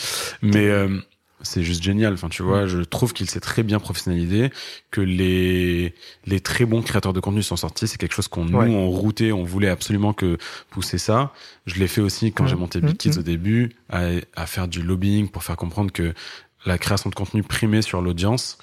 Mais 0.43 0.67
euh, 0.69 0.99
c'est 1.43 1.63
juste 1.63 1.83
génial. 1.83 2.15
Enfin, 2.15 2.29
tu 2.29 2.43
vois, 2.43 2.67
je 2.67 2.79
trouve 2.81 3.13
qu'il 3.13 3.29
s'est 3.29 3.41
très 3.41 3.63
bien 3.63 3.79
professionnalisé, 3.79 4.51
que 4.91 5.01
les 5.01 5.95
les 6.27 6.41
très 6.41 6.65
bons 6.65 6.83
créateurs 6.83 7.13
de 7.13 7.21
contenu 7.21 7.43
sont 7.43 7.57
sortis. 7.57 7.87
C'est 7.89 7.99
quelque 7.99 8.15
chose 8.15 8.29
qu'on 8.29 8.45
nous 8.45 8.59
Ouais. 8.59 8.69
on 8.69 8.89
routait, 8.91 9.33
on 9.33 9.45
voulait 9.45 9.69
absolument 9.69 10.13
que 10.13 10.39
pousser 10.71 10.99
ça. 10.99 11.33
Je 11.67 11.75
l'ai 11.79 11.89
fait 11.89 12.01
aussi 12.01 12.33
quand 12.33 12.45
Mhm. 12.45 12.49
j'ai 12.51 12.57
monté 12.57 12.81
Big 12.81 12.91
Mhm. 12.91 12.97
Kids 12.97 13.19
au 13.19 13.23
début, 13.23 13.73
à, 13.91 14.09
à 14.37 14.47
faire 14.47 14.69
du 14.69 14.83
lobbying 14.83 15.29
pour 15.29 15.43
faire 15.45 15.57
comprendre 15.57 15.93
que 15.93 16.15
la 16.65 16.79
création 16.79 17.11
de 17.11 17.15
contenu 17.15 17.43
primait 17.43 17.83
sur 17.83 18.01
l'audience. 18.03 18.59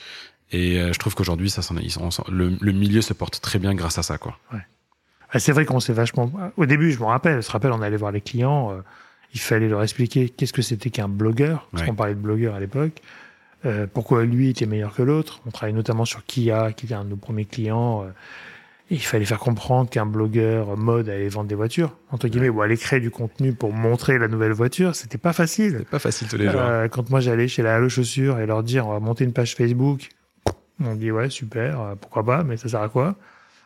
Et 0.52 0.80
euh, 0.80 0.94
je 0.94 1.00
trouve 1.00 1.14
qu'aujourd'hui, 1.16 1.50
ça, 1.50 1.62
on 1.72 1.76
le, 2.32 2.58
le 2.60 2.72
milieu 2.72 3.02
se 3.02 3.14
porte 3.14 3.40
très 3.42 3.60
bien 3.60 3.76
grâce 3.76 3.98
à 4.00 4.04
ça, 4.04 4.18
quoi. 4.18 4.38
Ah, 5.32 5.38
c'est 5.38 5.52
vrai 5.52 5.64
qu'on 5.66 5.80
s'est 5.80 5.94
vachement. 5.94 6.32
Au 6.58 6.66
début, 6.66 6.92
je 6.92 7.00
me 7.00 7.06
rappelle, 7.06 7.42
je 7.44 7.48
me 7.48 7.52
rappelle, 7.52 7.72
on 7.72 7.82
allait 7.84 7.98
voir 7.98 8.12
les 8.12 8.22
clients, 8.22 8.72
euh, 8.72 8.82
il 9.34 9.40
fallait 9.40 9.68
leur 9.68 9.84
expliquer 9.84 10.30
qu'est-ce 10.30 10.54
que 10.54 10.62
c'était 10.62 10.90
qu'un 10.90 11.08
blogueur, 11.10 11.68
parce 11.72 11.84
Ouais. 11.84 11.90
qu'on 11.90 11.96
parlait 11.96 12.16
de 12.16 12.20
blogueur 12.20 12.56
à 12.56 12.60
l'époque, 12.60 13.02
euh, 13.66 13.88
pourquoi 13.94 14.24
lui 14.26 14.50
était 14.50 14.66
meilleur 14.66 14.94
que 14.96 15.02
l'autre. 15.04 15.42
On 15.46 15.52
travaillait 15.52 15.76
notamment 15.76 16.06
sur 16.06 16.26
Kia, 16.26 16.72
qui 16.74 16.86
était 16.86 16.96
un 16.96 17.04
de 17.06 17.10
nos 17.10 17.16
premiers 17.18 17.46
clients. 17.46 18.04
euh, 18.04 18.10
et 18.92 18.96
il 18.96 19.02
fallait 19.04 19.26
faire 19.26 19.38
comprendre 19.38 19.88
qu'un 19.88 20.08
blogueur 20.08 20.76
mode 20.76 21.10
allait 21.10 21.30
vendre 21.30 21.48
des 21.48 21.54
voitures, 21.54 21.96
entre 22.10 22.28
guillemets, 22.28 22.50
ou 22.50 22.64
allait 22.64 22.76
créer 22.76 23.00
du 23.00 23.12
contenu 23.12 23.54
pour 23.54 23.72
montrer 23.72 24.18
la 24.18 24.28
nouvelle 24.28 24.52
voiture. 24.54 24.96
C'était 24.96 25.20
pas 25.20 25.32
facile. 25.32 25.76
C'est 25.80 25.88
pas 25.90 26.00
facile 26.00 26.28
tous 26.28 26.38
les 26.38 26.50
jours. 26.50 26.60
Euh, 26.60 26.88
quand 26.88 27.08
moi 27.12 27.20
j'allais 27.20 27.48
chez 27.48 27.62
la 27.62 27.76
Halo 27.76 27.88
Chaussures 27.88 28.40
et 28.40 28.48
leur 28.48 28.64
dire 28.64 28.88
on 28.88 28.94
va 28.94 29.00
monter 29.00 29.26
une 29.26 29.34
page 29.34 29.54
Facebook, 29.56 30.10
on 30.84 30.96
dit 30.96 31.12
ouais 31.12 31.30
super, 31.30 31.80
euh, 31.82 31.94
pourquoi 32.02 32.24
pas, 32.26 32.44
mais 32.44 32.58
ça 32.58 32.68
sert 32.68 32.82
à 32.82 32.90
quoi? 32.90 33.16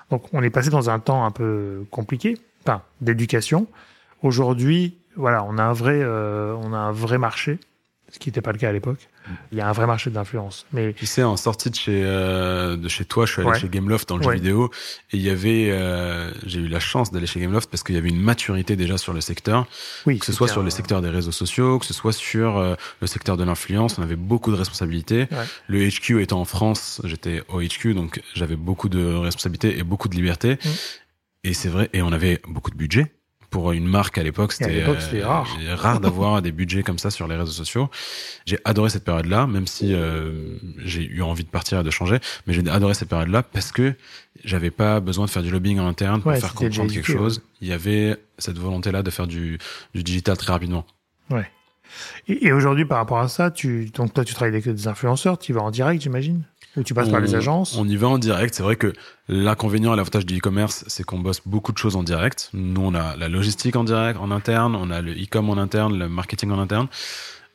Donc 0.10 0.26
on 0.34 0.44
est 0.44 0.50
passé 0.50 0.70
dans 0.70 0.90
un 0.90 1.00
temps 1.00 1.24
un 1.24 1.32
peu 1.32 1.86
compliqué, 1.90 2.38
enfin 2.66 2.82
d'éducation. 3.00 3.68
Aujourd'hui, 4.24 4.98
voilà, 5.16 5.44
on 5.44 5.58
a 5.58 5.64
un 5.64 5.74
vrai, 5.74 6.00
euh, 6.02 6.56
on 6.62 6.74
a 6.74 6.78
un 6.78 6.92
vrai 6.92 7.18
marché, 7.18 7.60
ce 8.12 8.20
qui 8.20 8.30
n'était 8.30 8.42
pas 8.42 8.52
le 8.52 8.58
cas 8.58 8.70
à 8.70 8.72
l'époque. 8.72 9.08
Il 9.54 9.58
y 9.58 9.62
a 9.62 9.70
un 9.70 9.72
vrai 9.72 9.88
marché 9.88 10.10
d'influence, 10.10 10.66
mais 10.74 10.92
Tu 10.92 11.06
sais, 11.06 11.24
en 11.24 11.38
sortie 11.38 11.70
de 11.70 11.76
chez 11.76 12.04
euh, 12.04 12.76
de 12.76 12.90
chez 12.90 13.06
toi, 13.06 13.26
je 13.26 13.32
suis 13.32 13.42
allé 13.42 13.52
Ouais. 13.52 13.58
chez 13.60 13.70
Gameloft 13.70 14.10
dans 14.10 14.18
le 14.18 14.26
Ouais. 14.26 14.34
jeu 14.34 14.42
vidéo 14.42 14.70
et 15.14 15.18
il 15.18 15.22
y 15.22 15.30
avait, 15.30 15.70
euh, 15.72 16.30
j'ai 16.46 16.60
eu 16.60 16.68
la 16.68 16.82
chance 16.82 17.10
d'aller 17.10 17.26
chez 17.26 17.40
Gameloft 17.40 17.70
parce 17.72 17.84
qu'il 17.84 17.96
y 17.96 17.98
avait 17.98 18.10
une 18.10 18.20
maturité 18.22 18.76
déjà 18.76 18.98
sur 18.98 19.14
le 19.14 19.22
secteur, 19.22 19.66
oui, 20.06 20.20
que 20.20 20.26
ce 20.26 20.34
soit 20.34 20.50
sur 20.50 20.62
le 20.62 20.70
secteur 20.70 21.02
des 21.02 21.08
réseaux 21.10 21.32
sociaux, 21.32 21.80
que 21.80 21.86
ce 21.86 21.94
soit 21.94 22.12
sur 22.12 22.58
euh, 22.58 22.76
le 23.00 23.08
secteur 23.08 23.38
de 23.38 23.46
l'influence, 23.46 23.98
on 23.98 24.02
avait 24.04 24.18
beaucoup 24.18 24.52
de 24.52 24.58
responsabilités. 24.58 25.28
Ouais. 25.32 25.46
Le 25.68 25.88
HQ 25.88 26.22
étant 26.22 26.42
en 26.42 26.46
France, 26.46 27.00
j'étais 27.06 27.42
au 27.48 27.62
HQ, 27.62 27.94
donc 27.96 28.22
j'avais 28.34 28.58
beaucoup 28.58 28.90
de 28.90 29.06
responsabilités 29.16 29.78
et 29.80 29.84
beaucoup 29.84 30.10
de 30.10 30.16
liberté. 30.16 30.56
Mm. 30.56 30.70
Et 31.46 31.54
c'est 31.54 31.70
vrai, 31.70 31.90
et 31.94 32.02
on 32.02 32.12
avait 32.12 32.42
beaucoup 32.46 32.72
de 32.72 32.76
budget. 32.78 33.14
Pour 33.54 33.72
une 33.72 33.86
marque 33.86 34.18
à 34.18 34.24
l'époque, 34.24 34.52
c'était 34.52 34.84
euh, 34.84 35.26
rare. 35.26 35.48
rare 35.76 36.00
d'avoir 36.00 36.42
des 36.42 36.52
budgets 36.52 36.82
comme 36.82 36.98
ça 36.98 37.12
sur 37.12 37.28
les 37.28 37.36
réseaux 37.36 37.52
sociaux. 37.52 37.88
J'ai 38.48 38.58
adoré 38.66 38.90
cette 38.90 39.04
période-là, 39.04 39.46
même 39.46 39.68
si 39.68 39.94
euh, 39.94 40.58
j'ai 40.84 41.06
eu 41.06 41.22
envie 41.22 41.44
de 41.44 41.50
partir 41.50 41.80
et 41.80 41.84
de 41.84 41.92
changer, 41.92 42.18
mais 42.48 42.54
j'ai 42.54 42.68
adoré 42.68 42.96
cette 42.96 43.10
période-là 43.10 43.44
parce 43.44 43.72
que 43.72 43.94
j'avais 44.44 44.72
pas 44.72 45.00
besoin 45.02 45.26
de 45.26 45.30
faire 45.30 45.44
du 45.44 45.52
lobbying 45.52 45.78
en 45.78 45.86
interne 45.88 46.24
pour 46.24 46.32
Ouais, 46.32 46.40
faire 46.40 46.56
comprendre 46.56 46.92
quelque 46.92 47.06
chose. 47.12 47.44
Il 47.62 47.68
y 47.68 47.74
avait 47.74 48.18
cette 48.40 48.58
volonté-là 48.58 49.04
de 49.04 49.12
faire 49.12 49.28
du, 49.28 49.60
du 49.94 50.02
digital 50.02 50.36
très 50.36 50.52
rapidement. 50.52 50.88
Et, 52.28 52.48
et 52.48 52.52
aujourd'hui, 52.52 52.86
par 52.86 52.98
rapport 52.98 53.20
à 53.20 53.28
ça, 53.28 53.52
tu, 53.52 53.92
donc 53.94 54.14
toi, 54.16 54.26
tu 54.26 54.34
travailles 54.34 54.54
avec 54.54 54.68
des 54.68 54.88
influenceurs, 54.88 55.38
tu 55.38 55.54
vas 55.54 55.62
en 55.62 55.70
direct, 55.70 56.02
j'imagine, 56.02 56.42
ou 56.78 56.84
tu 56.84 56.94
passes 56.94 57.10
par 57.10 57.20
les 57.20 57.34
On- 57.34 57.38
agences. 57.38 57.76
On 57.78 57.88
y 57.88 57.96
va 57.96 58.08
en 58.08 58.18
direct. 58.18 58.56
C'est 58.56 58.64
vrai 58.64 58.76
que 58.76 58.94
l'inconvénient 59.28 59.94
et 59.94 59.98
l'avantage 59.98 60.26
du 60.26 60.38
e-commerce, 60.38 60.84
c'est 60.88 61.04
qu'on 61.04 61.20
bosse 61.20 61.42
beaucoup 61.46 61.72
de 61.72 61.78
choses 61.78 61.96
en 61.96 62.04
direct. 62.04 62.50
Nous, 62.54 62.82
on 62.82 62.94
a 62.96 63.16
la 63.16 63.30
logistique 63.30 63.76
en 63.76 63.84
direct, 63.84 64.20
en 64.20 64.32
interne, 64.32 64.76
on 64.76 64.90
a 64.92 65.02
le 65.02 65.12
e-com 65.14 65.50
en 65.50 65.58
interne, 65.58 65.98
le 65.98 66.10
marketing 66.10 66.52
en 66.52 66.60
interne. 66.60 66.88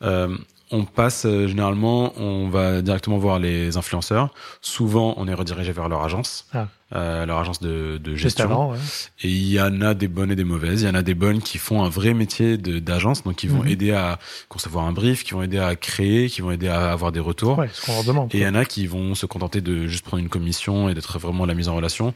Euh, 0.03 0.37
on 0.71 0.85
passe 0.85 1.25
euh, 1.25 1.47
généralement, 1.49 2.13
on 2.21 2.49
va 2.49 2.83
directement 2.83 3.19
voir 3.19 3.39
les 3.39 3.77
influenceurs. 3.77 4.33
Souvent, 4.61 5.15
on 5.17 5.27
est 5.27 5.35
redirigé 5.35 5.73
vers 5.73 5.89
leur 5.89 6.03
agence, 6.05 6.47
Ah. 6.53 6.69
Euh, 6.95 7.27
leur 7.27 7.39
agence 7.39 7.61
de, 7.61 7.99
de 7.99 8.15
gestion. 8.15 8.71
ouais. 8.71 8.79
Et 9.23 9.29
il 9.29 9.49
y 9.51 9.61
en 9.61 9.81
a 9.83 9.93
des 9.95 10.09
bonnes 10.09 10.31
et 10.31 10.37
des 10.37 10.45
mauvaises. 10.45 10.83
Il 10.83 10.87
y 10.87 10.91
en 10.91 10.95
a 10.95 11.03
des 11.03 11.15
bonnes 11.15 11.41
qui 11.43 11.59
font 11.59 11.83
un 11.85 11.89
vrai 11.91 12.15
métier 12.15 12.57
de- 12.57 12.79
d'agence, 12.79 13.25
donc 13.25 13.37
qui 13.37 13.47
vont 13.47 13.63
Mhm. 13.63 13.69
aider 13.69 13.93
à 13.93 14.19
concevoir 14.49 14.87
un 14.87 14.93
brief, 14.93 15.23
qui 15.25 15.33
vont 15.35 15.43
aider 15.43 15.59
à 15.59 15.77
créer, 15.77 16.29
qui 16.31 16.41
vont 16.41 16.51
aider 16.51 16.69
à 16.69 16.91
avoir 16.91 17.13
des 17.13 17.21
retours. 17.21 17.59
Ouais, 17.59 17.69
ce 17.73 17.85
qu'on 17.85 17.93
leur 17.93 18.05
demande. 18.05 18.35
Et 18.35 18.39
il 18.39 18.43
y 18.45 18.47
en 18.49 18.55
a 18.55 18.65
qui 18.65 18.87
vont 18.87 19.15
se 19.15 19.27
contenter 19.27 19.61
de 19.61 19.87
juste 19.87 20.05
prendre 20.05 20.23
une 20.23 20.31
commission 20.31 20.89
et 20.89 20.95
d'être 20.95 21.19
vraiment 21.19 21.45
la 21.45 21.55
mise 21.55 21.69
en 21.69 21.77
relation. 21.77 22.15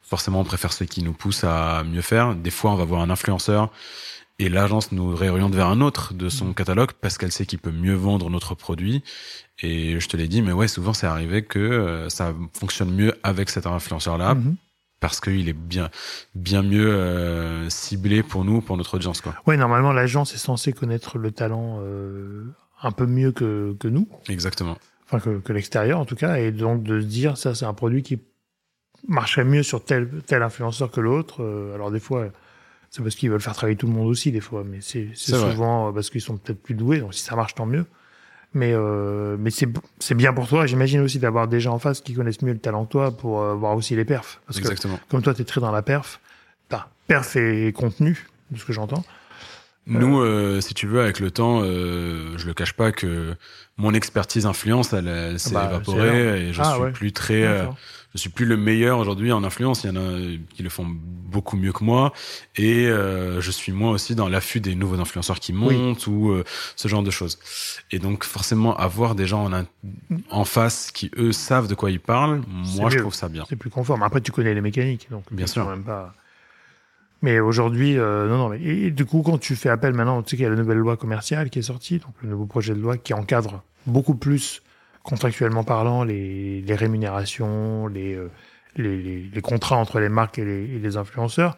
Forcément, 0.00 0.40
on 0.40 0.44
préfère 0.44 0.72
ceux 0.72 0.84
qui 0.86 1.02
nous 1.02 1.12
poussent 1.12 1.44
à 1.44 1.82
mieux 1.84 2.02
faire. 2.02 2.34
Des 2.34 2.50
fois, 2.50 2.70
on 2.72 2.76
va 2.76 2.84
voir 2.84 3.00
un 3.02 3.10
influenceur 3.10 3.70
et 4.38 4.48
l'agence 4.48 4.90
nous 4.92 5.14
réoriente 5.14 5.54
vers 5.54 5.66
un 5.68 5.80
autre 5.80 6.12
de 6.12 6.28
son 6.28 6.46
Mm. 6.46 6.54
catalogue 6.54 6.90
parce 7.00 7.18
qu'elle 7.18 7.30
sait 7.32 7.46
qu'il 7.46 7.58
peut 7.58 7.70
mieux 7.70 7.94
vendre 7.94 8.28
notre 8.30 8.54
produit. 8.54 9.02
Et 9.62 9.98
je 10.00 10.08
te 10.08 10.16
l'ai 10.16 10.26
dit, 10.28 10.42
mais 10.42 10.52
ouais, 10.52 10.68
souvent 10.68 10.92
c'est 10.92 11.06
arrivé 11.06 11.44
que 11.44 11.58
euh, 11.58 12.08
ça 12.08 12.34
fonctionne 12.52 12.90
mieux 12.92 13.14
avec 13.22 13.50
cet 13.50 13.66
influenceur-là 13.66 14.34
Mhm. 14.34 14.56
parce 15.00 15.20
qu'il 15.20 15.48
est 15.48 15.52
bien, 15.52 15.90
bien 16.34 16.62
mieux 16.62 16.92
euh, 16.92 17.68
ciblé 17.70 18.22
pour 18.22 18.44
nous, 18.44 18.60
pour 18.60 18.76
notre 18.76 18.94
audience, 18.96 19.20
quoi. 19.20 19.34
Ouais, 19.46 19.56
normalement, 19.56 19.92
l'agence 19.92 20.34
est 20.34 20.38
censée 20.38 20.72
connaître 20.72 21.18
le 21.18 21.30
talent 21.30 21.78
euh, 21.82 22.44
un 22.82 22.90
peu 22.90 23.06
mieux 23.06 23.30
que, 23.32 23.76
que 23.78 23.86
nous, 23.86 24.08
Exactement. 24.28 24.76
enfin 25.06 25.20
que, 25.20 25.38
que 25.38 25.52
l'extérieur 25.52 26.00
en 26.00 26.04
tout 26.04 26.16
cas, 26.16 26.36
et 26.38 26.50
donc 26.50 26.82
de 26.82 27.00
se 27.00 27.06
dire 27.06 27.36
ça, 27.38 27.54
c'est 27.54 27.64
un 27.66 27.74
produit 27.74 28.02
qui 28.02 28.18
marcherait 29.06 29.44
mieux 29.44 29.62
sur 29.62 29.84
tel 29.84 30.08
tel 30.26 30.42
influenceur 30.42 30.90
que 30.90 31.00
l'autre. 31.00 31.42
Euh, 31.42 31.74
alors 31.74 31.90
des 31.92 32.00
fois, 32.00 32.26
c'est 32.90 33.02
parce 33.02 33.14
qu'ils 33.14 33.30
veulent 33.30 33.40
faire 33.40 33.54
travailler 33.54 33.76
tout 33.76 33.86
le 33.86 33.92
monde 33.92 34.08
aussi 34.08 34.32
des 34.32 34.40
fois, 34.40 34.64
mais 34.64 34.78
c'est 34.80 35.04
vrai. 35.28 35.50
souvent 35.52 35.88
euh, 35.88 35.92
parce 35.92 36.10
qu'ils 36.10 36.20
sont 36.22 36.38
peut-être 36.38 36.62
plus 36.62 36.74
doués. 36.74 36.98
Donc 37.00 37.14
si 37.14 37.22
ça 37.22 37.36
marche, 37.36 37.54
tant 37.54 37.66
mieux. 37.66 37.86
Mais 38.54 38.72
mais 38.72 39.36
mais 39.38 39.50
c'est 39.50 39.68
c'est 39.98 40.14
bien 40.14 40.32
pour 40.32 40.48
toi. 40.48 40.66
J'imagine 40.66 41.00
aussi 41.00 41.18
d'avoir 41.18 41.48
des 41.48 41.60
gens 41.60 41.74
en 41.74 41.78
face 41.78 42.00
qui 42.00 42.14
connaissent 42.14 42.42
mieux 42.42 42.52
le 42.52 42.58
talent 42.58 42.84
que 42.84 42.92
toi 42.92 43.10
pour 43.10 43.42
euh, 43.42 43.54
voir 43.54 43.76
aussi 43.76 43.96
les 43.96 44.04
perfs. 44.04 44.40
Parce 44.46 44.58
que 44.58 44.62
Exactement. 44.62 44.98
comme 45.08 45.22
toi, 45.22 45.34
tu 45.34 45.42
es 45.42 45.44
très 45.44 45.60
dans 45.60 45.72
la 45.72 45.82
perf, 45.82 46.20
t'as 46.68 46.86
perf 47.06 47.36
et 47.36 47.72
contenu, 47.72 48.26
de 48.50 48.58
ce 48.58 48.64
que 48.64 48.72
j'entends. 48.72 49.04
Nous, 49.86 50.20
euh, 50.20 50.60
si 50.62 50.72
tu 50.72 50.86
veux, 50.86 51.00
avec 51.02 51.20
le 51.20 51.30
temps, 51.30 51.60
euh, 51.62 52.32
je 52.38 52.46
le 52.46 52.54
cache 52.54 52.72
pas 52.72 52.90
que 52.90 53.34
mon 53.76 53.92
expertise 53.92 54.46
influence, 54.46 54.92
elle, 54.94 55.08
elle 55.08 55.38
s'est 55.38 55.52
bah, 55.54 55.66
évaporée 55.68 56.48
et 56.48 56.52
je 56.54 56.60
Ah, 56.62 56.72
suis 56.74 56.82
ouais. 56.84 56.92
plus 56.92 57.12
très, 57.12 57.42
euh, 57.42 57.66
je 58.14 58.18
suis 58.18 58.30
plus 58.30 58.46
le 58.46 58.56
meilleur 58.56 58.98
aujourd'hui 58.98 59.30
en 59.30 59.44
influence. 59.44 59.84
Il 59.84 59.88
y 59.88 59.90
en 59.90 59.96
a 59.96 60.18
qui 60.54 60.62
le 60.62 60.70
font 60.70 60.86
beaucoup 60.88 61.58
mieux 61.58 61.72
que 61.72 61.84
moi 61.84 62.14
et 62.56 62.86
euh, 62.86 63.42
je 63.42 63.50
suis 63.50 63.72
moi 63.72 63.90
aussi 63.90 64.14
dans 64.14 64.28
l'affût 64.28 64.60
des 64.60 64.74
nouveaux 64.74 64.98
influenceurs 65.00 65.38
qui 65.38 65.52
Oui. 65.52 65.76
montent 65.76 66.06
ou 66.06 66.34
ce 66.76 66.88
genre 66.88 67.02
de 67.02 67.10
choses. 67.10 67.38
Et 67.90 67.98
donc 67.98 68.24
forcément, 68.24 68.74
avoir 68.78 69.14
des 69.14 69.26
gens 69.26 69.44
en, 69.44 69.52
in- 69.52 69.66
en 70.30 70.44
face 70.46 70.92
qui 70.92 71.10
eux 71.18 71.32
savent 71.32 71.68
de 71.68 71.74
quoi 71.74 71.90
ils 71.90 72.00
parlent, 72.00 72.40
moi 72.48 72.88
je 72.88 72.94
mieux. 72.96 73.00
trouve 73.02 73.14
ça 73.14 73.28
bien. 73.28 73.44
C'est 73.50 73.56
plus 73.56 73.68
conforme. 73.70 74.02
Après, 74.02 74.22
tu 74.22 74.32
connais 74.32 74.54
les 74.54 74.62
mécaniques, 74.62 75.08
donc 75.10 75.24
Bien 75.30 75.46
sûr. 75.46 75.68
Même 75.68 75.82
pas... 75.84 76.14
Mais 77.22 77.40
aujourd'hui, 77.40 77.96
euh, 77.98 78.28
non, 78.28 78.36
non. 78.38 78.48
Mais, 78.50 78.60
et, 78.62 78.90
du 78.90 79.04
coup, 79.06 79.22
quand 79.22 79.38
tu 79.38 79.56
fais 79.56 79.70
appel 79.70 79.94
maintenant, 79.94 80.22
tu 80.22 80.30
sais 80.30 80.36
qu'il 80.36 80.44
y 80.44 80.46
a 80.46 80.50
la 80.50 80.56
nouvelle 80.56 80.78
loi 80.78 80.96
commerciale 80.96 81.48
qui 81.50 81.58
est 81.58 81.62
sortie, 81.62 81.98
donc 81.98 82.14
le 82.22 82.28
nouveau 82.28 82.46
projet 82.46 82.74
de 82.74 82.80
loi 82.80 82.98
qui 82.98 83.14
encadre 83.14 83.62
beaucoup 83.86 84.14
plus, 84.14 84.62
contractuellement 85.02 85.64
parlant, 85.64 86.04
les, 86.04 86.60
les 86.60 86.74
rémunérations, 86.74 87.86
les, 87.86 88.14
euh, 88.14 88.30
les, 88.76 89.00
les, 89.02 89.22
les 89.32 89.40
contrats 89.40 89.76
entre 89.76 90.00
les 90.00 90.08
marques 90.08 90.38
et 90.38 90.44
les, 90.44 90.64
et 90.74 90.78
les 90.78 90.96
influenceurs. 90.96 91.56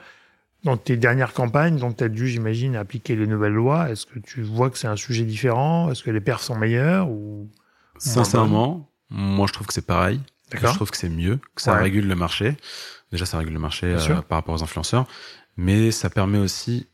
Dans 0.65 0.77
tes 0.77 0.97
dernières 0.97 1.33
campagnes, 1.33 1.79
donc 1.79 1.97
tu 1.99 2.05
as 2.05 2.09
dû, 2.09 2.27
j'imagine, 2.29 2.75
appliquer 2.77 3.15
les 3.15 3.27
nouvelles 3.27 3.53
lois. 3.53 3.91
Est-ce 3.91 4.07
que 4.07 4.19
tu 4.19 4.43
vois 4.43 4.69
que 4.71 4.79
c'est 4.79 4.89
un 4.89 4.97
sujet 4.97 5.25
différent? 5.25 5.91
Est-ce 5.93 6.03
que 6.03 6.11
les 6.11 6.21
perfs 6.21 6.43
sont 6.43 6.57
meilleurs 6.57 7.09
ou? 7.09 7.49
Sincèrement, 7.99 8.91
moi 9.11 9.47
je 9.47 9.53
trouve 9.53 9.67
que 9.67 9.73
c'est 9.73 9.87
pareil. 9.87 10.21
Je 10.53 10.67
trouve 10.67 10.91
que 10.91 10.97
c'est 10.97 11.09
mieux, 11.09 11.39
que 11.55 11.63
ça 11.63 11.75
Ouais. 11.75 11.83
régule 11.83 12.07
le 12.09 12.15
marché. 12.15 12.57
Déjà, 13.13 13.27
ça 13.27 13.39
régule 13.39 13.55
le 13.55 13.61
marché 13.61 13.87
euh, 13.87 14.21
par 14.23 14.39
rapport 14.39 14.55
aux 14.55 14.63
influenceurs. 14.63 15.07
Mais 15.57 15.91
ça 15.91 16.11
permet 16.11 16.39
aussi 16.39 16.87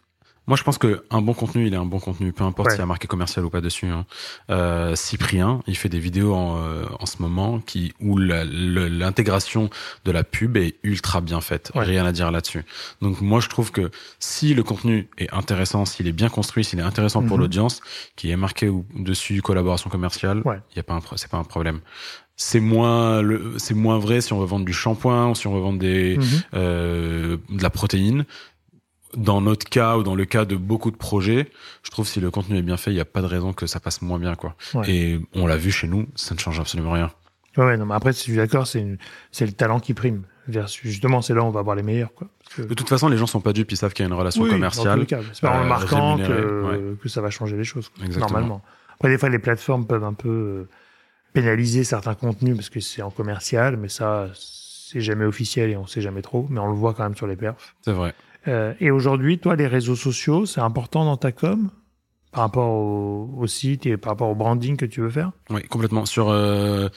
moi, 0.48 0.56
je 0.56 0.64
pense 0.64 0.76
que 0.76 1.04
un 1.10 1.22
bon 1.22 1.34
contenu, 1.34 1.68
il 1.68 1.72
est 1.72 1.76
un 1.76 1.84
bon 1.84 2.00
contenu, 2.00 2.32
peu 2.32 2.42
importe 2.42 2.66
Ouais. 2.66 2.72
s'il 2.72 2.80
y 2.80 2.82
a 2.82 2.86
marqué 2.86 3.06
commercial 3.06 3.44
ou 3.44 3.48
pas 3.48 3.60
dessus. 3.60 3.86
Hein. 3.86 4.06
Euh, 4.50 4.96
Cyprien, 4.96 5.60
il 5.68 5.76
fait 5.76 5.88
des 5.88 6.00
vidéos 6.00 6.34
en, 6.34 6.56
euh, 6.58 6.82
en 6.98 7.06
ce 7.06 7.22
moment 7.22 7.60
qui 7.60 7.92
où 8.00 8.18
l'intégration 8.18 9.70
de 10.04 10.10
la 10.10 10.24
pub 10.24 10.56
est 10.56 10.76
ultra 10.82 11.20
bien 11.20 11.40
faite. 11.40 11.70
Ouais. 11.76 11.84
Rien 11.84 12.04
à 12.04 12.10
dire 12.10 12.30
là-dessus. 12.32 12.64
Donc 13.00 13.20
moi, 13.20 13.38
je 13.38 13.48
trouve 13.48 13.70
que 13.70 13.90
si 14.18 14.52
le 14.52 14.64
contenu 14.64 15.08
est 15.16 15.32
intéressant, 15.32 15.84
s'il 15.84 16.08
est 16.08 16.12
bien 16.12 16.28
construit, 16.28 16.64
s'il 16.64 16.80
est 16.80 16.82
intéressant 16.82 17.22
pour 17.22 17.36
Mhm. 17.36 17.42
l'audience, 17.42 17.80
qu'il 18.16 18.30
est 18.30 18.36
marqué 18.36 18.68
ou- 18.68 18.84
dessus 18.96 19.42
collaboration 19.42 19.90
commerciale, 19.90 20.42
Ouais. 20.44 20.58
il 20.72 20.76
y 20.76 20.80
a 20.80 20.82
pas 20.82 20.98
c'est 21.16 21.30
pas 21.30 21.38
un 21.38 21.44
problème. 21.44 21.80
C'est 22.34 22.60
moins 22.60 23.22
le, 23.22 23.54
c'est 23.58 23.74
moins 23.74 23.98
vrai 23.98 24.20
si 24.20 24.32
on 24.32 24.40
veut 24.40 24.46
vendre 24.46 24.64
du 24.64 24.72
shampoing 24.72 25.28
ou 25.30 25.34
si 25.34 25.46
on 25.46 25.54
veut 25.54 25.60
vendre 25.60 25.78
des 25.78 26.16
Mhm. 26.16 26.24
euh, 26.54 27.36
de 27.50 27.62
la 27.62 27.70
protéine. 27.70 28.24
Dans 29.16 29.40
notre 29.40 29.68
cas 29.68 29.96
ou 29.98 30.02
dans 30.02 30.14
le 30.14 30.24
cas 30.24 30.44
de 30.44 30.56
beaucoup 30.56 30.90
de 30.90 30.96
projets, 30.96 31.50
je 31.82 31.90
trouve 31.90 32.06
si 32.08 32.18
le 32.20 32.30
contenu 32.30 32.56
est 32.56 32.62
bien 32.62 32.76
fait, 32.78 32.90
il 32.90 32.94
n'y 32.94 33.00
a 33.00 33.04
pas 33.04 33.20
de 33.20 33.26
raison 33.26 33.52
que 33.52 33.66
ça 33.66 33.78
passe 33.80 34.00
moins 34.00 34.18
bien, 34.18 34.34
quoi. 34.34 34.54
Ouais. 34.74 34.90
Et 34.90 35.20
on 35.34 35.46
l'a 35.46 35.56
vu 35.58 35.70
chez 35.70 35.86
nous, 35.86 36.06
ça 36.14 36.34
ne 36.34 36.40
change 36.40 36.58
absolument 36.60 36.92
rien. 36.92 37.10
Ouais, 37.58 37.64
ouais, 37.66 37.76
non, 37.76 37.84
mais 37.84 37.94
après, 37.94 38.12
je 38.12 38.18
suis 38.18 38.36
d'accord, 38.36 38.66
c'est 38.66 38.96
c'est 39.30 39.44
le 39.44 39.52
talent 39.52 39.80
qui 39.80 39.92
prime. 39.94 40.22
Versus, 40.48 40.80
justement, 40.90 41.22
c'est 41.22 41.34
là 41.34 41.42
où 41.42 41.44
on 41.44 41.50
va 41.50 41.60
avoir 41.60 41.76
les 41.76 41.84
meilleurs, 41.84 42.12
quoi. 42.14 42.26
Que- 42.56 42.62
De 42.62 42.74
toute 42.74 42.88
façon, 42.88 43.08
les 43.08 43.16
gens 43.16 43.26
sont 43.28 43.40
pas 43.40 43.52
dupes, 43.52 43.70
ils 43.70 43.76
savent 43.76 43.92
qu'il 43.92 44.02
y 44.04 44.06
a 44.06 44.08
une 44.08 44.18
relation 44.18 44.42
Oui, 44.42 44.50
commerciale. 44.50 45.06
C'est 45.08 45.40
pas 45.42 45.50
en 45.56 45.62
euh, 45.62 45.66
marquant 45.68 46.16
que, 46.16 46.96
que 47.00 47.08
ça 47.08 47.20
va 47.20 47.30
changer 47.30 47.56
les 47.56 47.62
choses. 47.64 47.90
quoi. 47.90 48.04
Exactement. 48.04 48.32
Normalement. 48.40 48.62
Après, 48.94 49.08
des 49.10 49.18
fois, 49.18 49.28
les 49.28 49.38
plateformes 49.38 49.86
peuvent 49.86 50.02
un 50.02 50.14
peu 50.14 50.28
euh, 50.28 50.68
pénaliser 51.32 51.84
certains 51.84 52.14
contenus 52.14 52.56
parce 52.56 52.70
que 52.70 52.80
c'est 52.80 53.02
en 53.02 53.10
commercial, 53.10 53.76
mais 53.76 53.88
ça, 53.88 54.28
c'est 54.34 55.00
jamais 55.00 55.24
officiel 55.24 55.70
et 55.70 55.76
on 55.76 55.86
sait 55.86 56.00
jamais 56.00 56.22
trop, 56.22 56.46
mais 56.50 56.58
on 56.60 56.66
le 56.66 56.74
voit 56.74 56.94
quand 56.94 57.04
même 57.04 57.16
sur 57.16 57.26
les 57.28 57.36
perfs. 57.36 57.74
C'est 57.82 57.92
vrai. 57.92 58.12
Euh, 58.48 58.74
et 58.80 58.90
aujourd'hui, 58.90 59.38
toi, 59.38 59.56
les 59.56 59.66
réseaux 59.66 59.96
sociaux, 59.96 60.46
c'est 60.46 60.60
important 60.60 61.04
dans 61.04 61.16
ta 61.16 61.32
com 61.32 61.70
par 62.32 62.44
rapport 62.44 62.70
au, 62.70 63.46
site 63.46 63.84
et 63.86 63.96
par 63.96 64.12
rapport 64.12 64.30
au 64.30 64.34
branding 64.34 64.76
que 64.76 64.86
tu 64.86 65.02
veux 65.02 65.10
faire? 65.10 65.32
Oui, 65.50 65.62
complètement. 65.64 66.06
Sur 66.06 66.30
euh, 66.30 66.88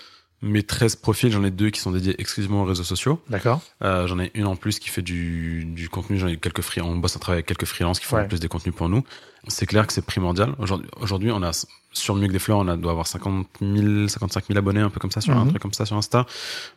mes 0.45 0.63
13 0.63 0.95
profils, 0.95 1.31
j'en 1.31 1.43
ai 1.43 1.51
deux 1.51 1.69
qui 1.71 1.79
sont 1.81 1.91
dédiés 1.91 2.15
exclusivement 2.19 2.61
aux 2.61 2.65
réseaux 2.65 2.83
sociaux. 2.83 3.19
D'accord 3.29 3.61
Euh, 3.83 4.07
j'en 4.07 4.19
ai 4.19 4.31
une 4.35 4.45
en 4.45 4.55
plus 4.55 4.79
qui 4.79 4.89
fait 4.89 5.01
du, 5.01 5.65
du 5.65 5.89
contenu. 5.89 6.17
J'en 6.17 6.27
ai 6.27 6.37
quelques 6.37 6.61
free, 6.61 6.81
on 6.81 6.95
bosse 6.95 7.15
à 7.15 7.19
travailler 7.19 7.39
avec 7.39 7.47
quelques 7.47 7.65
freelances 7.65 7.99
qui 7.99 8.05
font 8.05 8.15
Ouais. 8.17 8.23
en 8.23 8.27
plus 8.27 8.39
des 8.39 8.47
contenus 8.47 8.73
pour 8.75 8.87
nous. 8.87 9.03
C'est 9.47 9.65
clair 9.65 9.85
que 9.85 9.93
c'est 9.93 10.05
primordial. 10.05 10.53
Aujourd'hui, 10.59 10.87
aujourd'hui, 11.01 11.31
on 11.31 11.43
a 11.43 11.51
sur 11.91 12.15
Mieux 12.15 12.27
que 12.27 12.33
des 12.33 12.39
fleurs, 12.39 12.57
on 12.59 12.67
a, 12.67 12.75
doit 12.77 12.91
avoir 12.91 13.07
50 13.07 13.47
000, 13.61 14.07
55 14.07 14.45
000 14.47 14.57
abonnés, 14.59 14.81
un 14.81 14.89
peu 14.89 14.99
comme 14.99 15.11
ça, 15.11 15.21
sur 15.21 15.33
un 15.35 15.43
Mhm. 15.45 15.49
truc 15.51 15.61
comme 15.61 15.73
ça 15.73 15.85
sur 15.85 15.95
Insta. 15.95 16.25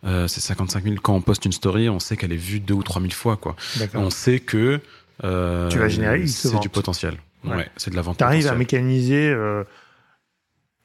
Euh, 0.05 0.29
c'est 0.29 0.41
55 0.41 0.85
000 0.85 0.97
quand 1.03 1.15
on 1.15 1.21
poste 1.21 1.45
une 1.45 1.53
story, 1.53 1.89
on 1.89 1.99
sait 1.99 2.17
qu'elle 2.17 2.33
est 2.33 2.37
vue 2.37 2.61
deux 2.61 2.75
ou 2.75 2.83
trois 2.83 3.01
mille 3.03 3.13
fois, 3.15 3.37
quoi. 3.37 3.57
D'accord. 3.77 4.03
On 4.03 4.11
sait 4.11 4.39
que 4.41 4.81
euh, 5.25 5.69
Tu 5.71 5.79
vas 5.79 5.89
générer 5.89 6.27
c'est 6.27 6.59
du 6.61 6.69
potentiel. 6.69 7.17
Ouais. 7.45 7.57
Ouais, 7.57 7.69
c'est 7.77 7.91
de 7.91 7.97
la 7.97 8.03
vente. 8.03 8.19
Tu 8.19 8.25
arrives 8.25 8.47
à 8.49 8.55
mécaniser 8.55 9.29
euh, 9.31 9.65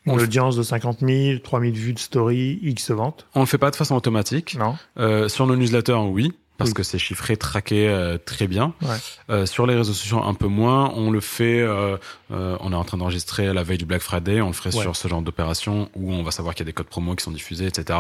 une 0.06 0.20
audience 0.20 0.56
de 0.56 0.64
50 0.64 1.00
000, 1.00 1.40
3 1.40 1.62
000 1.62 1.74
vues 1.74 1.94
de 1.94 2.00
story, 2.00 2.60
X 2.62 2.92
ventes 2.92 3.26
On 3.36 3.42
le 3.42 3.46
fait 3.46 3.58
pas 3.58 3.72
de 3.72 3.76
façon 3.76 3.96
automatique. 3.96 4.58
Non. 4.60 4.76
Euh, 4.98 5.30
sur 5.30 5.48
nos 5.48 5.56
newsletters, 5.56 5.94
oui, 5.94 6.34
parce 6.64 6.70
Oui. 6.70 6.76
que 6.76 6.84
c'est 6.84 6.98
chiffré, 6.98 7.38
traqué 7.38 7.88
euh, 7.88 8.18
très 8.18 8.48
bien. 8.48 8.74
Ouais. 8.82 8.96
Euh, 9.30 9.46
sur 9.46 9.68
les 9.68 9.76
réseaux 9.76 9.94
sociaux, 9.94 10.22
un 10.24 10.34
peu 10.34 10.48
moins. 10.48 10.92
On 10.96 11.12
le 11.12 11.20
fait. 11.20 11.62
euh, 11.62 11.98
on 12.30 12.72
est 12.72 12.76
en 12.76 12.84
train 12.84 12.98
d'enregistrer 12.98 13.54
la 13.54 13.64
veille 13.64 13.78
du 13.78 13.86
Black 13.86 14.02
Friday. 14.02 14.42
On 14.42 14.48
le 14.48 14.54
ferait 14.54 14.74
Ouais. 14.76 14.82
sur 14.82 14.96
ce 14.96 15.08
genre 15.08 15.22
d'opération 15.22 15.90
où 15.96 16.12
on 16.14 16.24
va 16.24 16.32
savoir 16.32 16.56
qu'il 16.56 16.66
y 16.66 16.68
a 16.68 16.72
des 16.72 16.74
codes 16.74 16.88
promo 16.88 17.16
qui 17.16 17.24
sont 17.24 17.32
diffusés, 17.32 17.68
etc. 17.68 18.00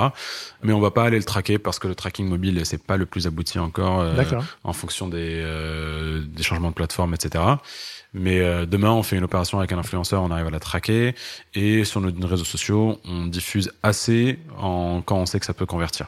Mais 0.63 0.73
on 0.73 0.79
va 0.79 0.89
pas 0.91 1.03
aller 1.03 1.17
le 1.17 1.23
traquer 1.23 1.59
parce 1.59 1.77
que 1.79 1.87
le 1.87 1.95
tracking 1.95 2.27
mobile 2.27 2.59
c'est 2.65 2.81
pas 2.81 2.97
le 2.97 3.05
plus 3.05 3.27
abouti 3.27 3.59
encore 3.59 4.03
en 4.63 4.73
fonction 4.73 5.07
des, 5.07 5.43
des 6.25 6.43
changements 6.43 6.69
de 6.69 6.73
plateforme, 6.73 7.13
etc. 7.13 7.43
Mais 8.15 8.39
demain, 8.67 8.91
on 8.91 9.01
fait 9.03 9.17
une 9.17 9.23
opération 9.23 9.57
avec 9.59 9.71
un 9.71 9.77
influenceur, 9.79 10.21
on 10.23 10.31
arrive 10.31 10.47
à 10.47 10.51
la 10.51 10.59
traquer. 10.59 11.15
Et 11.55 11.83
sur 11.83 11.99
nos 12.01 12.27
réseaux 12.27 12.43
sociaux, 12.45 12.99
on 13.05 13.25
diffuse 13.27 13.71
assez 13.83 14.39
en, 14.57 15.01
quand 15.05 15.17
on 15.17 15.25
sait 15.25 15.39
que 15.39 15.45
ça 15.45 15.53
peut 15.53 15.65
convertir. 15.65 16.07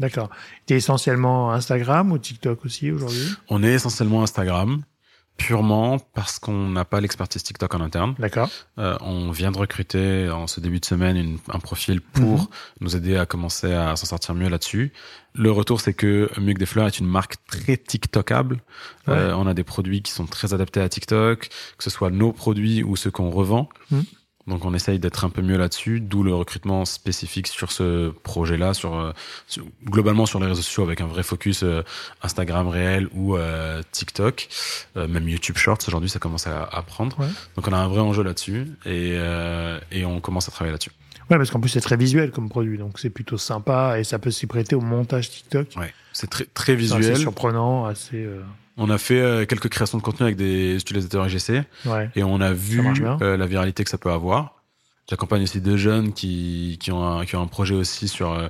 D'accord. 0.00 0.28
Tu 0.66 0.74
es 0.74 0.76
essentiellement 0.78 1.52
Instagram 1.52 2.10
ou 2.10 2.18
TikTok 2.18 2.64
aussi 2.64 2.90
aujourd'hui? 2.90 3.28
On 3.48 3.62
est 3.62 3.72
essentiellement 3.74 4.22
Instagram, 4.24 4.82
purement 5.36 5.98
parce 5.98 6.38
qu'on 6.38 6.68
n'a 6.68 6.84
pas 6.84 7.00
l'expertise 7.00 7.42
TikTok 7.42 7.74
en 7.74 7.80
interne. 7.80 8.14
D'accord. 8.18 8.50
Euh, 8.78 8.96
on 9.00 9.30
vient 9.30 9.50
de 9.52 9.56
recruter 9.58 10.28
en 10.28 10.46
ce 10.46 10.60
début 10.60 10.80
de 10.80 10.84
semaine 10.84 11.16
une- 11.16 11.38
un 11.50 11.58
profil 11.60 12.00
pour 12.02 12.40
Mhm. 12.40 12.46
nous 12.80 12.96
aider 12.96 13.16
à 13.16 13.24
commencer 13.24 13.72
à 13.72 13.96
s'en 13.96 14.06
sortir 14.06 14.34
mieux 14.34 14.48
là-dessus. 14.48 14.92
Le 15.34 15.50
retour, 15.50 15.80
c'est 15.80 15.94
que 15.94 16.28
que 16.34 16.52
des 16.52 16.66
fleurs 16.66 16.88
est 16.88 16.98
une 16.98 17.06
marque 17.06 17.36
très 17.46 17.76
TikTokable. 17.76 18.56
Ouais. 19.06 19.14
Euh, 19.14 19.36
on 19.36 19.46
a 19.46 19.54
des 19.54 19.64
produits 19.64 20.02
qui 20.02 20.12
sont 20.12 20.26
très 20.26 20.52
adaptés 20.52 20.80
à 20.80 20.88
TikTok, 20.88 21.48
que 21.78 21.84
ce 21.84 21.90
soit 21.90 22.10
nos 22.10 22.32
produits 22.32 22.82
ou 22.82 22.96
ceux 22.96 23.10
qu'on 23.10 23.30
revend. 23.30 23.68
Mhm. 23.90 24.04
Donc 24.46 24.64
on 24.64 24.72
essaye 24.74 24.98
d'être 24.98 25.24
un 25.24 25.30
peu 25.30 25.42
mieux 25.42 25.56
là-dessus, 25.58 26.00
d'où 26.00 26.22
le 26.22 26.34
recrutement 26.34 26.84
spécifique 26.84 27.46
sur 27.46 27.70
ce 27.70 28.08
projet-là, 28.10 28.74
sur, 28.74 28.98
euh, 28.98 29.12
sur- 29.46 29.64
globalement 29.84 30.26
sur 30.26 30.40
les 30.40 30.46
réseaux 30.46 30.62
sociaux 30.62 30.82
avec 30.82 31.00
un 31.02 31.06
vrai 31.06 31.22
focus 31.22 31.62
euh, 31.62 31.82
Instagram 32.22 32.66
réel 32.68 33.08
ou 33.12 33.36
euh, 33.36 33.82
TikTok, 33.92 34.48
Euh, 34.96 35.06
même 35.06 35.28
YouTube 35.28 35.56
Shorts 35.56 35.78
aujourd'hui 35.86 36.08
ça 36.08 36.18
commence 36.18 36.46
à, 36.46 36.64
à 36.64 36.82
prendre. 36.82 37.18
Ouais. 37.20 37.26
Donc 37.56 37.68
on 37.68 37.72
a 37.72 37.76
un 37.78 37.88
vrai 37.88 38.00
enjeu 38.00 38.22
là-dessus 38.22 38.66
et, 38.86 39.16
et 39.92 40.04
on 40.04 40.20
commence 40.20 40.48
à 40.48 40.50
travailler 40.50 40.72
là-dessus. 40.72 40.90
Ouais, 41.30 41.36
parce 41.36 41.50
qu'en 41.50 41.60
plus 41.60 41.68
c'est 41.68 41.80
très 41.80 41.96
visuel 41.96 42.32
comme 42.32 42.48
produit, 42.48 42.76
donc 42.78 42.98
c'est 42.98 43.10
plutôt 43.10 43.38
sympa 43.38 44.00
et 44.00 44.04
ça 44.04 44.18
peut 44.18 44.32
s'y 44.32 44.46
prêter 44.46 44.74
au 44.74 44.80
montage 44.80 45.30
TikTok. 45.30 45.68
Ouais, 45.76 45.92
c'est 46.12 46.28
très 46.28 46.46
très 46.46 46.74
visuel. 46.74 47.12
assez 47.12 47.20
surprenant, 47.20 47.84
assez. 47.84 48.26
On 48.82 48.88
a 48.90 48.98
fait 48.98 49.20
euh, 49.20 49.44
quelques 49.46 49.68
créations 49.68 49.98
de 49.98 50.02
contenu 50.02 50.24
avec 50.24 50.36
des 50.36 50.74
utilisateurs 50.76 51.26
IGC 51.28 51.64
Ouais. 51.86 52.10
et 52.16 52.22
on 52.24 52.40
a 52.40 52.52
vu 52.52 52.80
euh, 53.20 53.36
la 53.36 53.46
viralité 53.46 53.84
que 53.84 53.90
ça 53.90 53.98
peut 53.98 54.10
avoir. 54.10 54.54
J'accompagne 55.08 55.42
aussi 55.42 55.60
deux 55.60 55.76
jeunes 55.76 56.12
qui, 56.12 56.78
qui, 56.80 56.90
ont 56.90 57.04
un, 57.04 57.24
qui 57.26 57.36
ont 57.36 57.42
un 57.42 57.46
projet 57.46 57.74
aussi 57.74 58.08
sur 58.08 58.32
euh, 58.32 58.48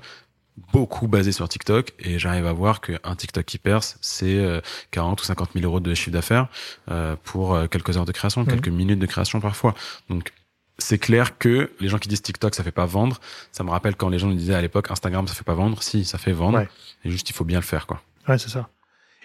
beaucoup 0.72 1.08
basé 1.08 1.32
sur 1.32 1.48
TikTok 1.48 1.92
et 1.98 2.18
j'arrive 2.18 2.46
à 2.46 2.52
voir 2.52 2.80
qu'un 2.80 3.16
TikTok 3.16 3.44
qui 3.44 3.58
perce, 3.58 3.96
c'est 4.02 4.36
euh, 4.38 4.60
40 4.90 5.20
ou 5.20 5.24
50 5.24 5.50
000 5.54 5.64
euros 5.64 5.80
de 5.80 5.94
chiffre 5.94 6.10
d'affaires 6.10 6.48
euh, 6.90 7.16
pour 7.24 7.54
euh, 7.54 7.66
quelques 7.66 7.96
heures 7.96 8.04
de 8.04 8.12
création, 8.12 8.44
quelques 8.44 8.68
minutes 8.68 8.98
de 8.98 9.06
création 9.06 9.40
parfois. 9.40 9.74
Donc 10.10 10.32
c'est 10.78 10.98
clair 10.98 11.38
que 11.38 11.70
les 11.80 11.88
gens 11.88 11.98
qui 11.98 12.08
disent 12.08 12.22
TikTok 12.22 12.54
ça 12.54 12.62
fait 12.62 12.70
pas 12.72 12.86
vendre, 12.86 13.20
ça 13.52 13.64
me 13.64 13.70
rappelle 13.70 13.96
quand 13.96 14.08
les 14.10 14.18
gens 14.18 14.28
nous 14.28 14.34
disaient 14.36 14.54
à 14.54 14.62
l'époque 14.62 14.90
Instagram 14.90 15.26
ça 15.28 15.34
fait 15.34 15.44
pas 15.44 15.54
vendre, 15.54 15.82
si 15.82 16.04
ça 16.04 16.18
fait 16.18 16.32
vendre, 16.32 16.58
Ouais. 16.58 16.68
et 17.04 17.10
juste 17.10 17.28
il 17.30 17.32
faut 17.32 17.44
bien 17.44 17.58
le 17.58 17.64
faire 17.64 17.86
quoi. 17.86 18.00
Ouais, 18.28 18.38
c'est 18.38 18.48
ça. 18.50 18.68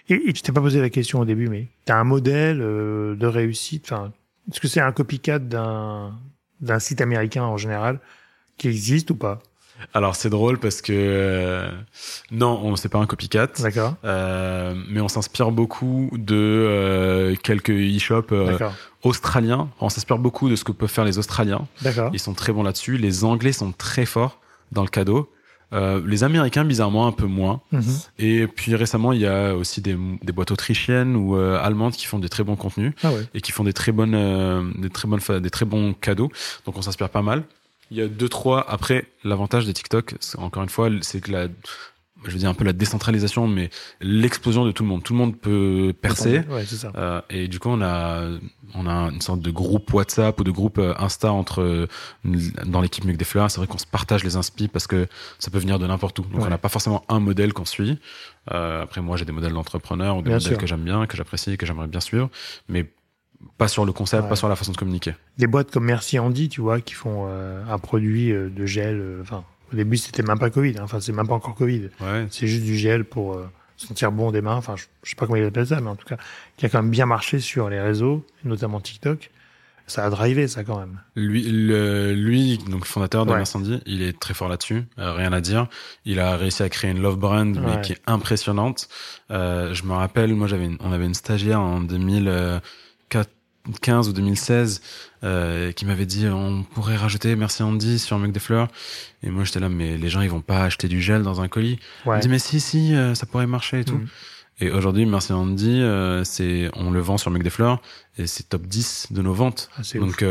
Et, 0.08 0.28
et 0.28 0.32
tu 0.32 0.42
t'es 0.42 0.52
pas 0.52 0.60
posé 0.60 0.80
la 0.80 0.90
question 0.90 1.20
au 1.20 1.24
début, 1.24 1.48
mais 1.48 1.68
tu 1.84 1.92
as 1.92 1.98
un 1.98 2.04
modèle 2.04 2.60
euh, 2.60 3.14
de 3.16 3.26
réussite. 3.26 3.84
Enfin, 3.90 4.12
est-ce 4.50 4.60
que 4.60 4.68
c'est 4.68 4.80
un 4.80 4.92
copycat 4.92 5.38
d'un 5.38 6.18
d'un 6.60 6.78
site 6.78 7.00
américain 7.00 7.42
en 7.42 7.56
général 7.56 8.00
qui 8.56 8.68
existe 8.68 9.10
ou 9.10 9.16
pas? 9.16 9.40
Alors 9.92 10.16
c'est 10.16 10.30
drôle 10.30 10.58
parce 10.58 10.80
que 10.80 10.92
euh, 10.94 11.70
non, 12.30 12.58
on 12.62 12.76
c'est 12.76 12.88
pas 12.88 12.98
un 12.98 13.06
copycat. 13.06 13.48
D'accord. 13.58 13.94
Euh, 14.04 14.74
mais 14.88 15.00
on 15.02 15.08
s'inspire 15.08 15.50
beaucoup 15.50 16.10
de 16.14 16.34
euh, 16.34 17.34
quelques 17.42 17.70
e-shops 17.70 18.32
euh, 18.32 18.58
australiens. 19.02 19.68
On 19.80 19.90
s'inspire 19.90 20.18
beaucoup 20.18 20.48
de 20.48 20.56
ce 20.56 20.64
que 20.64 20.72
peuvent 20.72 20.90
faire 20.90 21.04
les 21.04 21.18
Australiens. 21.18 21.68
D'accord. 21.82 22.10
Ils 22.14 22.20
sont 22.20 22.32
très 22.32 22.54
bons 22.54 22.62
là-dessus. 22.62 22.96
Les 22.96 23.24
Anglais 23.24 23.52
sont 23.52 23.72
très 23.72 24.06
forts 24.06 24.40
dans 24.72 24.82
le 24.82 24.88
cadeau. 24.88 25.30
Euh, 25.72 26.00
les 26.06 26.22
Américains, 26.22 26.64
bizarrement, 26.64 27.06
un 27.06 27.12
peu 27.12 27.26
moins. 27.26 27.60
Mhm. 27.72 27.82
Et 28.18 28.46
puis 28.46 28.74
récemment, 28.74 29.12
il 29.12 29.20
y 29.20 29.26
a 29.26 29.54
aussi 29.54 29.80
des, 29.80 29.96
des 30.22 30.32
boîtes 30.32 30.50
autrichiennes 30.52 31.16
ou 31.16 31.36
euh, 31.36 31.58
allemandes 31.60 31.94
qui 31.94 32.06
font 32.06 32.18
des 32.18 32.28
très 32.28 32.44
bons 32.44 32.56
contenus 32.56 32.92
Ah 33.02 33.12
ouais. 33.12 33.26
et 33.34 33.40
qui 33.40 33.52
font 33.52 33.64
des 33.64 33.72
très 33.72 33.92
bonnes, 33.92 34.14
euh, 34.14 34.62
des 34.78 34.90
très 34.90 35.08
bonnes, 35.08 35.20
des 35.40 35.50
très 35.50 35.64
bons 35.64 35.92
cadeaux. 35.92 36.30
Donc 36.66 36.76
on 36.78 36.82
s'inspire 36.82 37.08
pas 37.08 37.22
mal. 37.22 37.42
Il 37.90 37.96
y 37.96 38.02
a 38.02 38.08
deux 38.08 38.28
trois. 38.28 38.68
Après, 38.68 39.06
l'avantage 39.24 39.66
des 39.66 39.72
TikTok, 39.72 40.14
encore 40.38 40.62
une 40.62 40.68
fois, 40.68 40.88
c'est 41.02 41.20
que 41.20 41.30
la, 41.30 41.48
je 42.26 42.32
veux 42.32 42.38
dire 42.38 42.48
un 42.50 42.54
peu 42.54 42.64
la 42.64 42.72
décentralisation, 42.72 43.46
mais 43.48 43.70
l'explosion 44.00 44.64
de 44.64 44.72
tout 44.72 44.82
le 44.82 44.88
monde. 44.88 45.02
Tout 45.02 45.12
le 45.12 45.18
monde 45.18 45.36
peut 45.36 45.92
percer. 46.00 46.40
Ouais, 46.50 46.64
c'est 46.66 46.76
ça. 46.76 46.92
Euh, 46.96 47.20
et 47.30 47.48
du 47.48 47.58
coup, 47.58 47.68
on 47.70 47.80
a, 47.82 48.28
on 48.74 48.86
a 48.86 49.10
une 49.10 49.20
sorte 49.20 49.40
de 49.40 49.50
groupe 49.50 49.92
WhatsApp 49.92 50.38
ou 50.40 50.44
de 50.44 50.50
groupe 50.50 50.78
euh, 50.78 50.94
Insta 50.98 51.32
entre 51.32 51.62
euh, 51.62 51.86
dans 52.66 52.80
l'équipe 52.80 53.04
Mieux 53.04 53.12
que 53.12 53.18
des 53.18 53.24
fleurs. 53.24 53.50
C'est 53.50 53.58
vrai 53.58 53.66
qu'on 53.66 53.78
se 53.78 53.86
partage 53.86 54.24
les 54.24 54.36
inspi 54.36 54.68
parce 54.68 54.86
que 54.86 55.06
ça 55.38 55.50
peut 55.50 55.58
venir 55.58 55.78
de 55.78 55.86
n'importe 55.86 56.18
où. 56.18 56.22
Donc, 56.22 56.40
Ouais. 56.40 56.46
on 56.46 56.50
n'a 56.50 56.58
pas 56.58 56.68
forcément 56.68 57.04
un 57.08 57.20
modèle 57.20 57.52
qu'on 57.52 57.64
suit. 57.64 57.98
Euh, 58.52 58.82
après, 58.82 59.00
moi, 59.00 59.16
j'ai 59.16 59.24
des 59.24 59.32
modèles 59.32 59.52
d'entrepreneurs 59.52 60.16
ou 60.16 60.22
des 60.22 60.28
Bien 60.30 60.36
modèles 60.36 60.48
sûr. 60.52 60.58
que 60.58 60.66
j'aime 60.66 60.82
bien, 60.84 61.06
que 61.06 61.16
j'apprécie, 61.16 61.56
que 61.56 61.66
j'aimerais 61.66 61.86
bien 61.88 62.00
suivre, 62.00 62.30
mais 62.68 62.86
pas 63.58 63.68
sur 63.68 63.84
le 63.84 63.92
concept, 63.92 64.22
Ouais. 64.24 64.28
pas 64.30 64.36
sur 64.36 64.48
la 64.48 64.56
façon 64.56 64.72
de 64.72 64.76
communiquer. 64.76 65.14
Des 65.38 65.46
boîtes 65.46 65.70
comme 65.70 65.84
Merci 65.84 66.18
Andy, 66.18 66.48
tu 66.48 66.60
vois, 66.60 66.80
qui 66.80 66.94
font 66.94 67.26
euh, 67.28 67.62
un 67.68 67.78
produit 67.78 68.30
de 68.32 68.66
gel. 68.66 69.18
Enfin, 69.20 69.44
au 69.72 69.76
début, 69.76 69.96
c'était 69.96 70.22
même 70.22 70.38
pas 70.38 70.50
Covid. 70.50 70.78
hein. 70.78 70.82
Enfin, 70.84 71.00
c'est 71.00 71.12
même 71.12 71.26
pas 71.26 71.34
encore 71.34 71.54
Covid. 71.54 71.88
Ouais. 72.00 72.26
C'est 72.30 72.46
juste 72.46 72.64
du 72.64 72.76
gel 72.76 73.04
pour 73.04 73.34
euh, 73.34 73.48
sentir 73.76 74.12
bon 74.12 74.30
des 74.30 74.40
mains. 74.40 74.56
Enfin, 74.56 74.76
je, 74.76 74.84
je 75.02 75.10
sais 75.10 75.16
pas 75.16 75.26
comment 75.26 75.36
ils 75.36 75.44
appellent 75.44 75.66
ça, 75.66 75.80
mais 75.80 75.90
en 75.90 75.96
tout 75.96 76.06
cas, 76.06 76.16
qui 76.56 76.66
a 76.66 76.68
quand 76.68 76.82
même 76.82 76.90
bien 76.90 77.06
marché 77.06 77.40
sur 77.40 77.68
les 77.68 77.80
réseaux, 77.80 78.24
notamment 78.44 78.80
TikTok. 78.80 79.30
Ça 79.88 80.04
a 80.04 80.10
drivé 80.10 80.48
ça 80.48 80.64
quand 80.64 80.80
même. 80.80 80.98
Lui, 81.14 81.44
le, 81.44 82.12
lui 82.12 82.58
donc 82.58 82.84
fondateur 82.84 83.24
de 83.24 83.30
ouais. 83.30 83.44
il 83.86 84.02
est 84.02 84.18
très 84.18 84.34
fort 84.34 84.48
là-dessus, 84.48 84.82
euh, 84.98 85.12
rien 85.12 85.32
à 85.32 85.40
dire. 85.40 85.68
Il 86.04 86.18
a 86.18 86.36
réussi 86.36 86.64
à 86.64 86.68
créer 86.68 86.90
une 86.90 87.00
love 87.00 87.16
brand 87.16 87.56
mais 87.56 87.80
qui 87.82 87.92
est 87.92 88.02
impressionnante. 88.08 88.88
Euh, 89.30 89.74
je 89.74 89.84
me 89.84 89.92
rappelle, 89.92 90.34
moi 90.34 90.48
j'avais, 90.48 90.68
on 90.80 90.90
avait 90.90 91.06
une 91.06 91.14
stagiaire 91.14 91.60
en 91.60 91.82
2015 93.66 94.08
ou 94.08 94.12
2016 94.12 94.80
euh, 95.24 95.72
qui 95.72 95.84
m'avait 95.84 96.06
dit 96.06 96.26
on 96.28 96.62
pourrait 96.62 96.96
rajouter 96.96 97.36
merci 97.36 97.62
Andy 97.62 97.98
sur 97.98 98.18
Mec 98.18 98.32
des 98.32 98.40
fleurs 98.40 98.68
et 99.22 99.30
moi 99.30 99.44
j'étais 99.44 99.60
là 99.60 99.68
mais 99.68 99.96
les 99.96 100.08
gens 100.08 100.20
ils 100.20 100.30
vont 100.30 100.40
pas 100.40 100.62
acheter 100.62 100.88
du 100.88 101.00
gel 101.00 101.22
dans 101.22 101.40
un 101.40 101.48
colis. 101.48 101.78
Ouais. 102.04 102.16
Me 102.16 102.22
dit 102.22 102.28
mais 102.28 102.38
si 102.38 102.60
si 102.60 102.94
euh, 102.94 103.14
ça 103.14 103.26
pourrait 103.26 103.46
marcher 103.46 103.80
et 103.80 103.84
tout. 103.84 103.96
Mm. 103.96 104.08
Et 104.58 104.70
aujourd'hui, 104.70 105.04
Merci 105.04 105.34
Andy, 105.34 105.82
euh, 105.82 106.24
c'est, 106.24 106.70
on 106.72 106.90
le 106.90 107.00
vend 107.00 107.18
sur 107.18 107.30
Mec 107.30 107.42
des 107.42 107.50
Fleurs 107.50 107.82
et 108.16 108.26
c'est 108.26 108.48
top 108.48 108.62
10 108.62 109.08
de 109.10 109.20
nos 109.20 109.34
ventes. 109.34 109.68
Ah, 109.76 109.98
Donc, 109.98 110.24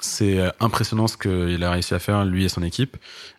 c'est 0.00 0.40
impressionnant 0.58 1.06
ce 1.06 1.16
qu'il 1.16 1.62
a 1.62 1.70
réussi 1.70 1.94
à 1.94 2.00
faire, 2.00 2.24
lui 2.24 2.44
et 2.44 2.48
son 2.48 2.64
équipe. 2.64 2.96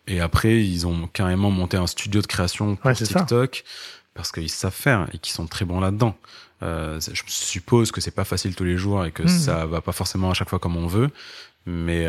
Et 0.07 0.21
après, 0.21 0.65
ils 0.65 0.87
ont 0.87 1.07
carrément 1.07 1.51
monté 1.51 1.75
un 1.75 1.87
studio 1.87 2.21
de 2.21 2.25
création 2.25 2.77
pour 2.77 2.93
TikTok 2.93 3.65
parce 4.17 4.33
qu'ils 4.33 4.49
savent 4.49 4.73
faire 4.73 5.07
et 5.13 5.17
qu'ils 5.17 5.33
sont 5.33 5.47
très 5.47 5.63
bons 5.63 5.79
là-dedans. 5.79 6.17
Euh, 6.63 6.99
je 6.99 7.21
suppose 7.27 7.91
que 7.91 8.01
c'est 8.01 8.11
pas 8.11 8.25
facile 8.25 8.55
tous 8.55 8.65
les 8.65 8.75
jours 8.77 9.05
et 9.05 9.11
que 9.11 9.23
mmh. 9.23 9.29
ça 9.29 9.65
va 9.65 9.79
pas 9.79 9.93
forcément 9.93 10.31
à 10.31 10.33
chaque 10.33 10.49
fois 10.49 10.59
comme 10.59 10.75
on 10.75 10.87
veut. 10.87 11.09
Mais 11.65 12.05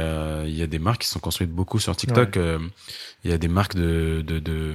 il 0.47 0.57
y 0.57 0.63
a 0.63 0.67
des 0.67 0.79
marques 0.79 1.03
qui 1.03 1.09
sont 1.09 1.21
construites 1.21 1.51
beaucoup 1.51 1.79
sur 1.79 1.95
TikTok. 1.95 2.39
Il 3.25 3.31
y 3.31 3.35
a 3.35 3.39
des 3.39 3.49
marques 3.49 3.75
de, 3.75 4.23
de, 4.27 4.39
de 4.39 4.75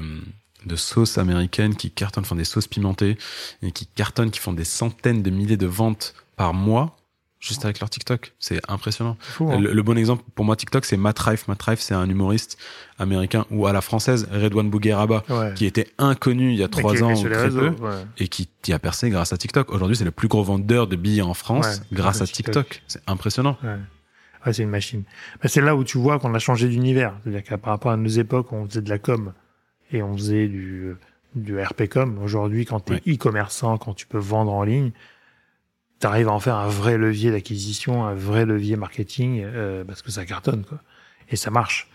de 0.66 0.76
sauces 0.76 1.18
américaines 1.18 1.76
qui 1.76 1.92
cartonnent, 1.92 2.26
font 2.26 2.36
des 2.36 2.46
sauces 2.46 2.68
pimentées 2.68 3.18
et 3.62 3.72
qui 3.72 3.86
cartonnent, 3.86 4.32
qui 4.32 4.40
font 4.40 4.54
des 4.54 4.64
centaines 4.64 5.24
de 5.24 5.30
milliers 5.30 5.58
de 5.58 5.68
ventes 5.68 6.14
par 6.36 6.54
mois 6.54 6.98
juste 7.44 7.66
avec 7.66 7.82
leur 7.82 7.90
TikTok. 7.90 8.34
C'est 8.40 8.62
impressionnant. 8.70 9.18
Hein. 9.42 9.60
le, 9.60 9.84
bon 9.84 9.98
exemple 9.98 10.24
pour 10.34 10.46
moi 10.46 10.56
TikTok, 10.56 10.86
c'est 10.86 10.96
Matt 10.96 11.20
Rife. 11.20 11.48
Matt 11.50 11.62
Rife, 11.62 11.82
c'est 11.82 11.94
un 11.94 12.10
humoriste 12.10 12.58
américain 12.98 13.46
ou 13.52 13.68
à 13.68 13.74
la 13.74 13.82
française, 13.82 14.30
Redouane 14.32 14.70
Bougueraba, 14.70 15.24
qui 15.56 15.66
était 15.66 15.88
inconnu 15.98 16.54
il 16.54 16.58
y 16.58 16.64
a 16.64 16.70
trois 16.70 17.04
ans 17.04 17.14
ou 17.14 17.30
très 17.30 17.50
peu, 17.50 17.74
et 18.18 18.30
qui, 18.30 18.48
qui, 18.62 18.72
a 18.72 18.80
percé 18.80 19.10
grâce 19.10 19.34
à 19.34 19.38
TikTok. 19.38 19.72
Aujourd'hui, 19.74 19.98
c'est 19.98 20.06
le 20.06 20.12
plus 20.12 20.30
gros 20.30 20.44
vendeur 20.44 20.88
de 20.88 20.96
billets 20.96 21.22
en 21.22 21.34
France 21.34 21.82
grâce 21.92 22.22
à 22.22 22.26
TikTok. 22.26 22.82
C'est 22.88 23.02
impressionnant. 23.08 23.58
Ouais, 24.46 24.52
c'est 24.52 24.64
une 24.64 24.70
machine. 24.70 25.04
Bah, 25.42 25.50
c'est 25.50 25.62
là 25.62 25.76
où 25.76 25.84
tu 25.84 25.98
vois 25.98 26.20
qu'on 26.20 26.34
a 26.34 26.40
changé 26.40 26.68
d'univers. 26.68 27.14
C'est-à-dire 27.24 27.44
qu'à 27.44 27.58
par 27.58 27.72
rapport 27.72 27.92
à 27.92 27.98
nos 27.98 28.10
époques, 28.10 28.52
on 28.52 28.68
faisait 28.68 28.82
de 28.82 28.90
la 28.90 29.00
com 29.00 29.34
et 29.92 30.02
on 30.02 30.14
faisait 30.16 30.48
du, 30.48 30.96
du 31.36 31.60
RPCOM. 31.60 32.20
Aujourd'hui, 32.22 32.66
quand 32.66 32.82
tu 32.82 32.94
es 32.94 33.14
e-commerçant, 33.14 33.78
quand 33.78 33.94
tu 33.94 34.06
peux 34.06 34.18
vendre 34.18 34.52
en 34.52 34.64
ligne, 34.64 34.92
tu 36.00 36.08
arrives 36.08 36.28
à 36.28 36.32
en 36.32 36.40
faire 36.40 36.56
un 36.56 36.68
vrai 36.68 36.98
levier 36.98 37.32
d'acquisition, 37.32 38.06
un 38.06 38.14
vrai 38.14 38.46
levier 38.46 38.76
marketing, 38.76 39.42
euh, 39.44 39.84
parce 39.84 40.02
que 40.02 40.12
ça 40.12 40.26
cartonne, 40.26 40.64
quoi. 40.64 40.80
Et 41.30 41.36
ça 41.36 41.52
marche. 41.52 41.90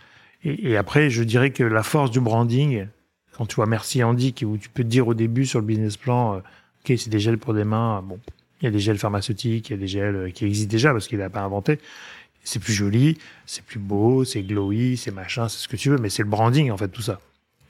Et, 0.45 0.77
après, 0.77 1.11
je 1.11 1.23
dirais 1.25 1.51
que 1.51 1.65
la 1.65 1.83
force 1.83 2.11
du 2.11 2.21
branding, 2.21 2.87
quand 3.33 3.47
tu 3.47 3.57
vois 3.57 3.67
Merci 3.67 4.03
Andy, 4.03 4.35
où 4.45 4.57
tu 4.57 4.69
peux 4.69 4.85
te 4.85 4.89
dire 4.89 5.09
au 5.09 5.15
début 5.15 5.47
sur 5.47 5.59
le 5.59 5.67
business 5.67 5.97
plan, 5.97 6.35
euh, 6.35 6.39
ok, 6.39 6.97
c'est 6.97 7.09
des 7.11 7.19
gels 7.19 7.39
pour 7.39 7.55
des 7.55 7.65
mains, 7.65 8.03
bon, 8.03 8.21
il 8.61 8.65
y 8.65 8.69
a 8.69 8.71
des 8.71 8.79
gels 8.79 8.99
pharmaceutiques, 8.99 9.71
il 9.71 9.73
y 9.73 9.75
a 9.75 9.79
des 9.79 9.89
gels 9.89 10.17
euh, 10.17 10.31
qui 10.31 10.45
existent 10.45 10.71
déjà 10.71 10.93
parce 10.93 11.09
qu'il 11.09 11.19
n'a 11.19 11.31
pas 11.31 11.43
inventé. 11.43 11.79
C'est 12.45 12.61
plus 12.61 12.73
joli, 12.73 13.19
c'est 13.47 13.65
plus 13.65 13.81
beau, 13.81 14.25
c'est 14.25 14.43
glowy, 14.43 14.97
c'est 14.97 15.11
machin, 15.11 15.49
c'est 15.49 15.59
ce 15.59 15.69
que 15.69 15.77
tu 15.77 15.91
veux, 15.91 15.99
mais 15.99 16.09
c'est 16.09 16.23
le 16.23 16.29
branding 16.29 16.71
en 16.71 16.77
fait 16.77 16.89
tout 16.89 17.03
ça. 17.03 17.21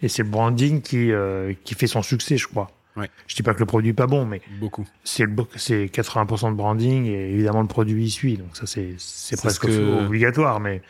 Et 0.02 0.08
c'est 0.08 0.22
le 0.22 0.28
branding 0.28 0.82
qui, 0.82 1.10
euh, 1.10 1.54
qui 1.64 1.74
fait 1.74 1.88
son 1.88 2.02
succès, 2.02 2.36
je 2.36 2.46
crois. 2.46 2.70
Ouais. 2.98 3.10
Je 3.26 3.36
dis 3.36 3.42
pas 3.42 3.54
que 3.54 3.60
le 3.60 3.66
produit 3.66 3.90
est 3.90 3.94
pas 3.94 4.06
bon, 4.06 4.24
mais 4.24 4.40
beaucoup. 4.60 4.86
C'est 5.04 5.24
c'est 5.56 5.86
80% 5.86 6.50
de 6.50 6.56
branding 6.56 7.06
et 7.06 7.32
évidemment 7.32 7.62
le 7.62 7.68
produit 7.68 8.04
y 8.04 8.10
suit. 8.10 8.36
Donc 8.36 8.56
ça 8.56 8.66
c'est 8.66 8.94
c'est 8.98 9.36
presque 9.36 9.64
obligatoire, 9.66 10.60
mais 10.60 10.82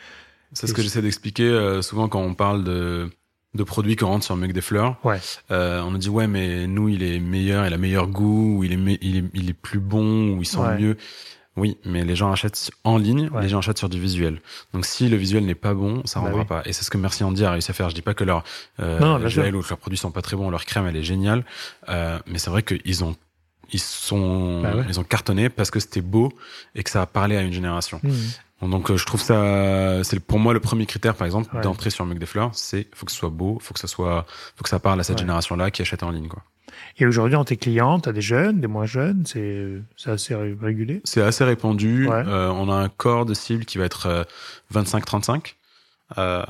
c'est 0.53 0.67
ce 0.67 0.73
que 0.73 0.81
j'essaie 0.81 1.01
d'expliquer 1.01 1.43
euh, 1.43 1.81
souvent 1.81 2.07
quand 2.07 2.21
on 2.21 2.33
parle 2.33 2.63
de 2.63 3.09
de 3.55 3.63
produits 3.63 3.95
qu'on 3.95 4.07
rentre 4.07 4.25
sur 4.25 4.35
Mec 4.35 4.53
des 4.53 4.61
Fleurs. 4.61 4.97
Ouais. 5.03 5.19
Euh, 5.51 5.81
on 5.81 5.91
nous 5.91 5.97
dit 5.97 6.09
ouais 6.09 6.27
mais 6.27 6.67
nous 6.67 6.89
il 6.89 7.03
est 7.03 7.19
meilleur, 7.19 7.65
il 7.65 7.73
a 7.73 7.77
meilleur 7.77 8.07
goût, 8.07 8.57
ou 8.57 8.63
il 8.63 8.73
est 8.73 8.99
il 9.01 9.17
est 9.17 9.23
il 9.33 9.49
est 9.49 9.53
plus 9.53 9.79
bon, 9.79 10.35
ou 10.35 10.41
il 10.41 10.45
sent 10.45 10.59
mieux. 10.79 10.97
Oui, 11.59 11.77
mais 11.85 12.05
les 12.05 12.15
gens 12.15 12.31
achètent 12.31 12.71
en 12.83 12.97
ligne, 12.97 13.29
les 13.41 13.49
gens 13.49 13.59
achètent 13.59 13.77
sur 13.77 13.89
du 13.89 13.99
visuel. 13.99 14.41
Donc 14.73 14.85
si 14.85 15.09
le 15.09 15.17
visuel 15.17 15.45
n'est 15.45 15.55
pas 15.55 15.73
bon, 15.73 16.01
ça 16.05 16.19
ne 16.19 16.25
bah 16.25 16.31
rendra 16.31 16.45
pas. 16.45 16.61
Et 16.65 16.73
c'est 16.73 16.83
ce 16.83 16.89
que 16.89 16.97
Merci 16.97 17.23
Andy 17.23 17.43
a 17.43 17.51
réussi 17.51 17.71
à 17.71 17.73
faire. 17.73 17.89
Je 17.89 17.95
dis 17.95 18.01
pas 18.01 18.13
que 18.13 18.23
leur 18.23 18.43
euh, 18.79 19.27
gel 19.27 19.55
ou 19.55 19.61
que 19.61 19.69
leurs 19.69 19.77
produits 19.77 19.97
sont 19.97 20.11
pas 20.11 20.21
très 20.21 20.35
bons, 20.35 20.49
leur 20.49 20.65
crème 20.65 20.87
elle 20.87 20.95
est 20.95 21.03
géniale, 21.03 21.43
euh, 21.89 22.17
mais 22.27 22.39
c'est 22.39 22.49
vrai 22.49 22.63
qu'ils 22.63 23.03
ont 23.03 23.15
ils 23.71 23.79
sont 23.79 24.61
bah 24.63 24.73
ils 24.87 24.99
ont 24.99 25.03
cartonné 25.03 25.49
parce 25.49 25.69
que 25.69 25.79
c'était 25.79 26.01
beau 26.01 26.31
et 26.75 26.83
que 26.83 26.89
ça 26.89 27.01
a 27.01 27.05
parlé 27.05 27.35
à 27.35 27.41
une 27.41 27.53
génération. 27.53 27.99
Mmh. 28.01 28.69
Donc 28.69 28.89
euh, 28.89 28.97
je 28.97 29.05
trouve 29.05 29.21
ça 29.21 30.03
c'est 30.03 30.19
pour 30.19 30.39
moi 30.39 30.53
le 30.53 30.59
premier 30.59 30.85
critère 30.85 31.15
par 31.15 31.25
exemple 31.25 31.61
d'entrer 31.61 31.89
sur 31.89 32.05
Mec 32.05 32.19
des 32.19 32.25
Fleurs, 32.25 32.51
c'est 32.53 32.87
faut 32.95 33.05
que 33.05 33.11
ce 33.11 33.17
soit 33.17 33.29
beau, 33.29 33.59
faut 33.61 33.73
que 33.73 33.79
ça 33.79 33.87
soit 33.87 34.25
faut 34.55 34.63
que 34.63 34.69
ça 34.69 34.79
parle 34.79 34.99
à 34.99 35.03
cette 35.03 35.19
génération 35.19 35.55
là 35.55 35.71
qui 35.71 35.81
achète 35.81 36.03
en 36.03 36.11
ligne 36.11 36.27
quoi. 36.27 36.43
Et 36.97 37.05
aujourd'hui, 37.05 37.35
en 37.35 37.45
tes 37.45 37.57
clients, 37.57 37.99
tu 37.99 38.09
as 38.09 38.11
des 38.11 38.21
jeunes, 38.21 38.59
des 38.59 38.67
moins 38.67 38.85
jeunes, 38.85 39.23
c'est 39.25 39.81
assez 40.05 40.35
régulé 40.35 41.01
C'est 41.03 41.21
assez 41.21 41.43
répandu. 41.43 42.09
Euh, 42.09 42.49
on 42.49 42.69
a 42.69 42.75
un 42.75 42.89
corps 42.89 43.25
de 43.25 43.33
cible 43.33 43.65
qui 43.65 43.77
va 43.77 43.85
être 43.85 44.25
25-35. 44.73 45.55
Euh, 46.17 46.19
euh, 46.19 46.43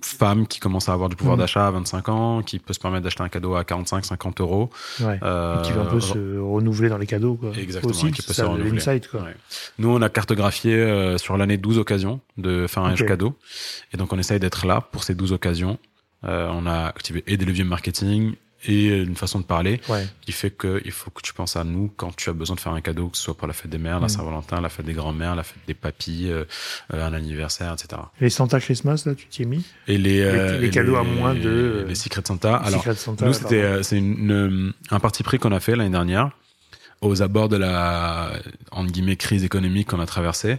femme 0.00 0.46
qui 0.46 0.60
commence 0.60 0.88
à 0.88 0.92
avoir 0.92 1.08
du 1.08 1.16
pouvoir 1.16 1.36
mmh. 1.36 1.40
d'achat 1.40 1.66
à 1.66 1.70
25 1.70 2.08
ans, 2.08 2.42
qui 2.42 2.58
peut 2.58 2.72
se 2.72 2.80
permettre 2.80 3.04
d'acheter 3.04 3.22
un 3.22 3.28
cadeau 3.28 3.54
à 3.54 3.62
45-50 3.62 4.40
euros. 4.40 4.70
Ouais. 5.00 5.18
Euh, 5.22 5.60
qui 5.62 5.72
va 5.72 5.82
un 5.82 5.86
peu 5.86 6.00
se 6.00 6.38
renouveler 6.38 6.88
dans 6.88 6.98
les 6.98 7.06
cadeaux. 7.06 7.34
Quoi. 7.34 7.52
Exactement. 7.56 7.90
Aussi, 7.90 8.10
qui 8.10 8.22
peut 8.22 8.32
se 8.32 8.42
renouveler. 8.42 9.00
quoi. 9.10 9.22
Ouais. 9.22 9.36
Nous, 9.78 9.88
on 9.88 10.02
a 10.02 10.08
cartographié 10.08 10.74
euh, 10.74 11.18
sur 11.18 11.36
l'année 11.36 11.56
12 11.56 11.78
occasions 11.78 12.20
de 12.36 12.66
faire 12.66 12.84
un 12.84 12.92
okay. 12.94 13.06
cadeau. 13.06 13.36
Et 13.92 13.96
donc, 13.96 14.12
on 14.12 14.18
essaye 14.18 14.40
d'être 14.40 14.66
là 14.66 14.80
pour 14.80 15.04
ces 15.04 15.14
12 15.14 15.32
occasions. 15.32 15.78
Euh, 16.24 16.48
on 16.52 16.66
a 16.66 16.86
activé 16.86 17.24
et 17.26 17.36
des 17.36 17.44
leviers 17.44 17.64
marketing 17.64 18.34
et 18.64 18.88
une 18.88 19.16
façon 19.16 19.40
de 19.40 19.44
parler 19.44 19.80
qui 20.20 20.32
fait 20.32 20.50
que 20.50 20.80
il 20.84 20.92
faut 20.92 21.10
que 21.10 21.22
tu 21.22 21.32
penses 21.34 21.56
à 21.56 21.64
nous 21.64 21.90
quand 21.96 22.14
tu 22.14 22.30
as 22.30 22.32
besoin 22.32 22.56
de 22.56 22.60
faire 22.60 22.72
un 22.72 22.80
cadeau, 22.80 23.08
que 23.08 23.16
ce 23.16 23.24
soit 23.24 23.36
pour 23.36 23.46
la 23.46 23.52
fête 23.52 23.70
des 23.70 23.78
mères, 23.78 24.00
la 24.00 24.06
mm. 24.06 24.10
Saint-Valentin, 24.10 24.60
la 24.60 24.68
fête 24.68 24.86
des 24.86 24.92
grands-mères, 24.92 25.34
la 25.34 25.42
fête 25.42 25.58
des 25.66 25.74
papis, 25.74 26.28
euh, 26.28 26.44
euh, 26.92 27.06
un 27.06 27.12
anniversaire, 27.12 27.72
etc. 27.72 28.02
Les 28.20 28.30
Santa 28.30 28.60
Christmas, 28.60 29.02
là, 29.06 29.14
tu 29.14 29.26
t'y 29.26 29.42
es 29.42 29.44
mis? 29.46 29.64
Et 29.88 29.98
les, 29.98 30.20
euh, 30.20 30.58
les, 30.58 30.70
cadeaux 30.70 30.96
à 30.96 31.02
moins 31.02 31.34
de... 31.34 31.84
Les 31.88 31.94
Secret 31.94 32.22
Santa. 32.24 32.56
Alors, 32.56 32.84
Santa, 32.94 33.26
nous, 33.26 33.32
c'était 33.32 33.62
euh, 33.62 33.82
c'est 33.82 33.98
une, 33.98 34.72
un 34.90 35.00
parti 35.00 35.22
pris 35.22 35.38
qu'on 35.38 35.52
a 35.52 35.60
fait 35.60 35.74
l'année 35.74 35.90
dernière 35.90 36.30
aux 37.00 37.22
abords 37.22 37.48
de 37.48 37.56
la, 37.56 38.32
en 38.70 38.84
guillemets, 38.84 39.16
crise 39.16 39.42
économique 39.42 39.88
qu'on 39.88 40.00
a 40.00 40.06
traversée. 40.06 40.58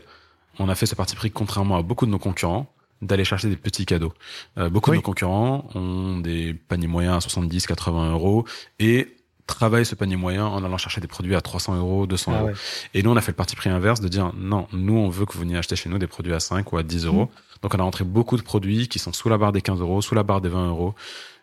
On 0.59 0.67
a 0.67 0.75
fait 0.75 0.85
ce 0.85 0.95
parti 0.95 1.15
pris 1.15 1.31
contrairement 1.31 1.77
à 1.77 1.81
beaucoup 1.81 2.05
de 2.05 2.11
nos 2.11 2.19
concurrents 2.19 2.72
d'aller 3.05 3.25
chercher 3.25 3.49
des 3.49 3.55
petits 3.55 3.85
cadeaux. 3.85 4.13
Euh, 4.57 4.69
beaucoup 4.69 4.91
de 4.91 4.95
nos 4.97 5.01
concurrents 5.01 5.67
ont 5.75 6.19
des 6.19 6.53
paniers 6.53 6.87
moyens 6.87 7.17
à 7.17 7.21
70, 7.21 7.67
80 7.67 8.11
euros 8.11 8.45
et 8.79 9.15
travaillent 9.45 9.85
ce 9.85 9.95
panier 9.95 10.15
moyen 10.15 10.45
en 10.45 10.63
allant 10.63 10.77
chercher 10.77 11.01
des 11.01 11.07
produits 11.07 11.35
à 11.35 11.41
300 11.41 11.75
euros, 11.75 12.07
200 12.07 12.31
ah 12.33 12.41
euros. 12.41 12.51
Et 12.93 13.03
nous, 13.03 13.11
on 13.11 13.15
a 13.15 13.21
fait 13.21 13.31
le 13.31 13.35
parti 13.35 13.55
pris 13.55 13.69
inverse 13.69 13.99
de 13.99 14.07
dire 14.07 14.31
non, 14.35 14.67
nous, 14.71 14.95
on 14.95 15.09
veut 15.09 15.25
que 15.25 15.33
vous 15.33 15.39
veniez 15.39 15.57
acheter 15.57 15.75
chez 15.75 15.89
nous 15.89 15.97
des 15.97 16.07
produits 16.07 16.33
à 16.33 16.39
5 16.39 16.71
ou 16.71 16.77
à 16.77 16.83
10 16.83 17.05
euros. 17.05 17.25
Mmh. 17.25 17.61
Donc, 17.61 17.73
on 17.75 17.79
a 17.79 17.83
rentré 17.83 18.03
beaucoup 18.03 18.37
de 18.37 18.41
produits 18.41 18.87
qui 18.87 18.99
sont 18.99 19.13
sous 19.13 19.29
la 19.29 19.37
barre 19.37 19.51
des 19.51 19.61
15 19.61 19.81
euros, 19.81 20.01
sous 20.01 20.15
la 20.15 20.23
barre 20.23 20.41
des 20.41 20.49
20 20.49 20.69
euros. 20.69 20.95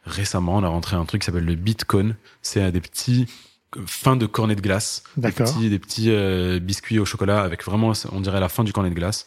Récemment, 0.06 0.56
on 0.56 0.64
a 0.64 0.68
rentré 0.68 0.96
un 0.96 1.04
truc 1.04 1.22
qui 1.22 1.26
s'appelle 1.26 1.44
le 1.44 1.54
Bitcoin. 1.54 2.16
C'est 2.42 2.72
des 2.72 2.80
petits 2.80 3.26
fin 3.86 4.16
de 4.16 4.26
cornet 4.26 4.56
de 4.56 4.60
glace, 4.60 5.04
des 5.16 5.30
petits, 5.30 5.70
des 5.70 5.78
petits 5.78 6.10
euh, 6.10 6.58
biscuits 6.58 6.98
au 6.98 7.04
chocolat 7.04 7.42
avec 7.42 7.64
vraiment, 7.64 7.92
on 8.12 8.20
dirait 8.20 8.40
la 8.40 8.48
fin 8.48 8.64
du 8.64 8.72
cornet 8.72 8.90
de 8.90 8.94
glace 8.94 9.26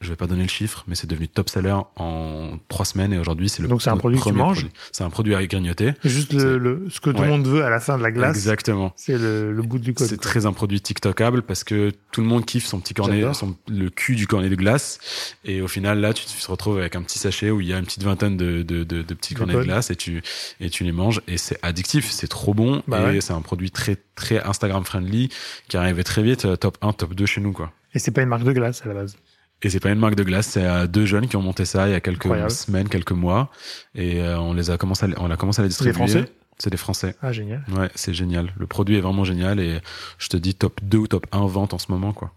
je 0.00 0.08
vais 0.08 0.16
pas 0.16 0.26
donner 0.26 0.42
le 0.42 0.48
chiffre, 0.48 0.84
mais 0.88 0.94
c'est 0.94 1.06
devenu 1.06 1.28
top 1.28 1.50
seller 1.50 1.76
en 1.96 2.58
trois 2.68 2.86
semaines 2.86 3.12
et 3.12 3.18
aujourd'hui 3.18 3.50
c'est 3.50 3.60
le 3.60 3.68
donc 3.68 3.82
c'est 3.82 3.90
un 3.90 3.98
produit 3.98 4.18
que 4.18 4.24
tu 4.24 4.32
manges. 4.32 4.66
C'est 4.92 5.04
un 5.04 5.10
produit 5.10 5.34
à 5.34 5.46
grignoter. 5.46 5.92
Juste 6.04 6.32
le, 6.32 6.56
le, 6.56 6.86
ce 6.88 7.00
que 7.00 7.10
tout 7.10 7.20
le 7.20 7.28
monde 7.28 7.46
veut 7.46 7.62
à 7.64 7.68
la 7.68 7.80
fin 7.80 7.98
de 7.98 8.02
la 8.02 8.10
glace. 8.10 8.34
Exactement. 8.34 8.94
C'est 8.96 9.18
le, 9.18 9.52
le, 9.52 9.62
bout 9.62 9.78
du 9.78 9.92
code. 9.92 10.06
C'est 10.06 10.16
très 10.16 10.46
un 10.46 10.54
produit 10.54 10.80
TikTokable 10.80 11.42
parce 11.42 11.64
que 11.64 11.92
tout 12.12 12.22
le 12.22 12.26
monde 12.26 12.46
kiffe 12.46 12.64
son 12.64 12.80
petit 12.80 12.94
cornet, 12.94 13.34
son, 13.34 13.56
le 13.68 13.90
cul 13.90 14.16
du 14.16 14.26
cornet 14.26 14.48
de 14.48 14.54
glace. 14.54 15.00
Et 15.44 15.60
au 15.60 15.68
final 15.68 16.00
là, 16.00 16.14
tu 16.14 16.24
te 16.24 16.50
retrouves 16.50 16.78
avec 16.78 16.96
un 16.96 17.02
petit 17.02 17.18
sachet 17.18 17.50
où 17.50 17.60
il 17.60 17.68
y 17.68 17.74
a 17.74 17.78
une 17.78 17.84
petite 17.84 18.02
vingtaine 18.02 18.38
de, 18.38 18.62
de, 18.62 18.84
de, 18.84 19.02
de 19.02 19.14
petits 19.14 19.34
cornets 19.34 19.54
de 19.54 19.62
glace 19.62 19.90
et 19.90 19.96
tu 19.96 20.22
et 20.60 20.70
tu 20.70 20.84
les 20.84 20.92
manges 20.92 21.20
et 21.28 21.36
c'est 21.36 21.58
addictif, 21.62 22.10
c'est 22.10 22.28
trop 22.28 22.54
bon 22.54 22.82
bah 22.88 23.12
et 23.12 23.20
c'est 23.20 23.34
un 23.34 23.42
produit 23.42 23.70
très 23.70 23.96
très 24.14 24.42
Instagram 24.42 24.84
friendly 24.84 25.28
qui 25.68 25.76
arrivait 25.76 26.04
très 26.04 26.22
vite 26.22 26.46
euh, 26.46 26.56
top 26.56 26.78
1, 26.80 26.92
top 26.94 27.14
2 27.14 27.26
chez 27.26 27.40
nous 27.40 27.52
quoi. 27.52 27.72
Et 27.94 27.98
c'est 27.98 28.12
pas 28.12 28.22
une 28.22 28.28
marque 28.28 28.44
de 28.44 28.52
glace 28.52 28.82
à 28.84 28.88
la 28.88 28.94
base. 28.94 29.16
Et 29.62 29.70
c'est 29.70 29.80
pas 29.80 29.90
une 29.90 29.98
marque 29.98 30.14
de 30.14 30.24
glace, 30.24 30.48
c'est 30.48 30.64
euh, 30.64 30.86
deux 30.86 31.04
jeunes 31.06 31.28
qui 31.28 31.36
ont 31.36 31.42
monté 31.42 31.64
ça 31.64 31.86
il 31.88 31.92
y 31.92 31.94
a 31.94 32.00
quelques 32.00 32.50
semaines, 32.50 32.88
quelques 32.88 33.12
mois, 33.12 33.50
et 33.94 34.20
euh, 34.20 34.38
on 34.38 34.54
les 34.54 34.70
a 34.70 34.78
commencé, 34.78 35.06
à, 35.06 35.08
on 35.18 35.30
a 35.30 35.36
commencé 35.36 35.60
à 35.60 35.62
les 35.64 35.68
distribuer. 35.68 35.92
C'est 35.92 35.98
des 36.06 36.12
Français? 36.20 36.32
C'est 36.58 36.70
des 36.70 36.76
Français. 36.76 37.16
Ah 37.22 37.32
génial. 37.32 37.64
Ouais, 37.76 37.90
c'est 37.94 38.12
génial. 38.12 38.52
Le 38.58 38.66
produit 38.66 38.96
est 38.96 39.00
vraiment 39.00 39.24
génial 39.24 39.60
et 39.60 39.80
je 40.18 40.28
te 40.28 40.36
dis 40.36 40.54
top 40.54 40.80
2 40.82 40.98
ou 40.98 41.06
top 41.06 41.26
1 41.32 41.46
vente 41.46 41.72
en 41.74 41.78
ce 41.78 41.90
moment 41.90 42.12
quoi. 42.12 42.32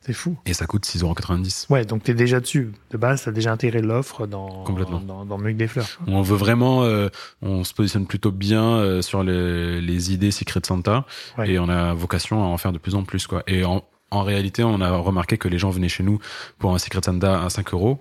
C'est 0.00 0.12
fou. 0.12 0.36
Et 0.44 0.52
ça 0.52 0.66
coûte 0.66 0.84
6,90€. 0.84 1.72
Ouais, 1.72 1.84
donc 1.86 2.02
tu 2.02 2.10
es 2.10 2.14
déjà 2.14 2.38
dessus. 2.38 2.72
De 2.90 2.98
base, 2.98 3.22
tu 3.22 3.30
as 3.30 3.32
déjà 3.32 3.52
intégré 3.52 3.80
l'offre 3.80 4.26
dans, 4.26 4.62
Complètement. 4.64 5.00
dans, 5.00 5.24
dans 5.24 5.38
des 5.38 5.66
Fleurs. 5.66 5.86
On 6.06 6.20
veut 6.20 6.36
vraiment, 6.36 6.84
euh, 6.84 7.08
on 7.40 7.64
se 7.64 7.72
positionne 7.72 8.06
plutôt 8.06 8.30
bien 8.30 8.62
euh, 8.76 9.00
sur 9.00 9.22
les, 9.22 9.80
les 9.80 10.12
idées 10.12 10.30
Secret 10.30 10.60
Santa 10.62 11.06
ouais. 11.38 11.52
et 11.52 11.58
on 11.58 11.70
a 11.70 11.94
vocation 11.94 12.44
à 12.44 12.46
en 12.46 12.58
faire 12.58 12.72
de 12.72 12.78
plus 12.78 12.94
en 12.94 13.02
plus. 13.02 13.26
quoi. 13.26 13.44
Et 13.46 13.64
en, 13.64 13.82
en 14.10 14.22
réalité, 14.22 14.62
on 14.64 14.80
a 14.80 14.90
remarqué 14.96 15.38
que 15.38 15.48
les 15.48 15.58
gens 15.58 15.70
venaient 15.70 15.88
chez 15.88 16.02
nous 16.04 16.18
pour 16.58 16.72
un 16.74 16.78
Secret 16.78 17.00
Santa 17.04 17.42
à 17.44 17.50
5 17.50 17.72
euros. 17.74 18.00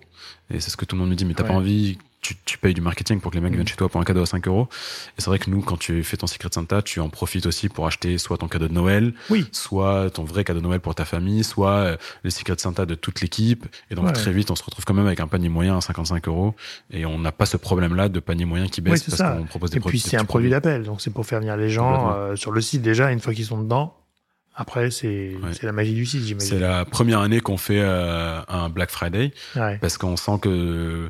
Et 0.53 0.59
c'est 0.59 0.69
ce 0.69 0.77
que 0.77 0.85
tout 0.85 0.95
le 0.95 1.01
monde 1.01 1.09
nous 1.09 1.15
dit, 1.15 1.25
mais 1.25 1.33
t'as 1.33 1.43
Ouais. 1.43 1.49
pas 1.49 1.55
envie, 1.55 1.97
tu, 2.21 2.35
tu 2.45 2.57
payes 2.57 2.73
du 2.73 2.81
marketing 2.81 3.19
pour 3.19 3.31
que 3.31 3.35
les 3.35 3.41
mecs 3.41 3.51
Mhm. 3.51 3.57
viennent 3.57 3.67
chez 3.67 3.75
toi 3.75 3.89
pour 3.89 3.99
un 3.99 4.03
cadeau 4.03 4.21
à 4.21 4.25
5 4.25 4.47
euros. 4.47 4.67
Et 5.17 5.21
c'est 5.21 5.25
vrai 5.25 5.39
que 5.39 5.49
nous, 5.49 5.61
quand 5.61 5.75
tu 5.77 6.03
fais 6.03 6.15
ton 6.15 6.27
Secret 6.27 6.49
Santa, 6.53 6.81
tu 6.81 6.99
en 6.99 7.09
profites 7.09 7.45
aussi 7.47 7.67
pour 7.67 7.87
acheter 7.87 8.17
soit 8.17 8.37
ton 8.37 8.47
cadeau 8.47 8.67
de 8.67 8.73
Noël, 8.73 9.13
Oui. 9.29 9.45
soit 9.51 10.09
ton 10.11 10.23
vrai 10.23 10.43
cadeau 10.43 10.59
de 10.59 10.65
Noël 10.65 10.79
pour 10.79 10.93
ta 10.95 11.03
famille, 11.03 11.43
soit 11.43 11.71
euh, 11.71 11.97
le 12.23 12.29
Secret 12.29 12.55
Santa 12.59 12.85
de 12.85 12.95
toute 12.95 13.19
l'équipe. 13.21 13.65
Et 13.89 13.95
donc 13.95 14.05
Ouais. 14.05 14.13
très 14.13 14.31
vite, 14.31 14.51
on 14.51 14.55
se 14.55 14.63
retrouve 14.63 14.85
quand 14.85 14.93
même 14.93 15.07
avec 15.07 15.19
un 15.19 15.27
panier 15.27 15.49
moyen 15.49 15.77
à 15.77 15.81
55 15.81 16.27
euros. 16.27 16.53
Et 16.91 17.05
on 17.05 17.17
n'a 17.19 17.31
pas 17.31 17.45
ce 17.47 17.57
problème-là 17.57 18.07
de 18.07 18.19
panier 18.19 18.45
moyen 18.45 18.67
qui 18.67 18.81
baisse 18.81 19.03
parce 19.03 19.21
qu'on 19.21 19.45
propose 19.45 19.71
des 19.71 19.77
Et 19.77 19.79
produits. 19.79 19.99
puis 19.99 20.03
des 20.05 20.09
c'est 20.11 20.17
un 20.21 20.25
produit 20.25 20.49
d'appel, 20.51 20.83
donc 20.83 21.01
c'est 21.01 21.11
pour 21.11 21.25
faire 21.25 21.39
venir 21.39 21.57
les 21.57 21.69
gens 21.69 22.13
euh, 22.13 22.35
sur 22.35 22.51
le 22.51 22.61
site 22.61 22.81
déjà. 22.83 23.11
Une 23.11 23.19
fois 23.19 23.33
qu'ils 23.33 23.45
sont 23.45 23.61
dedans, 23.61 23.95
après 24.55 24.91
c'est 24.91 25.35
Ouais. 25.41 25.49
c'est 25.53 25.65
la 25.65 25.71
magie 25.71 25.93
du 25.93 26.05
site, 26.05 26.21
C'est 26.21 26.27
j'imagine. 26.27 26.59
la 26.59 26.85
première 26.85 27.19
année 27.19 27.39
qu'on 27.41 27.57
fait 27.57 27.81
euh, 27.81 28.39
un 28.47 28.69
Black 28.69 28.89
Friday. 28.91 29.31
Ouais. 29.55 29.77
parce 29.79 29.97
qu'on 29.97 30.15
sent 30.17 30.39
que 30.41 31.09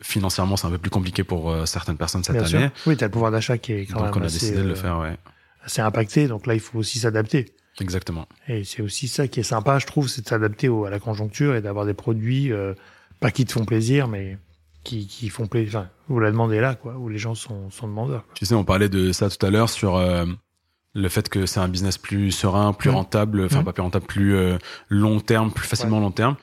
financièrement 0.00 0.56
c'est 0.56 0.66
un 0.66 0.70
peu 0.70 0.78
plus 0.78 0.90
compliqué 0.90 1.24
pour 1.24 1.50
euh, 1.50 1.66
certaines 1.66 1.96
personnes 1.96 2.24
cette 2.24 2.36
Bien 2.36 2.44
année. 2.44 2.68
sûr. 2.74 2.86
Oui, 2.86 2.96
t'as 2.96 3.06
le 3.06 3.10
pouvoir 3.12 3.30
d'achat 3.30 3.58
qui 3.58 3.72
est 3.72 3.86
quand 3.86 4.00
Donc 4.00 4.14
même 4.14 4.14
on 4.16 4.22
a 4.22 4.26
assez, 4.26 4.38
décidé 4.40 4.58
de 4.58 4.62
le 4.64 4.72
euh, 4.72 4.74
faire, 4.74 4.98
ouais. 4.98 5.16
assez 5.64 5.80
impacté. 5.80 6.28
Donc 6.28 6.46
là, 6.46 6.54
il 6.54 6.60
faut 6.60 6.78
aussi 6.78 6.98
s'adapter. 6.98 7.46
Exactement. 7.80 8.28
Et 8.48 8.64
c'est 8.64 8.82
aussi 8.82 9.08
ça 9.08 9.26
qui 9.28 9.40
est 9.40 9.44
sympa, 9.44 9.78
je 9.78 9.86
trouve, 9.86 10.08
c'est 10.08 10.22
de 10.22 10.28
s'adapter 10.28 10.68
à 10.86 10.90
la 10.90 10.98
conjoncture 11.00 11.54
et 11.56 11.60
d'avoir 11.60 11.86
des 11.86 11.94
produits 11.94 12.52
euh, 12.52 12.74
pas 13.20 13.30
qui 13.30 13.44
te 13.46 13.52
font 13.52 13.64
plaisir, 13.64 14.06
mais 14.08 14.38
qui, 14.84 15.06
qui 15.06 15.28
font 15.30 15.46
plaisir. 15.46 15.80
Enfin, 15.80 15.88
où 16.08 16.20
la 16.20 16.30
demande 16.30 16.52
est 16.52 16.60
là, 16.60 16.74
quoi, 16.74 16.94
où 16.98 17.08
les 17.08 17.18
gens 17.18 17.34
sont, 17.34 17.70
sont 17.70 17.88
demandeurs. 17.88 18.24
quoi. 18.26 18.34
Tu 18.34 18.44
sais, 18.46 18.54
on 18.54 18.64
parlait 18.64 18.88
de 18.90 19.10
ça 19.12 19.30
tout 19.30 19.44
à 19.44 19.50
l'heure 19.50 19.70
sur 19.70 19.96
euh, 19.96 20.26
le 20.94 21.08
fait 21.08 21.28
que 21.28 21.46
c'est 21.46 21.60
un 21.60 21.68
business 21.68 21.98
plus 21.98 22.30
serein, 22.30 22.72
plus 22.72 22.90
Mhm. 22.90 22.96
rentable, 22.96 23.44
enfin 23.44 23.58
Mhm. 23.58 23.64
pas 23.64 23.72
plus 23.72 23.82
rentable, 23.82 24.06
plus 24.06 24.34
euh, 24.36 24.58
long 24.88 25.20
terme, 25.20 25.50
plus 25.52 25.66
facilement 25.66 26.00
long 26.00 26.12
terme. 26.12 26.36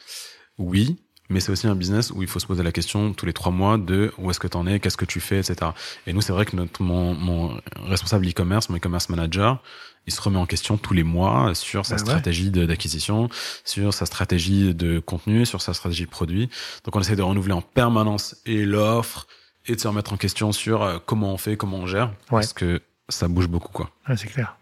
Oui, 0.57 0.97
mais 1.29 1.39
c'est 1.39 1.51
aussi 1.51 1.67
un 1.67 1.75
business 1.75 2.11
où 2.11 2.21
il 2.21 2.27
faut 2.27 2.39
se 2.39 2.45
poser 2.45 2.61
la 2.61 2.71
question 2.73 3.13
tous 3.13 3.25
les 3.25 3.33
trois 3.33 3.51
mois 3.51 3.77
de 3.77 4.11
où 4.17 4.29
est-ce 4.29 4.39
que 4.39 4.47
tu 4.47 4.57
en 4.57 4.67
es, 4.67 4.79
qu'est-ce 4.79 4.97
que 4.97 5.05
tu 5.05 5.19
fais, 5.21 5.39
etc. 5.39 5.71
Et 6.05 6.13
nous, 6.13 6.21
c'est 6.21 6.33
vrai 6.33 6.45
que 6.45 6.55
notre, 6.55 6.81
mon, 6.83 7.13
mon 7.15 7.57
responsable 7.87 8.27
e-commerce, 8.27 8.69
mon 8.69 8.77
e-commerce 8.77 9.07
manager, 9.09 9.63
il 10.07 10.11
se 10.13 10.19
remet 10.21 10.37
en 10.39 10.45
question 10.45 10.77
tous 10.77 10.93
les 10.93 11.03
mois 11.03 11.53
sur 11.55 11.85
sa 11.85 11.93
ouais. 11.95 11.99
stratégie 12.01 12.49
d'acquisition, 12.51 13.29
sur 13.63 13.93
sa 13.93 14.05
stratégie 14.05 14.73
de 14.75 14.99
contenu, 14.99 15.45
sur 15.45 15.61
sa 15.61 15.73
stratégie 15.73 16.05
de 16.05 16.09
produit. 16.09 16.49
Donc, 16.83 16.95
on 16.95 16.99
essaie 16.99 17.15
de 17.15 17.21
renouveler 17.21 17.53
en 17.53 17.61
permanence 17.61 18.35
et 18.45 18.65
l'offre 18.65 19.27
et 19.67 19.75
de 19.75 19.79
se 19.79 19.87
remettre 19.87 20.11
en 20.11 20.17
question 20.17 20.51
sur 20.51 20.81
euh, 20.81 20.97
comment 21.05 21.31
on 21.33 21.37
fait, 21.37 21.55
comment 21.55 21.77
on 21.77 21.85
gère, 21.87 22.11
parce 22.29 22.51
que 22.51 22.81
ça 23.11 23.27
bouge 23.27 23.47
beaucoup, 23.47 23.71
quoi. 23.71 23.91
Ouais, 24.07 24.17
c'est 24.17 24.27
clair. 24.27 24.57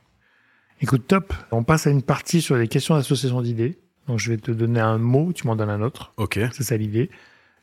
Écoute, 0.82 1.08
top. 1.08 1.34
On 1.52 1.64
passe 1.64 1.88
à 1.88 1.89
une 1.89 2.02
partie 2.02 2.41
sur 2.41 2.56
les 2.56 2.68
questions 2.68 2.95
d'association 2.95 3.41
d'idées. 3.41 3.80
Donc, 4.08 4.20
je 4.20 4.32
vais 4.32 4.38
te 4.38 4.52
donner 4.52 4.80
un 4.80 4.97
mot, 4.97 5.34
tu 5.34 5.45
m'en 5.45 5.56
donnes 5.56 5.70
un 5.70 5.82
autre. 5.82 6.14
Ok. 6.18 6.39
C'est 6.54 6.64
ça 6.64 6.78
l'idée. 6.78 7.10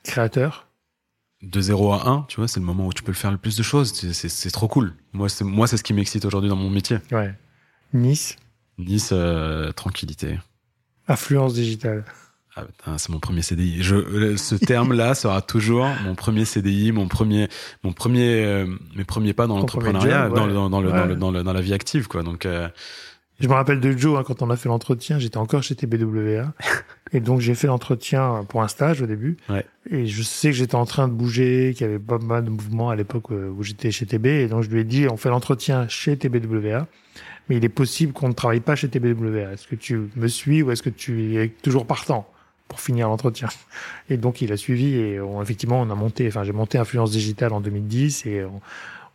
Créateur. 0.05 0.69
De 1.43 1.61
0 1.61 1.93
à 1.93 2.09
1, 2.09 2.27
tu 2.29 2.37
vois, 2.37 2.49
c'est 2.49 2.61
le 2.61 2.67
moment 2.67 2.87
où 2.87 2.93
tu 2.93 3.03
peux 3.03 3.13
le 3.13 3.17
faire 3.17 3.31
le 3.31 3.39
plus 3.39 3.57
de 3.57 3.63
choses. 3.63 3.93
C'est 3.93 4.51
trop 4.51 4.69
cool. 4.69 4.95
Moi, 5.13 5.29
c'est 5.29 5.45
moi, 5.45 5.67
c'est 5.67 5.77
ce 5.77 5.83
qui 5.83 5.93
m'excite 5.93 6.25
aujourd'hui 6.25 6.49
dans 6.49 6.57
mon 6.57 6.71
métier. 6.71 6.99
Ouais. 7.11 7.35
Nice. 7.93 8.37
Nice, 8.79 9.11
euh, 9.13 9.73
tranquillité. 9.73 10.39
Affluence 11.09 11.55
digitale. 11.55 12.05
Ah, 12.85 12.95
c'est 12.97 13.11
mon 13.11 13.19
premier 13.19 13.43
CDI. 13.43 13.83
Je, 13.83 13.95
euh, 13.97 14.37
ce 14.37 14.55
terme-là 14.55 15.15
sera 15.15 15.43
toujours 15.43 15.87
mon 16.05 16.15
premier 16.15 16.45
CDI, 16.45 16.93
mon 16.93 17.07
premier, 17.09 17.49
mon 17.85 17.93
premier, 17.93 18.45
euh, 18.45 18.67
mes 18.97 19.05
premiers 19.05 19.35
pas 19.35 19.47
dans 19.47 19.59
l'entrepreneuriat, 19.59 20.29
ouais. 20.29 20.35
dans, 20.35 20.47
le, 20.47 20.53
dans, 20.55 20.83
Ouais. 20.83 21.07
le, 21.09 21.17
dans, 21.17 21.33
dans 21.33 21.53
la 21.53 21.61
vie 21.61 21.75
active, 21.75 22.09
quoi. 22.09 22.23
Donc, 22.23 22.47
euh, 22.47 22.69
Je 23.41 23.49
me 23.49 23.53
rappelle 23.53 23.81
de 23.81 23.93
Joe, 23.93 24.19
hein, 24.19 24.23
quand 24.27 24.41
on 24.41 24.49
a 24.51 24.57
fait 24.57 24.69
l'entretien, 24.71 25.19
j'étais 25.19 25.37
encore 25.37 25.63
chez 25.63 25.75
TBWA. 25.75 26.55
et 27.13 27.21
donc, 27.21 27.41
j'ai 27.41 27.55
fait 27.55 27.67
l'entretien 27.67 28.47
pour 28.49 28.63
un 28.63 28.69
stage 28.69 29.03
au 29.03 29.07
début. 29.07 29.37
Ouais. 29.51 29.67
Et 29.91 30.07
je 30.07 30.23
sais 30.23 30.49
que 30.49 30.57
j'étais 30.57 30.77
en 30.77 30.87
train 30.87 31.09
de 31.09 31.13
bouger, 31.13 31.75
qu'il 31.77 31.87
y 31.87 31.91
avait 31.91 31.99
pas 31.99 32.19
mal 32.19 32.45
de 32.45 32.51
mouvements 32.51 32.89
à 32.89 32.97
l'époque 32.97 33.31
où 33.31 33.63
j'étais 33.63 33.91
chez 33.91 34.07
TB. 34.07 34.27
Et 34.27 34.47
donc, 34.49 34.63
je 34.63 34.71
lui 34.71 34.81
ai 34.81 34.85
dit, 34.85 35.07
on 35.11 35.19
fait 35.19 35.29
l'entretien 35.29 35.87
chez 35.89 36.17
TBWA. 36.17 36.87
Mais 37.49 37.59
il 37.59 37.65
est 37.65 37.69
possible 37.69 38.13
qu'on 38.13 38.29
ne 38.29 38.33
travaille 38.35 38.61
pas 38.61 38.75
chez 38.75 38.89
TBWA. 38.89 39.53
Est-ce 39.53 39.69
que 39.69 39.77
tu 39.77 40.09
me 40.17 40.27
suis 40.27 40.63
ou 40.63 40.71
est-ce 40.73 40.83
que 40.83 40.91
tu 40.91 41.37
es 41.37 41.49
toujours 41.49 41.87
partant? 41.87 42.29
Pour 42.69 42.81
finir 42.81 43.09
l'entretien. 43.09 43.49
Et 44.11 44.17
donc, 44.17 44.43
il 44.43 44.53
a 44.53 44.57
suivi 44.57 44.95
et 44.97 45.21
on, 45.21 45.43
effectivement, 45.43 45.81
on 45.81 45.91
a 45.91 45.95
monté, 45.95 46.27
enfin, 46.29 46.45
j'ai 46.45 46.53
monté 46.53 46.79
Influence 46.79 47.11
Digitale 47.11 47.53
en 47.53 47.61
2010 47.61 48.27
et 48.27 48.45
on, 48.45 48.61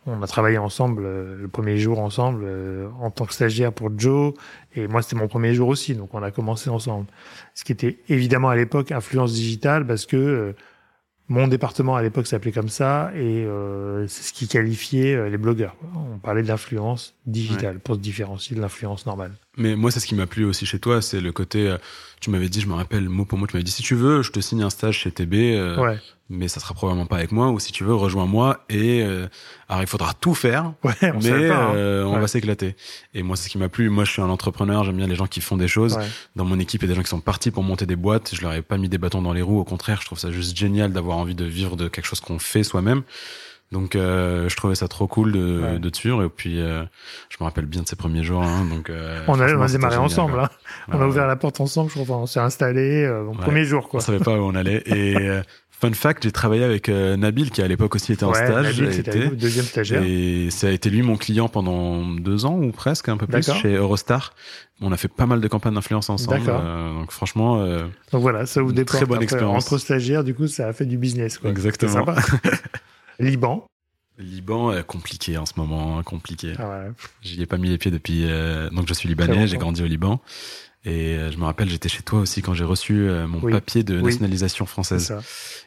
on 0.06 0.22
a 0.22 0.26
travaillé 0.26 0.58
ensemble 0.58 1.04
euh, 1.04 1.36
le 1.40 1.48
premier 1.48 1.78
jour 1.78 2.00
ensemble 2.00 2.42
euh, 2.44 2.88
en 3.00 3.10
tant 3.10 3.24
que 3.24 3.34
stagiaire 3.34 3.72
pour 3.72 3.90
Joe. 3.96 4.34
Et 4.74 4.88
moi 4.88 5.02
c'était 5.02 5.16
mon 5.16 5.28
premier 5.28 5.54
jour 5.54 5.68
aussi 5.68 5.94
donc 5.94 6.12
on 6.14 6.22
a 6.22 6.30
commencé 6.30 6.70
ensemble. 6.70 7.06
Ce 7.54 7.64
qui 7.64 7.72
était 7.72 7.98
évidemment 8.08 8.48
à 8.48 8.56
l'époque 8.56 8.90
influence 8.90 9.32
digitale 9.32 9.86
parce 9.86 10.06
que 10.06 10.16
euh, 10.16 10.52
mon 11.28 11.48
département 11.48 11.96
à 11.96 12.02
l'époque 12.02 12.26
s'appelait 12.26 12.52
comme 12.52 12.68
ça 12.68 13.10
et 13.14 13.44
euh, 13.44 14.06
c'est 14.06 14.22
ce 14.22 14.32
qui 14.32 14.48
qualifiait 14.48 15.14
euh, 15.14 15.30
les 15.30 15.38
blogueurs. 15.38 15.76
On 15.94 16.18
parlait 16.18 16.42
d'influence 16.42 17.14
digitale 17.26 17.78
pour 17.78 17.94
se 17.94 18.00
différencier 18.00 18.56
de 18.56 18.60
l'influence 18.60 19.06
normale 19.06 19.32
mais 19.56 19.76
moi, 19.76 19.90
c'est 19.90 20.00
ce 20.00 20.06
qui 20.06 20.14
m'a 20.14 20.26
plu 20.26 20.44
aussi 20.44 20.64
chez 20.66 20.78
toi, 20.78 21.02
c'est 21.02 21.20
le 21.20 21.32
côté, 21.32 21.68
euh, 21.68 21.76
tu 22.20 22.30
m'avais 22.30 22.48
dit, 22.48 22.60
je 22.60 22.66
me 22.66 22.74
rappelle, 22.74 23.08
mot 23.08 23.24
pour 23.24 23.38
mot, 23.38 23.46
tu 23.46 23.54
m'avais 23.54 23.64
dit, 23.64 23.70
si 23.72 23.82
tu 23.82 23.94
veux, 23.94 24.22
je 24.22 24.30
te 24.30 24.40
signe 24.40 24.62
un 24.62 24.70
stage 24.70 24.98
chez 24.98 25.10
TB, 25.10 25.34
euh, 25.34 25.76
ouais 25.78 25.98
mais 26.34 26.48
ça 26.48 26.60
sera 26.60 26.72
probablement 26.72 27.04
pas 27.04 27.16
avec 27.16 27.30
moi, 27.30 27.50
ou 27.50 27.60
si 27.60 27.72
tu 27.72 27.84
veux, 27.84 27.94
rejoins-moi, 27.94 28.64
et, 28.70 29.02
euh, 29.02 29.26
alors 29.68 29.82
il 29.82 29.86
faudra 29.86 30.14
tout 30.14 30.32
faire, 30.32 30.72
ouais 30.82 30.94
on 31.02 31.18
mais 31.20 31.48
pas 31.48 31.56
hein. 31.56 31.74
euh, 31.74 32.04
on 32.04 32.14
Ouais. 32.14 32.20
va 32.20 32.26
s'éclater. 32.26 32.74
Et 33.12 33.22
moi, 33.22 33.36
c'est 33.36 33.44
ce 33.44 33.48
qui 33.50 33.58
m'a 33.58 33.68
plu. 33.68 33.90
Moi, 33.90 34.04
je 34.06 34.12
suis 34.12 34.22
un 34.22 34.30
entrepreneur, 34.30 34.82
j'aime 34.84 34.96
bien 34.96 35.06
les 35.06 35.14
gens 35.14 35.26
qui 35.26 35.42
font 35.42 35.58
des 35.58 35.68
choses. 35.68 35.98
Dans 36.34 36.46
mon 36.46 36.58
équipe, 36.58 36.80
il 36.82 36.86
y 36.86 36.88
a 36.88 36.92
des 36.92 36.94
gens 36.94 37.02
qui 37.02 37.10
sont 37.10 37.20
partis 37.20 37.50
pour 37.50 37.62
monter 37.64 37.84
des 37.84 37.96
boîtes. 37.96 38.34
Je 38.34 38.40
leur 38.40 38.54
ai 38.54 38.62
pas 38.62 38.78
mis 38.78 38.88
des 38.88 38.96
bâtons 38.96 39.20
dans 39.20 39.34
les 39.34 39.42
roues. 39.42 39.58
Au 39.60 39.64
contraire, 39.64 39.98
je 40.00 40.06
trouve 40.06 40.18
ça 40.18 40.30
juste 40.30 40.56
génial 40.56 40.90
d'avoir 40.94 41.18
envie 41.18 41.34
de 41.34 41.44
vivre 41.44 41.76
de 41.76 41.88
quelque 41.88 42.06
chose 42.06 42.20
qu'on 42.20 42.38
fait 42.38 42.62
soi-même. 42.62 43.02
Donc, 43.72 43.96
euh, 43.96 44.48
je 44.48 44.56
trouvais 44.56 44.74
ça 44.74 44.86
trop 44.86 45.06
cool 45.06 45.32
de, 45.32 45.60
Ouais. 45.62 45.78
de 45.78 45.90
suivre. 45.94 46.22
Et 46.22 46.28
puis, 46.28 46.60
euh, 46.60 46.82
je 47.30 47.36
me 47.40 47.44
rappelle 47.44 47.66
bien 47.66 47.82
de 47.82 47.88
ces 47.88 47.96
premiers 47.96 48.22
jours. 48.22 48.42
Hein, 48.42 48.66
donc, 48.70 48.90
euh, 48.90 49.20
on 49.28 49.40
a, 49.40 49.52
on 49.54 49.62
a 49.62 49.68
démarré 49.68 49.96
ensemble 49.96 50.38
hein. 50.38 50.48
on 50.92 51.00
a 51.00 51.06
ouvert 51.06 51.26
la 51.26 51.36
porte 51.36 51.60
ensemble 51.60 51.90
je 51.94 52.02
crois 52.02 52.16
on 52.18 52.26
s'est 52.26 52.40
installé 52.40 53.02
euh, 53.04 53.24
mon 53.24 53.30
Ouais. 53.32 53.38
premier 53.38 53.64
jour 53.64 53.84
On 53.86 53.88
quoi 53.88 54.00
savait 54.00 54.18
pas 54.18 54.32
où 54.38 54.42
on 54.42 54.54
allait. 54.54 54.82
Et 54.86 55.16
euh, 55.20 55.42
fun 55.70 55.92
fact, 55.94 56.22
j'ai 56.22 56.32
travaillé 56.32 56.62
avec 56.64 56.88
euh, 56.90 57.16
Nabil, 57.16 57.50
qui 57.50 57.62
à 57.62 57.66
l'époque 57.68 57.94
aussi 57.94 58.12
était 58.12 58.24
en 58.24 58.30
ouais, 58.32 58.34
stage. 58.46 58.78
Nabil, 58.80 58.98
était- 59.00 59.28
nous, 59.30 59.36
deuxième 59.36 59.64
stagiaire 59.64 60.02
Et 60.04 60.48
ça 60.50 60.66
a 60.68 60.70
été 60.70 60.90
lui 60.90 61.02
mon 61.02 61.16
client 61.16 61.48
pendant 61.48 62.04
deux 62.06 62.44
ans 62.44 62.58
ou 62.58 62.70
presque, 62.72 63.08
un 63.08 63.16
peu 63.16 63.26
plus, 63.26 63.50
chez 63.54 63.74
Eurostar. 63.74 64.34
On 64.84 64.90
a 64.92 64.96
fait 64.96 65.08
pas 65.08 65.26
mal 65.26 65.40
de 65.40 65.48
campagnes 65.48 65.74
d'influence 65.74 66.10
ensemble. 66.10 66.42
Euh, 66.48 66.92
donc 66.94 67.10
franchement, 67.12 67.62
euh, 67.62 67.84
donc 68.10 68.20
voilà 68.22 68.46
ça 68.46 68.62
ouvre 68.62 68.76
Une 68.76 68.84
très 68.84 69.06
bonne 69.06 69.22
expérience. 69.22 69.64
entre 69.64 69.78
stagiaires 69.78 70.24
du 70.24 70.34
coup 70.34 70.48
ça 70.48 70.66
a 70.68 70.72
fait 70.72 70.86
du 70.86 70.98
business 70.98 71.38
quoi 71.38 71.50
exactement. 71.50 72.04
Liban. 73.22 73.66
Liban, 74.18 74.70
euh, 74.72 74.82
compliqué 74.82 75.38
en 75.38 75.46
ce 75.46 75.54
moment, 75.56 75.98
hein, 75.98 76.02
compliqué. 76.02 76.52
Ah 76.58 76.68
ouais. 76.68 76.90
J'y 77.22 77.40
ai 77.42 77.46
pas 77.46 77.56
mis 77.56 77.68
les 77.70 77.78
pieds 77.78 77.90
depuis. 77.90 78.24
euh, 78.30 78.68
donc 78.70 78.86
je 78.88 78.94
suis 78.94 79.08
libanais, 79.08 79.46
j'ai 79.46 79.56
grandi 79.56 79.82
au 79.82 79.86
Liban. 79.86 80.20
Et 80.84 81.16
euh, 81.16 81.30
je 81.30 81.38
me 81.38 81.44
rappelle, 81.44 81.68
j'étais 81.70 81.88
chez 81.88 82.02
toi 82.02 82.18
aussi 82.20 82.42
quand 82.42 82.54
j'ai 82.54 82.64
reçu 82.64 83.08
euh, 83.08 83.28
mon 83.28 83.38
Oui. 83.40 83.52
papier 83.52 83.84
de 83.84 83.96
Oui. 83.98 84.02
nationalisation 84.02 84.66
C'est 84.66 84.70
française. 84.72 85.06
ça. 85.06 85.20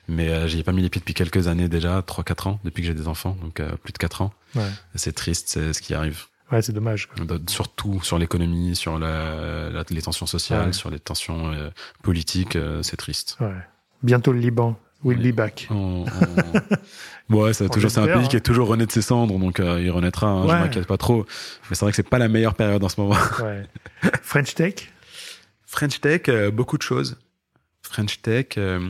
Mais 0.10 0.28
euh, 0.30 0.48
j'y 0.48 0.60
ai 0.60 0.64
pas 0.64 0.74
mis 0.74 0.82
les 0.82 0.90
pieds 0.90 1.00
depuis 1.00 1.14
quelques 1.14 1.48
années 1.48 1.70
déjà, 1.70 2.02
3-4 2.02 2.50
ans, 2.50 2.60
depuis 2.66 2.82
que 2.82 2.88
j'ai 2.88 2.94
des 2.94 3.08
enfants, 3.08 3.38
donc 3.42 3.62
euh, 3.62 3.72
plus 3.82 3.94
de 3.94 3.98
4 3.98 4.22
ans. 4.22 4.34
Ouais. 4.56 4.70
C'est 4.96 5.14
triste, 5.16 5.48
c'est 5.48 5.72
ce 5.74 5.82
qui 5.82 5.94
arrive. 5.94 6.26
Ouais, 6.52 6.62
c'est 6.62 6.74
dommage. 6.74 7.10
Surtout 7.50 8.02
sur 8.04 8.20
l'économie, 8.20 8.76
sur 8.76 9.00
la, 9.00 9.70
la- 9.72 9.86
les 9.90 10.02
tensions 10.02 10.26
sociales, 10.28 10.68
Ouais. 10.68 10.74
sur 10.74 10.90
les 10.92 11.00
tensions 11.00 11.48
euh, 11.54 11.70
politiques, 12.04 12.58
c'est 12.84 12.98
triste. 12.98 13.38
Ouais. 13.40 13.56
Bientôt 14.04 14.32
le 14.34 14.40
Liban. 14.40 14.78
We'll 15.04 15.20
Oui. 15.20 15.32
be 15.32 15.36
back. 15.36 15.68
On- 15.72 16.04
on- 16.06 16.06
ouais, 17.30 17.54
c'est 17.54 17.66
On 17.66 17.70
toujours 17.70 17.92
c'est 17.92 18.00
un 18.00 18.06
pays 18.06 18.14
hein. 18.26 18.28
qui 18.28 18.36
est 18.36 18.42
toujours 18.42 18.68
rené 18.68 18.86
de 18.86 18.92
ses 18.92 19.02
cendres, 19.02 19.38
donc 19.40 19.60
euh, 19.60 19.82
il 19.82 19.90
renaîtra. 19.92 20.28
hein, 20.28 20.44
Ouais. 20.46 20.50
Je 20.52 20.56
m'inquiète 20.64 20.88
pas 20.88 20.98
trop. 20.98 21.26
Mais 21.70 21.76
c'est 21.76 21.86
vrai 21.86 21.92
que 21.92 21.96
c'est 21.96 22.10
pas 22.10 22.20
la 22.20 22.28
meilleure 22.28 22.56
période 22.56 22.84
en 22.84 22.90
ce 22.90 23.00
moment. 23.02 23.16
Ouais. 23.44 23.66
French 24.22 24.54
Tech? 24.56 24.76
French 25.66 26.00
Tech, 26.02 26.22
euh, 26.30 26.52
beaucoup 26.52 26.78
de 26.78 26.84
choses. 26.84 27.18
French 27.82 28.22
Tech, 28.22 28.48
euh, 28.58 28.90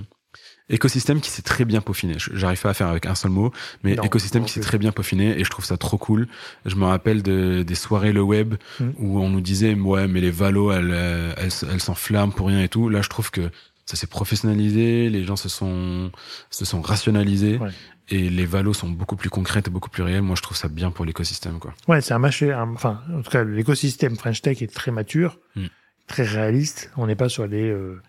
écosystème 0.69 1.21
qui 1.21 1.29
s'est 1.29 1.41
très 1.41 1.65
bien 1.65 1.81
peaufiné. 1.81 2.15
Je- 2.17 2.31
J'arrive 2.33 2.61
pas 2.61 2.69
à 2.69 2.73
faire 2.73 2.87
avec 2.87 3.05
un 3.05 3.15
seul 3.15 3.31
mot, 3.31 3.51
mais 3.83 3.95
Non, 3.95 4.03
écosystème 4.03 4.41
non 4.41 4.47
qui 4.47 4.53
s'est 4.53 4.61
très 4.61 4.77
bien 4.77 4.91
peaufiné 4.91 5.39
et 5.39 5.43
je 5.43 5.49
trouve 5.49 5.65
ça 5.65 5.77
trop 5.77 5.97
cool. 5.97 6.27
Je 6.65 6.75
me 6.75 6.85
rappelle 6.85 7.21
de, 7.23 7.63
des 7.63 7.75
soirées 7.75 8.13
le 8.13 8.21
web 8.21 8.55
Mm. 8.79 8.89
où 8.99 9.19
on 9.19 9.29
nous 9.29 9.41
disait 9.41 9.73
ouais 9.75 10.07
mais 10.07 10.21
les 10.21 10.31
valos 10.31 10.71
elles 10.71 10.91
euh, 10.91 11.33
elles, 11.37 11.51
elles 11.71 11.81
s'enflamment 11.81 12.31
pour 12.31 12.47
rien 12.47 12.61
et 12.63 12.69
tout. 12.69 12.89
Là 12.89 13.01
je 13.01 13.09
trouve 13.09 13.31
que 13.31 13.49
ça 13.85 13.95
s'est 13.95 14.07
professionnalisé, 14.07 15.09
les 15.09 15.23
gens 15.23 15.35
se 15.35 15.49
sont 15.49 16.11
se 16.49 16.65
sont 16.65 16.81
rationalisés 16.81 17.57
Ouais. 17.57 17.69
Et 18.09 18.29
les 18.29 18.45
valos 18.45 18.73
sont 18.73 18.89
beaucoup 18.89 19.15
plus 19.15 19.29
concrètes 19.29 19.67
et 19.67 19.71
beaucoup 19.71 19.89
plus 19.89 20.03
réelles. 20.03 20.21
Moi 20.21 20.35
je 20.35 20.41
trouve 20.41 20.57
ça 20.57 20.67
bien 20.67 20.91
pour 20.91 21.05
l'écosystème 21.05 21.59
quoi. 21.59 21.73
Ouais, 21.87 22.01
c'est 22.01 22.13
un 22.13 22.19
marché. 22.19 22.51
un- 22.51 22.71
enfin, 22.73 23.01
en 23.13 23.21
tout 23.21 23.31
cas, 23.31 23.43
l'écosystème 23.43 24.15
French 24.15 24.41
Tech 24.41 24.61
est 24.61 24.73
très 24.73 24.91
mature, 24.91 25.39
Mm. 25.55 25.65
très 26.07 26.23
réaliste. 26.23 26.91
On 26.97 27.07
n'est 27.07 27.15
pas 27.15 27.29
sur 27.29 27.47
les 27.47 27.69
euh, 27.69 28.01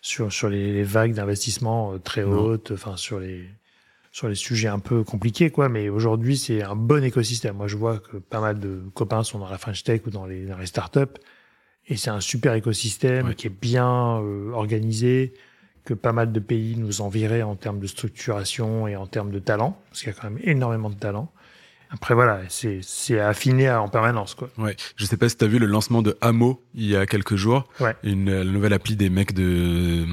sur 0.00 0.32
sur 0.32 0.48
les, 0.48 0.72
les 0.72 0.82
vagues 0.84 1.14
d'investissement 1.14 1.92
euh, 1.94 1.98
très 1.98 2.22
Non. 2.24 2.38
hautes. 2.40 2.70
Enfin, 2.72 2.96
sur 2.96 3.18
les 3.20 3.48
sur 4.14 4.28
les 4.28 4.34
sujets 4.34 4.68
un 4.68 4.78
peu 4.78 5.04
compliqués, 5.04 5.50
quoi. 5.50 5.68
Mais 5.70 5.88
aujourd'hui, 5.88 6.36
c'est 6.36 6.62
un 6.62 6.76
bon 6.76 7.02
écosystème. 7.02 7.56
Moi, 7.56 7.66
je 7.66 7.76
vois 7.78 7.98
que 7.98 8.18
pas 8.18 8.40
mal 8.40 8.60
de 8.60 8.82
copains 8.94 9.22
sont 9.24 9.38
dans 9.38 9.48
la 9.48 9.56
French 9.58 9.84
Tech 9.84 10.02
ou 10.06 10.10
dans 10.10 10.26
les 10.26 10.44
dans 10.44 10.58
les 10.58 10.66
startups. 10.66 11.18
Et 11.88 11.96
c'est 11.96 12.10
un 12.10 12.20
super 12.20 12.52
écosystème 12.54 13.34
qui 13.34 13.46
est 13.48 13.50
bien 13.60 14.18
euh, 14.20 14.52
organisé, 14.52 15.32
que 15.84 15.94
pas 15.94 16.12
mal 16.12 16.32
de 16.32 16.40
pays 16.40 16.76
nous 16.76 17.00
enviraient 17.00 17.42
en 17.42 17.56
termes 17.56 17.80
de 17.80 17.86
structuration 17.86 18.86
et 18.86 18.96
en 18.96 19.06
termes 19.06 19.30
de 19.30 19.38
talent, 19.38 19.78
parce 19.88 20.00
qu'il 20.00 20.12
y 20.12 20.16
a 20.16 20.18
quand 20.20 20.30
même 20.30 20.40
énormément 20.42 20.90
de 20.90 20.94
talent. 20.94 21.32
Après, 21.90 22.14
voilà, 22.14 22.40
c'est 22.48 23.20
affiné 23.20 23.70
en 23.70 23.88
permanence. 23.88 24.34
Quoi. 24.34 24.48
Ouais. 24.56 24.74
Je 24.96 25.04
sais 25.04 25.18
pas 25.18 25.28
si 25.28 25.36
tu 25.36 25.44
as 25.44 25.48
vu 25.48 25.58
le 25.58 25.66
lancement 25.66 26.00
de 26.00 26.16
Hamo 26.22 26.64
il 26.74 26.86
y 26.86 26.96
a 26.96 27.04
quelques 27.04 27.36
jours. 27.36 27.68
Ouais. 27.80 27.94
Une 28.02 28.44
nouvelle 28.44 28.72
appli 28.72 28.96
des 28.96 29.10
mecs 29.10 29.34
de 29.34 30.06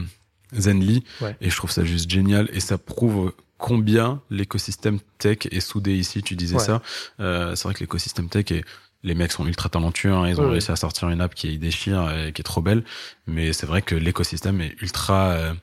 Zenly. 0.54 1.06
Et 1.40 1.50
je 1.50 1.56
trouve 1.56 1.72
ça 1.72 1.86
juste 1.86 2.10
génial. 2.10 2.50
Et 2.52 2.60
ça 2.60 2.78
prouve 2.78 3.32
combien 3.58 4.22
l'écosystème 4.30 5.00
tech 5.20 5.48
est 5.52 5.62
soudé 5.62 5.96
ici. 5.96 6.22
Tu 6.22 6.36
disais 6.36 6.60
ça. 6.60 6.82
Euh, 7.22 7.56
c'est 7.56 7.64
vrai 7.64 7.74
que 7.74 7.80
l'écosystème 7.80 8.28
tech 8.28 8.52
est 8.52 8.66
les 9.04 9.16
mecs 9.16 9.32
sont 9.32 9.46
ultra 9.46 9.70
talentueux, 9.70 10.14
hein, 10.14 10.28
ils 10.28 10.42
ont 10.42 10.50
réussi 10.50 10.72
à 10.72 10.76
sortir 10.76 11.10
une 11.10 11.22
app 11.22 11.34
qui 11.34 11.58
déchire 11.58 12.12
et 12.12 12.34
qui 12.34 12.42
est 12.42 12.44
trop 12.44 12.62
belle, 12.62 12.84
mais 13.28 13.54
c'est 13.54 13.66
vrai 13.66 13.82
que 13.82 13.96
l'écosystème 13.96 14.62
est 14.62 14.76
ultra 14.82 15.30
euh, 15.30 15.54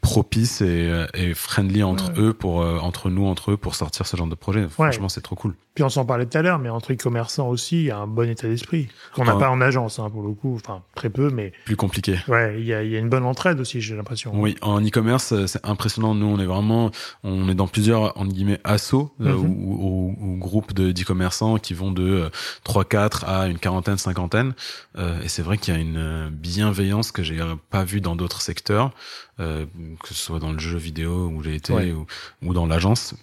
propice 0.00 0.60
et, 0.60 0.88
euh, 0.90 1.06
et 1.14 1.34
friendly 1.34 1.82
entre 1.82 2.12
eux 2.18 2.34
pour 2.34 2.62
euh, 2.62 2.78
entre 2.78 3.08
nous 3.08 3.26
entre 3.26 3.52
eux 3.52 3.56
pour 3.56 3.74
sortir 3.74 4.06
ce 4.06 4.16
genre 4.16 4.26
de 4.26 4.34
projet. 4.34 4.68
Franchement, 4.68 5.08
c'est 5.08 5.22
trop 5.22 5.36
cool. 5.36 5.54
Puis 5.76 5.84
on 5.84 5.90
s'en 5.90 6.06
parlait 6.06 6.24
tout 6.24 6.38
à 6.38 6.40
l'heure, 6.40 6.58
mais 6.58 6.70
entre 6.70 6.94
e-commerçants 6.94 7.50
aussi, 7.50 7.76
il 7.76 7.84
y 7.84 7.90
a 7.90 7.98
un 7.98 8.06
bon 8.06 8.26
état 8.30 8.48
d'esprit 8.48 8.88
qu'on 9.12 9.26
n'a 9.26 9.36
pas 9.36 9.50
en 9.50 9.60
agence 9.60 9.98
hein, 9.98 10.08
pour 10.08 10.22
le 10.22 10.32
coup, 10.32 10.54
enfin 10.54 10.82
très 10.94 11.10
peu, 11.10 11.28
mais 11.28 11.52
plus 11.66 11.76
compliqué. 11.76 12.18
Ouais, 12.28 12.58
il 12.58 12.64
y 12.64 12.72
a, 12.72 12.82
y 12.82 12.96
a 12.96 12.98
une 12.98 13.10
bonne 13.10 13.26
entraide 13.26 13.60
aussi, 13.60 13.82
j'ai 13.82 13.94
l'impression. 13.94 14.32
Oui, 14.34 14.56
en 14.62 14.80
e-commerce, 14.80 15.32
euh, 15.32 15.46
c'est 15.46 15.62
impressionnant. 15.66 16.14
Nous, 16.14 16.24
on 16.24 16.38
est 16.38 16.46
vraiment, 16.46 16.90
on 17.24 17.46
est 17.50 17.54
dans 17.54 17.68
plusieurs 17.68 18.18
en 18.18 18.24
guillemets 18.24 18.58
assos 18.64 19.12
mhm. 19.18 19.34
ou, 19.34 20.16
ou, 20.18 20.36
groupes 20.38 20.72
de 20.72 20.92
d'e-commerçants 20.92 21.58
qui 21.58 21.74
vont 21.74 21.92
de 21.92 22.30
3 22.64 22.86
4 22.86 23.24
à 23.28 23.46
une 23.46 23.58
quarantaine, 23.58 23.98
cinquantaine. 23.98 24.54
Euh, 24.96 25.20
et 25.22 25.28
c'est 25.28 25.42
vrai 25.42 25.58
qu'il 25.58 25.74
y 25.74 25.76
a 25.76 25.80
une 25.80 26.30
bienveillance 26.30 27.12
que 27.12 27.22
j'ai 27.22 27.38
pas 27.68 27.84
vue 27.84 28.00
dans 28.00 28.16
d'autres 28.16 28.40
secteurs. 28.40 28.92
Euh, 29.38 29.66
que 30.02 30.08
ce 30.08 30.14
soit 30.14 30.38
dans 30.38 30.50
le 30.50 30.58
jeu 30.58 30.78
vidéo 30.78 31.28
où 31.28 31.42
j'ai 31.42 31.54
été 31.54 31.92
ou, 31.92 32.06
ou, 32.42 32.54
dans 32.54 32.64
l'agence. 32.64 33.14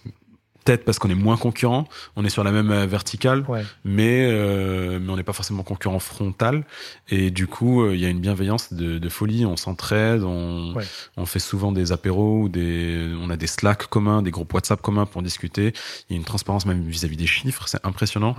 Peut-être 0.64 0.84
parce 0.84 0.98
qu'on 0.98 1.10
est 1.10 1.14
moins 1.14 1.36
concurrent, 1.36 1.86
on 2.16 2.24
est 2.24 2.30
sur 2.30 2.42
la 2.42 2.50
même 2.50 2.70
euh, 2.70 2.86
verticale, 2.86 3.44
mais 3.84 4.26
euh, 4.30 4.98
mais 4.98 5.12
on 5.12 5.16
n'est 5.16 5.22
pas 5.22 5.32
forcément 5.34 5.62
concurrent 5.62 5.98
frontal. 5.98 6.64
Et 7.10 7.30
du 7.30 7.46
coup, 7.46 7.90
il 7.90 8.00
y 8.00 8.06
a 8.06 8.08
une 8.08 8.20
bienveillance 8.20 8.72
de, 8.72 8.98
de 8.98 9.08
folie. 9.08 9.44
On 9.44 9.56
s'entraide, 9.56 10.22
on, 10.22 10.72
on 11.16 11.26
fait 11.26 11.38
souvent 11.38 11.70
des 11.72 11.92
apéros 11.92 12.42
ou 12.42 12.48
des, 12.48 13.12
on 13.20 13.28
a 13.30 13.36
des 13.36 13.46
Slack 13.46 13.86
communs, 13.88 14.22
des 14.22 14.30
groupes 14.30 14.52
WhatsApp 14.54 14.80
communs 14.80 15.06
pour 15.06 15.22
discuter. 15.22 15.72
Il 16.08 16.12
y 16.12 16.14
a 16.14 16.16
une 16.16 16.24
transparence 16.24 16.64
même 16.66 16.82
vis-à-vis 16.88 17.16
des 17.16 17.26
chiffres, 17.26 17.68
c'est 17.68 17.84
impressionnant. 17.84 18.34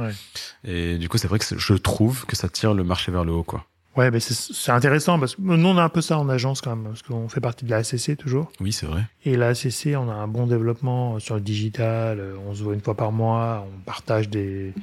Et 0.68 0.98
du 0.98 1.10
coup, 1.10 1.18
c'est 1.18 1.28
vrai 1.28 1.38
que 1.40 1.46
je 1.58 1.74
trouve 1.76 2.26
que 2.26 2.36
ça 2.36 2.50
tire 2.50 2.74
le 2.74 2.84
marché 2.84 3.12
vers 3.12 3.24
le 3.24 3.34
haut, 3.34 3.44
quoi. 3.44 3.66
Ouais, 3.96 4.12
mais 4.12 4.20
c'est 4.20 4.72
intéressant 4.72 5.20
parce 5.20 5.36
que 5.36 5.42
nous, 5.42 5.68
on 5.68 5.78
a 5.78 5.84
un 5.84 5.90
peu 5.90 6.02
ça 6.02 6.20
en 6.20 6.28
agence 6.28 6.60
quand 6.60 6.76
même, 6.76 6.86
parce 6.86 7.02
qu'on 7.02 7.30
fait 7.30 7.40
partie 7.40 7.64
de 7.64 7.72
la 7.72 7.78
ACC 7.78 8.18
toujours. 8.18 8.52
Oui, 8.60 8.74
c'est 8.74 8.86
vrai. 8.86 9.04
Et 9.24 9.38
la 9.38 9.50
ACC, 9.50 9.96
on 9.96 10.10
a 10.10 10.14
un 10.14 10.28
bon 10.28 10.48
développement 10.48 11.20
sur 11.20 11.36
le 11.36 11.42
digital, 11.42 12.22
on 12.46 12.54
se 12.54 12.64
voit 12.64 12.74
une 12.74 12.82
fois 12.82 12.96
par 12.96 13.14
mois, 13.14 13.66
on 13.66 13.80
partage 13.80 14.30
des, 14.30 14.74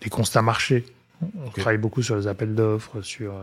des 0.00 0.10
constats 0.10 0.42
marchés. 0.42 0.84
On 1.20 1.50
travaille 1.50 1.78
beaucoup 1.78 2.02
sur 2.02 2.16
les 2.16 2.28
appels 2.28 2.54
d'offres, 2.54 3.02
sur. 3.02 3.34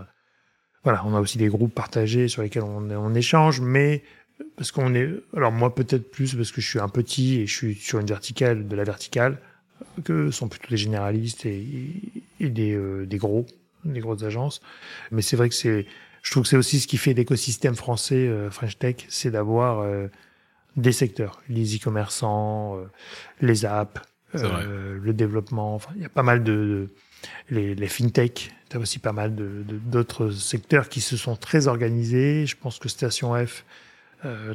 Voilà, 0.84 1.04
on 1.06 1.14
a 1.14 1.20
aussi 1.20 1.38
des 1.38 1.48
groupes 1.48 1.76
partagés 1.76 2.30
sur 2.30 2.42
lesquels 2.42 2.64
on, 2.64 2.90
on 2.90 3.14
échange, 3.14 3.60
mais 3.60 4.04
parce 4.56 4.72
qu'on 4.72 4.96
est. 4.96 5.10
Alors, 5.36 5.52
moi, 5.52 5.76
peut-être 5.76 6.10
plus 6.10 6.36
parce 6.36 6.52
que 6.52 6.62
je 6.62 6.70
suis 6.70 6.80
un 6.80 6.90
petit 6.90 7.42
et 7.42 7.48
je 7.48 7.56
suis 7.56 7.76
sur 7.76 8.00
une 8.00 8.08
verticale 8.08 8.68
de 8.68 8.76
la 8.76 8.84
verticale, 8.84 9.40
que 10.04 10.32
sont 10.32 10.48
plutôt 10.48 10.70
des 10.70 10.78
généralistes 10.78 11.46
et, 11.46 11.66
et 12.40 12.50
des, 12.50 12.74
euh, 12.74 13.06
des 13.06 13.18
gros 13.18 13.46
les 13.94 14.00
grosses 14.00 14.24
agences. 14.24 14.62
Mais 15.12 15.22
c'est 15.22 15.36
vrai 15.36 15.50
que 15.50 15.56
c'est, 15.56 15.86
je 16.24 16.32
trouve 16.32 16.44
que 16.44 16.50
c'est 16.50 16.58
aussi 16.58 16.80
ce 16.80 16.88
qui 16.88 16.98
fait 16.98 17.14
l'écosystème 17.14 17.76
français 17.76 18.28
euh, 18.28 18.50
French 18.50 18.78
Tech, 18.78 18.96
c'est 19.08 19.32
d'avoir 19.32 19.80
euh, 19.80 20.08
des 20.76 20.92
secteurs, 20.92 21.42
les 21.50 21.78
e-commerçants, 21.78 22.78
euh, 22.78 22.86
les 23.42 23.66
apps, 23.66 24.02
le 24.34 25.12
développement. 25.14 25.74
Enfin, 25.76 25.92
il 25.96 26.02
y 26.02 26.06
a 26.06 26.10
pas 26.10 26.24
mal 26.24 26.44
de, 26.44 26.90
les, 27.50 27.76
les 27.76 27.88
fintech. 27.88 28.52
Tu 28.70 28.78
as 28.78 28.80
aussi 28.80 29.00
pas 29.00 29.14
mal 29.14 29.36
de 29.36 29.64
d'autres 29.64 30.30
secteurs 30.30 30.90
qui 30.90 31.00
se 31.02 31.16
sont 31.16 31.36
très 31.36 31.68
organisés. 31.68 32.46
Je 32.46 32.58
pense 32.58 32.78
que 32.78 32.90
Station 32.90 33.34
F 33.34 33.64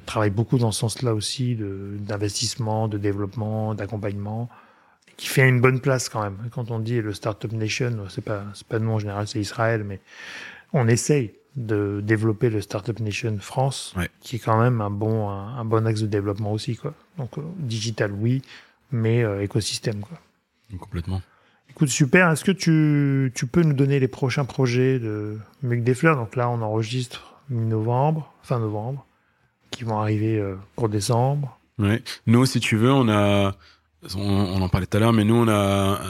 travaille 0.05 0.31
beaucoup 0.31 0.59
dans 0.59 0.71
ce 0.71 0.81
sens-là 0.81 1.15
aussi 1.15 1.57
d'investissement, 1.57 2.87
de, 2.87 2.99
développement, 2.99 3.75
d'accompagnement 3.75 4.51
qui 5.23 5.29
fait 5.29 5.49
une 5.49 5.61
bonne 5.61 5.79
place 5.79 6.09
quand 6.09 6.21
même. 6.21 6.37
Quand 6.51 6.73
on 6.73 6.81
dit 6.81 7.01
le 7.01 7.13
Startup 7.13 7.53
Nation, 7.53 8.07
c'est 8.09 8.25
pas 8.25 8.43
c'est 8.55 8.67
pas 8.67 8.81
nous 8.81 8.91
en 8.91 8.99
général, 8.99 9.29
c'est 9.29 9.39
Israël, 9.39 9.85
mais 9.85 10.01
on 10.73 10.89
essaye 10.89 11.33
de 11.55 12.01
développer 12.03 12.51
le 12.51 12.61
Startup 12.61 12.99
Nation 12.99 13.39
France, 13.39 13.95
qui 14.19 14.37
est 14.37 14.39
quand 14.41 14.61
même 14.61 14.81
un 14.81 14.91
bon 14.91 15.31
un, 15.31 15.65
bon 15.65 15.87
axe 15.87 16.01
de 16.01 16.09
développement 16.09 16.51
aussi 16.51 16.75
quoi. 16.75 16.93
Donc 17.19 17.39
euh, 17.39 17.43
digital 17.59 18.11
oui, 18.11 18.43
mais 18.91 19.23
euh, 19.23 19.45
écosystème 19.45 20.01
quoi. 20.01 20.19
Complètement. 20.77 21.23
Écoute 21.71 21.91
super. 21.91 22.29
Est-ce 22.29 22.45
que 22.45 22.51
tu 22.51 23.31
tu 23.33 23.47
peux 23.47 23.63
nous 23.63 23.75
donner 23.75 24.01
les 24.01 24.09
prochains 24.09 24.45
projets 24.45 24.99
de 24.99 25.39
Muc 25.63 25.85
des 25.85 25.95
Fleurs? 25.95 26.17
Donc 26.17 26.35
là 26.35 26.51
on 26.51 26.61
enregistre 26.63 27.37
mi-novembre, 27.49 28.33
fin 28.43 28.59
novembre, 28.59 29.07
qui 29.71 29.85
vont 29.85 30.01
arriver 30.01 30.37
euh, 30.37 30.57
pour 30.75 30.89
décembre. 30.89 31.61
Ouais. 31.79 32.03
Nous 32.27 32.45
si 32.45 32.59
tu 32.59 32.77
veux 32.77 32.93
on 32.93 33.09
a 33.09 33.55
on, 34.17 34.61
en 34.61 34.69
parlait 34.69 34.87
tout 34.87 34.97
à 34.97 35.01
l'heure, 35.01 35.13
mais 35.13 35.25
nous, 35.25 35.35
on 35.35 35.49
a 35.49 36.01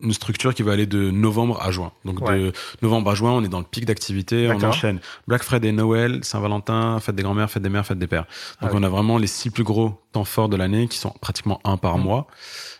une 0.00 0.12
structure 0.12 0.54
qui 0.54 0.62
va 0.62 0.72
aller 0.72 0.86
de 0.86 1.10
novembre 1.10 1.60
à 1.62 1.70
juin. 1.70 1.92
Donc 2.04 2.22
de 2.26 2.52
novembre 2.82 3.10
à 3.10 3.14
juin, 3.14 3.32
on 3.32 3.42
est 3.42 3.48
dans 3.48 3.60
le 3.60 3.64
pic 3.64 3.86
d'activité, 3.86 4.50
on 4.50 4.62
enchaîne 4.62 5.00
Black 5.26 5.42
Friday, 5.42 5.72
Noël, 5.72 6.22
Saint-Valentin, 6.22 7.00
fête 7.00 7.14
des 7.14 7.22
grands-mères, 7.22 7.50
fête 7.50 7.62
des 7.62 7.68
mères, 7.70 7.86
fête 7.86 7.98
des 7.98 8.06
pères. 8.06 8.26
Donc 8.60 8.70
ah 8.72 8.76
on 8.76 8.82
a 8.82 8.88
vraiment 8.88 9.16
les 9.16 9.26
six 9.26 9.50
plus 9.50 9.64
gros 9.64 10.02
temps 10.12 10.24
forts 10.24 10.48
de 10.48 10.56
l'année 10.56 10.86
qui 10.88 10.98
sont 10.98 11.14
pratiquement 11.20 11.60
un 11.64 11.78
par 11.78 11.96
mmh. 11.96 12.02
mois. 12.02 12.26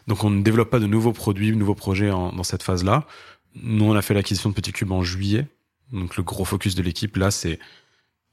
Donc 0.08 0.24
on 0.24 0.30
ne 0.30 0.42
développe 0.42 0.70
pas 0.70 0.78
de 0.78 0.86
nouveaux 0.86 1.12
produits, 1.12 1.50
de 1.50 1.56
nouveaux 1.56 1.74
projets 1.74 2.10
dans 2.10 2.42
cette 2.42 2.62
phase-là. 2.62 3.06
Nous, 3.54 3.86
on 3.86 3.94
a 3.94 4.02
fait 4.02 4.12
l'acquisition 4.12 4.50
de 4.50 4.54
Petit 4.54 4.72
Cube 4.72 4.92
en 4.92 5.02
juillet. 5.02 5.46
Donc 5.92 6.16
le 6.16 6.22
gros 6.22 6.44
focus 6.44 6.74
de 6.74 6.82
l'équipe 6.82 7.16
là, 7.16 7.30
c'est 7.30 7.58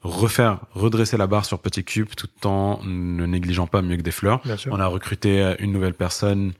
refaire, 0.03 0.59
redresser 0.73 1.17
la 1.17 1.27
barre 1.27 1.45
sur 1.45 1.59
Petit 1.59 1.83
Cube 1.83 2.09
tout 2.15 2.47
en 2.47 2.79
ne 2.83 3.25
négligeant 3.25 3.67
pas 3.67 3.81
mieux 3.81 3.97
que 3.97 4.01
des 4.01 4.11
fleurs. 4.11 4.41
On 4.69 4.79
a 4.79 4.87
recruté 4.87 5.55
une 5.59 5.71
nouvelle 5.71 5.93
personne 5.93 6.53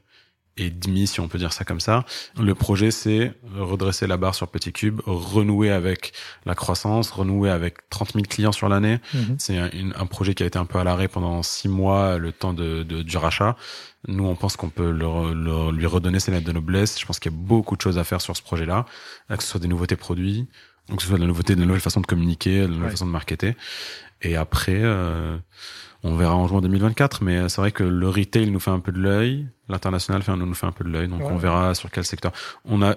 et 0.57 0.69
demi, 0.69 1.07
si 1.07 1.19
on 1.19 1.27
peut 1.27 1.39
dire 1.39 1.51
ça 1.51 1.65
comme 1.65 1.79
ça. 1.79 2.05
Le 2.39 2.53
projet, 2.53 2.91
c'est 2.91 3.33
redresser 3.55 4.05
la 4.05 4.17
barre 4.17 4.35
sur 4.35 4.47
Petit 4.47 4.71
Cube, 4.71 5.01
renouer 5.05 5.71
avec 5.71 6.13
la 6.45 6.53
croissance, 6.53 7.09
renouer 7.09 7.49
avec 7.49 7.89
30 7.89 8.13
000 8.13 8.25
clients 8.29 8.51
sur 8.51 8.69
l'année. 8.69 8.99
Mhm. 9.13 9.35
C'est 9.39 9.57
un, 9.57 10.05
projet 10.05 10.35
qui 10.35 10.43
a 10.43 10.45
été 10.45 10.59
un 10.59 10.65
peu 10.65 10.77
à 10.77 10.83
l'arrêt 10.83 11.07
pendant 11.07 11.41
six 11.41 11.67
mois, 11.67 12.17
le 12.19 12.31
temps 12.31 12.53
de, 12.53 12.83
du 12.83 13.17
rachat. 13.17 13.55
Nous, 14.07 14.25
on 14.25 14.35
pense 14.35 14.55
qu'on 14.55 14.69
peut 14.69 14.91
lui 14.91 15.85
redonner 15.85 16.19
ses 16.19 16.31
lettres 16.31 16.45
de 16.45 16.51
noblesse. 16.51 16.99
Je 16.99 17.05
pense 17.05 17.19
qu'il 17.19 17.31
y 17.31 17.35
a 17.35 17.37
beaucoup 17.37 17.75
de 17.75 17.81
choses 17.81 17.97
à 17.97 18.03
faire 18.03 18.21
sur 18.21 18.35
ce 18.37 18.43
projet-là, 18.43 18.85
que 19.29 19.41
ce 19.41 19.49
soit 19.49 19.59
des 19.59 19.67
nouveautés 19.67 19.95
produits, 19.95 20.47
donc 20.89 20.97
que 20.97 21.03
ce 21.03 21.09
soit 21.09 21.17
de 21.17 21.21
la 21.21 21.27
nouveauté, 21.27 21.55
de 21.55 21.59
la 21.59 21.65
nouvelle 21.65 21.81
façon 21.81 22.01
de 22.01 22.05
communiquer, 22.05 22.61
de 22.61 22.67
la 22.67 22.75
nouvelle 22.75 22.91
façon 22.91 23.05
de 23.05 23.11
marketer. 23.11 23.55
Et 24.21 24.35
après, 24.35 24.79
euh, 24.81 25.37
on 26.03 26.15
verra 26.15 26.35
en 26.35 26.47
juin 26.47 26.61
2024. 26.61 27.23
Mais 27.23 27.49
c'est 27.49 27.61
vrai 27.61 27.71
que 27.71 27.83
le 27.83 28.09
retail 28.09 28.49
nous 28.49 28.59
fait 28.59 28.71
un 28.71 28.79
peu 28.79 28.91
de 28.91 28.99
l'œil, 28.99 29.47
l'international 29.69 30.21
nous 30.37 30.53
fait 30.53 30.65
un 30.65 30.71
peu 30.71 30.83
de 30.83 30.89
l'œil. 30.89 31.07
Donc 31.07 31.21
on 31.23 31.37
verra 31.37 31.75
sur 31.75 31.89
quel 31.91 32.05
secteur. 32.05 32.31
On 32.65 32.81
a 32.81 32.95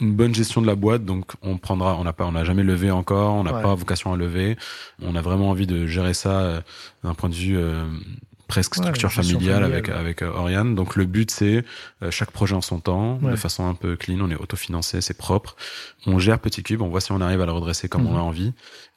une 0.00 0.14
bonne 0.14 0.34
gestion 0.34 0.62
de 0.62 0.66
la 0.66 0.74
boîte, 0.74 1.04
donc 1.04 1.32
on 1.42 1.58
prendra. 1.58 1.96
On 1.96 2.04
n'a 2.04 2.12
pas, 2.12 2.24
on 2.24 2.32
n'a 2.32 2.44
jamais 2.44 2.62
levé 2.62 2.90
encore. 2.90 3.34
On 3.34 3.44
n'a 3.44 3.52
pas 3.52 3.74
vocation 3.74 4.12
à 4.12 4.16
lever. 4.16 4.56
On 5.02 5.14
a 5.14 5.22
vraiment 5.22 5.50
envie 5.50 5.66
de 5.66 5.86
gérer 5.86 6.14
ça 6.14 6.40
euh, 6.40 6.60
d'un 7.04 7.14
point 7.14 7.28
de 7.28 7.34
vue 7.34 7.56
euh, 7.56 7.84
presque 8.50 8.74
structure 8.74 9.12
familiale, 9.12 9.62
avec 9.62 9.88
avec 9.88 10.22
euh, 10.22 10.32
Oriane. 10.32 10.74
Donc 10.74 10.96
le 10.96 11.06
but 11.06 11.30
c'est 11.30 11.64
euh, 12.02 12.10
chaque 12.10 12.32
projet 12.32 12.56
en 12.56 12.60
son 12.60 12.80
temps, 12.80 13.16
de 13.16 13.36
façon 13.36 13.66
un 13.66 13.74
peu 13.74 13.96
clean. 13.96 14.18
On 14.20 14.30
est 14.30 14.36
autofinancé, 14.36 15.00
c'est 15.00 15.16
propre. 15.16 15.56
On 16.06 16.18
gère 16.18 16.40
Petit 16.40 16.62
Cube, 16.62 16.82
on 16.82 16.88
voit 16.88 17.00
si 17.00 17.12
on 17.12 17.20
arrive 17.20 17.40
à 17.40 17.46
le 17.46 17.52
redresser 17.52 17.88
comme 17.88 18.06
on 18.06 18.12
mhm. 18.12 18.18
a 18.18 18.22
envie. 18.22 18.52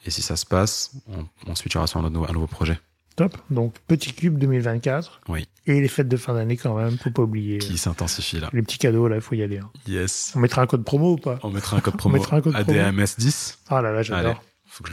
Et 0.06 0.10
si 0.10 0.22
ça 0.22 0.36
se 0.36 0.46
passe, 0.46 0.96
on, 1.08 1.26
on 1.48 1.56
switchera 1.56 1.86
sur 1.88 2.00
un, 2.00 2.10
nouveau, 2.10 2.26
un 2.28 2.34
nouveau 2.34 2.48
projet. 2.48 2.80
Top. 3.16 3.38
Donc 3.52 3.76
Petit 3.88 4.14
Cube 4.14 4.40
2024. 4.40 5.22
Oui. 5.30 5.48
Et 5.68 5.80
les 5.80 5.88
fêtes 5.88 6.08
de 6.08 6.18
fin 6.18 6.34
d'année 6.34 6.58
quand 6.58 6.76
même, 6.76 6.98
faut 6.98 7.12
pas 7.12 7.22
oublier. 7.22 7.60
Qui 7.60 7.78
s'intensifie 7.78 8.40
là. 8.40 8.50
Les 8.54 8.64
petits 8.64 8.80
cadeaux 8.80 9.08
là, 9.08 9.18
il 9.18 9.22
faut 9.22 9.36
y 9.36 9.44
aller. 9.44 9.60
Hein. 9.60 9.70
Yes. 9.88 10.34
On 10.36 10.40
mettra 10.40 10.64
un 10.64 10.68
code 10.68 10.84
promo 10.84 11.14
ou 11.14 11.18
pas? 11.18 11.40
On 11.44 11.52
mettra 11.52 11.78
un 11.78 11.80
code 11.80 11.98
promo. 11.98 12.16
on 12.16 12.20
mettra 12.20 12.38
un 12.38 12.42
code 12.42 12.56
ADMS 12.56 13.16
10. 13.18 13.60
Ah 13.70 13.82
là 13.82 13.92
là, 13.92 14.02
j'adore. 14.02 14.44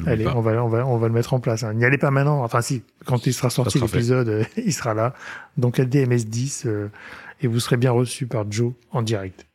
Allez, 0.07 0.27
on 0.27 0.41
va, 0.41 0.63
on 0.63 0.69
va, 0.69 0.87
on 0.87 0.99
va 0.99 1.09
le 1.09 1.15
mettre 1.15 1.35
en 1.35 1.41
place. 1.41 1.63
Hein. 1.63 1.75
N'y 1.75 1.85
allez 1.85 1.99
pas 1.99 2.11
maintenant. 2.11 2.43
Enfin, 2.43 2.61
si, 2.61 2.83
quand 3.07 3.27
il 3.27 3.33
sera 3.33 3.51
sorti 3.51 3.79
l'épisode, 3.81 4.29
euh, 4.29 4.45
il 4.57 4.73
sera 4.73 4.95
là. 4.95 5.15
Donc, 5.57 5.79
LDMS 5.79 6.25
10, 6.27 6.65
euh, 6.67 6.91
et 7.41 7.47
vous 7.47 7.61
serez 7.61 7.77
bien 7.77 7.91
reçu 7.93 8.27
par 8.27 8.51
Joe 8.51 8.73
en 8.91 9.03
direct. 9.03 9.47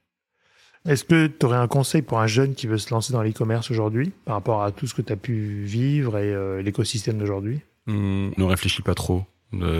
Est-ce 0.87 1.03
que 1.03 1.27
tu 1.27 1.45
aurais 1.45 1.57
un 1.57 1.67
conseil 1.67 2.01
pour 2.01 2.19
un 2.19 2.27
jeune 2.27 2.53
qui 2.53 2.67
veut 2.67 2.77
se 2.77 2.93
lancer 2.93 3.11
dans 3.11 3.23
l'e-commerce 3.23 3.71
aujourd'hui, 3.71 4.11
par 4.25 4.35
rapport 4.35 4.63
à 4.63 4.71
tout 4.71 4.85
ce 4.87 4.93
que 4.93 5.01
tu 5.01 5.11
as 5.13 5.15
pu 5.15 5.63
vivre 5.63 6.17
et 6.17 6.31
euh, 6.31 6.61
l'écosystème 6.61 7.17
d'aujourd'hui? 7.17 7.61
Mmh, 7.87 8.31
Ne 8.37 8.43
réfléchis 8.43 8.81
pas 8.81 8.93
trop. 8.93 9.23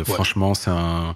Franchement, 0.06 0.54
c'est 0.54 0.72
un 0.72 1.16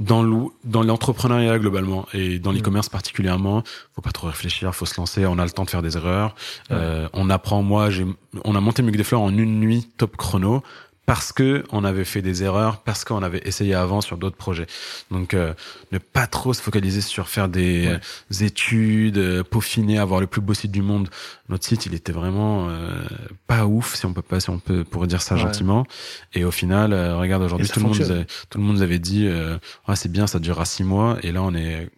dans 0.00 0.82
l'entrepreneuriat 0.82 1.58
globalement 1.58 2.06
et 2.14 2.38
dans 2.38 2.52
Mm. 2.52 2.56
l'e-commerce 2.56 2.88
particulièrement, 2.88 3.62
faut 3.94 4.00
pas 4.00 4.12
trop 4.12 4.26
réfléchir, 4.28 4.74
faut 4.74 4.86
se 4.86 4.98
lancer. 4.98 5.26
On 5.26 5.38
a 5.38 5.44
le 5.44 5.50
temps 5.50 5.64
de 5.64 5.70
faire 5.70 5.82
des 5.82 5.96
erreurs. 5.96 6.34
Ouais. 6.70 6.76
Euh, 6.76 7.08
on 7.12 7.28
apprend. 7.30 7.62
Moi, 7.62 7.90
j'ai, 7.90 8.06
on 8.44 8.54
a 8.56 8.60
monté 8.60 8.82
Muc 8.82 8.96
des 8.96 9.04
Fleurs 9.04 9.20
en 9.20 9.30
une 9.30 9.60
nuit 9.60 9.88
top 9.98 10.16
chrono 10.16 10.62
parce 11.06 11.32
que 11.32 11.64
on 11.72 11.82
avait 11.84 12.04
fait 12.04 12.22
des 12.22 12.44
erreurs, 12.44 12.82
parce 12.82 13.04
qu'on 13.04 13.22
avait 13.24 13.42
essayé 13.44 13.74
avant 13.74 14.00
sur 14.00 14.16
d'autres 14.16 14.36
projets. 14.36 14.66
Donc, 15.10 15.34
euh, 15.34 15.54
ne 15.90 15.98
pas 15.98 16.28
trop 16.28 16.52
se 16.54 16.62
focaliser 16.62 17.00
sur 17.00 17.28
faire 17.28 17.48
des 17.48 17.88
Ouais. 17.88 17.98
euh, 18.40 18.44
études, 18.44 19.18
euh, 19.18 19.42
peaufiner, 19.42 19.98
avoir 19.98 20.20
le 20.20 20.28
plus 20.28 20.40
beau 20.40 20.54
site 20.54 20.70
du 20.70 20.82
monde. 20.82 21.08
Notre 21.48 21.64
site, 21.66 21.86
il 21.86 21.94
était 21.94 22.12
vraiment 22.12 22.68
euh, 22.68 23.02
pas 23.48 23.66
ouf, 23.66 23.96
si 23.96 24.06
on 24.06 24.12
peut 24.12 24.22
pas, 24.22 24.38
si 24.38 24.50
on 24.50 24.58
peut 24.60 24.84
pour 24.84 25.06
dire 25.08 25.20
ça 25.20 25.34
Ouais. 25.34 25.40
gentiment. 25.40 25.84
Et 26.32 26.44
au 26.44 26.52
final, 26.52 26.92
euh, 26.92 27.16
regarde 27.16 27.42
aujourd'hui, 27.42 27.68
tout 27.68 27.80
le 27.80 27.86
monde, 27.86 28.00
avait- 28.00 28.26
tout 28.48 28.58
le 28.58 28.62
monde 28.64 28.76
nous 28.76 28.82
avait 28.82 29.00
dit, 29.00 29.26
euh, 29.26 29.58
ah 29.88 29.96
c'est 29.96 30.12
bien, 30.12 30.28
ça 30.28 30.38
durera 30.38 30.64
six 30.64 30.84
mois. 30.84 31.18
Et 31.24 31.32
là, 31.32 31.42
on 31.42 31.54
est 31.56 31.90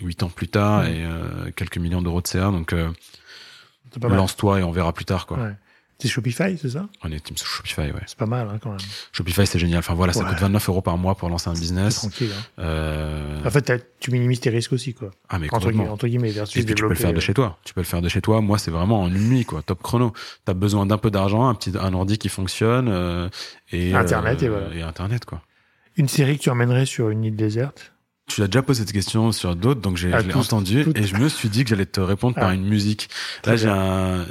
huit 0.00 0.22
ans 0.22 0.28
plus 0.28 0.48
tard 0.48 0.80
Ouais. 0.82 0.92
et 0.92 1.04
euh, 1.04 1.50
quelques 1.56 1.78
millions 1.78 2.02
d'euros 2.02 2.20
de 2.20 2.26
CA. 2.26 2.50
Donc, 2.50 2.74
euh, 2.74 2.90
lance-toi 4.02 4.60
et 4.60 4.62
on 4.62 4.70
verra 4.72 4.92
plus 4.92 5.04
tard, 5.06 5.26
quoi. 5.26 5.38
C'est 6.00 6.06
Shopify, 6.08 6.56
c'est 6.56 6.68
ça? 6.70 6.86
On 7.02 7.10
est 7.10 7.18
team 7.18 7.36
Shopify, 7.36 7.80
ouais. 7.90 8.02
C'est 8.06 8.16
pas 8.16 8.26
mal 8.26 8.48
hein, 8.48 8.58
quand 8.62 8.70
même. 8.70 8.78
Shopify, 9.10 9.44
c'est 9.48 9.58
génial. 9.58 9.80
Enfin 9.80 9.94
voilà, 9.94 10.12
ça 10.12 10.20
Ouais. 10.22 10.28
coûte 10.28 10.38
29 10.38 10.68
euros 10.68 10.80
par 10.80 10.96
mois 10.96 11.16
pour 11.16 11.28
lancer 11.28 11.48
un 11.50 11.54
business. 11.54 11.96
tranquille. 11.96 12.30
hein. 12.32 12.42
Euh... 12.60 13.44
En 13.44 13.50
fait, 13.50 13.72
tu 13.98 14.12
minimises 14.12 14.38
tes 14.38 14.50
risques 14.50 14.72
aussi, 14.72 14.94
quoi. 14.94 15.10
ah 15.28 15.40
mais 15.40 15.48
Entre, 15.52 15.72
gui- 15.72 15.80
entre 15.80 16.06
guillemets, 16.06 16.30
versus 16.30 16.56
Et 16.62 16.64
puis 16.64 16.74
tu 16.76 16.82
peux 16.84 16.88
le 16.90 16.94
faire 16.94 17.12
de 17.12 17.16
euh, 17.16 17.20
chez 17.20 17.34
toi. 17.34 17.58
Tu 17.64 17.74
peux 17.74 17.80
le 17.80 17.84
faire 17.86 18.00
de 18.00 18.08
chez 18.08 18.20
toi. 18.20 18.40
Moi, 18.40 18.58
c'est 18.58 18.70
vraiment 18.70 19.02
en 19.02 19.08
une 19.08 19.28
nuit, 19.28 19.44
quoi. 19.44 19.60
Top 19.62 19.82
chrono. 19.82 20.12
T'as 20.44 20.54
besoin 20.54 20.86
d'un 20.86 20.98
peu 20.98 21.10
d'argent, 21.10 21.48
un 21.48 21.54
petit, 21.56 21.72
un 21.76 21.92
ordi 21.94 22.16
qui 22.16 22.28
fonctionne 22.28 22.86
euh, 22.88 23.28
et 23.72 23.92
Internet, 23.92 24.40
euh, 24.42 24.46
et 24.46 24.48
voilà. 24.48 24.74
Et 24.76 24.82
internet, 24.82 25.24
quoi. 25.24 25.42
Une 25.96 26.06
série 26.08 26.38
que 26.38 26.44
tu 26.44 26.50
emmènerais 26.50 26.86
sur 26.86 27.10
une 27.10 27.24
île 27.24 27.34
déserte? 27.34 27.92
Tu 28.28 28.42
as 28.42 28.46
déjà 28.46 28.62
posé 28.62 28.82
cette 28.82 28.92
question 28.92 29.32
sur 29.32 29.56
d'autres, 29.56 29.80
donc 29.80 29.96
j'ai 29.96 30.12
Ah, 30.12 30.20
je 30.20 30.26
l'ai 30.26 30.32
tous- 30.32 30.40
entendu 30.40 30.84
et 30.94 31.02
je 31.04 31.16
me 31.16 31.28
suis 31.28 31.48
dit 31.48 31.64
que 31.64 31.70
j'allais 31.70 31.86
te 31.86 32.00
répondre 32.00 32.34
par 32.34 32.48
Ah. 32.50 32.54
une 32.54 32.66
musique. 32.66 33.08
Très 33.42 33.52
Là, 33.52 33.56
j'ai 33.56 33.68
un, 33.68 34.26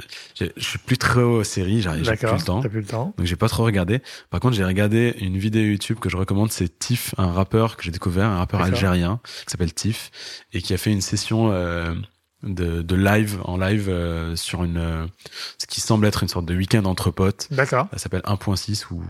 je 0.56 0.62
suis 0.64 0.78
plus 0.78 0.96
trop 0.98 1.42
série, 1.44 1.82
j'ai 1.82 1.90
j'ai 2.04 2.16
plus 2.16 2.26
le 2.32 2.40
temps. 2.42 2.60
Plus 2.62 2.70
le 2.80 2.84
temps. 2.86 3.12
Donc 3.18 3.26
j'ai 3.26 3.36
pas 3.36 3.48
trop 3.48 3.64
regardé. 3.64 4.00
Par 4.30 4.40
contre, 4.40 4.56
j'ai 4.56 4.64
regardé 4.64 5.14
une 5.20 5.36
vidéo 5.36 5.62
YouTube 5.62 5.98
que 5.98 6.08
je 6.08 6.16
recommande, 6.16 6.50
c'est 6.52 6.78
Tiff, 6.78 7.14
un 7.18 7.32
rappeur 7.32 7.76
que 7.76 7.82
j'ai 7.82 7.90
découvert, 7.90 8.26
un 8.28 8.38
rappeur 8.38 8.62
algérien 8.62 9.20
qui 9.24 9.50
s'appelle 9.50 9.74
Tiff 9.74 10.10
et 10.52 10.62
qui 10.62 10.72
a 10.74 10.78
fait 10.78 10.92
une 10.92 11.00
session 11.02 11.50
euh, 11.52 11.92
de, 12.42 12.82
de 12.82 12.94
live 12.94 13.40
en 13.44 13.56
live 13.56 13.88
euh, 13.88 14.36
sur 14.36 14.62
une 14.64 14.76
euh, 14.76 15.06
ce 15.58 15.66
qui 15.66 15.80
semble 15.80 16.06
être 16.06 16.22
une 16.22 16.28
sorte 16.28 16.46
de 16.46 16.54
week-end 16.54 16.84
entre 16.84 17.10
potes. 17.10 17.48
D'accord. 17.50 17.88
Ça 17.92 17.98
s'appelle 17.98 18.20
1.6 18.24 18.86
ou 18.92 19.02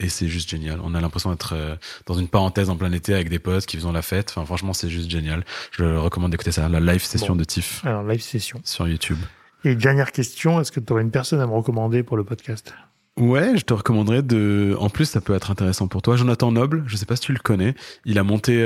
et 0.00 0.08
c'est 0.08 0.26
juste 0.28 0.50
génial. 0.50 0.80
On 0.82 0.94
a 0.94 1.00
l'impression 1.00 1.30
d'être 1.30 1.54
euh, 1.54 1.76
dans 2.06 2.14
une 2.14 2.28
parenthèse 2.28 2.70
en 2.70 2.76
plein 2.76 2.90
été 2.92 3.14
avec 3.14 3.28
des 3.28 3.38
potes 3.38 3.66
qui 3.66 3.76
faisant 3.76 3.92
la 3.92 4.02
fête. 4.02 4.30
Enfin 4.30 4.44
franchement, 4.44 4.72
c'est 4.72 4.88
juste 4.90 5.10
génial. 5.10 5.44
Je 5.70 5.84
recommande 5.96 6.32
d'écouter 6.32 6.52
ça, 6.52 6.68
la 6.68 6.80
live 6.80 7.02
session 7.02 7.34
Bon. 7.34 7.36
de 7.36 7.44
Tiff 7.44 7.84
Alors, 7.86 8.02
live 8.02 8.20
session. 8.22 8.60
sur 8.64 8.88
YouTube. 8.88 9.18
Et 9.64 9.76
dernière 9.76 10.10
question, 10.10 10.60
est-ce 10.60 10.72
que 10.72 10.80
tu 10.80 10.92
aurais 10.92 11.02
une 11.02 11.12
personne 11.12 11.40
à 11.40 11.46
me 11.46 11.52
recommander 11.52 12.02
pour 12.02 12.16
le 12.16 12.24
podcast? 12.24 12.74
Ouais, 13.16 13.56
je 13.56 13.62
te 13.64 13.74
recommanderais 13.74 14.22
de. 14.22 14.74
En 14.80 14.88
plus, 14.88 15.04
ça 15.04 15.20
peut 15.20 15.34
être 15.34 15.50
intéressant 15.50 15.86
pour 15.86 16.02
toi. 16.02 16.16
Jonathan 16.16 16.50
Noble, 16.50 16.82
je 16.86 16.96
sais 16.96 17.04
pas 17.06 17.14
si 17.14 17.22
tu 17.22 17.32
le 17.32 17.38
connais. 17.38 17.74
Il 18.06 18.18
a 18.18 18.24
monté 18.24 18.60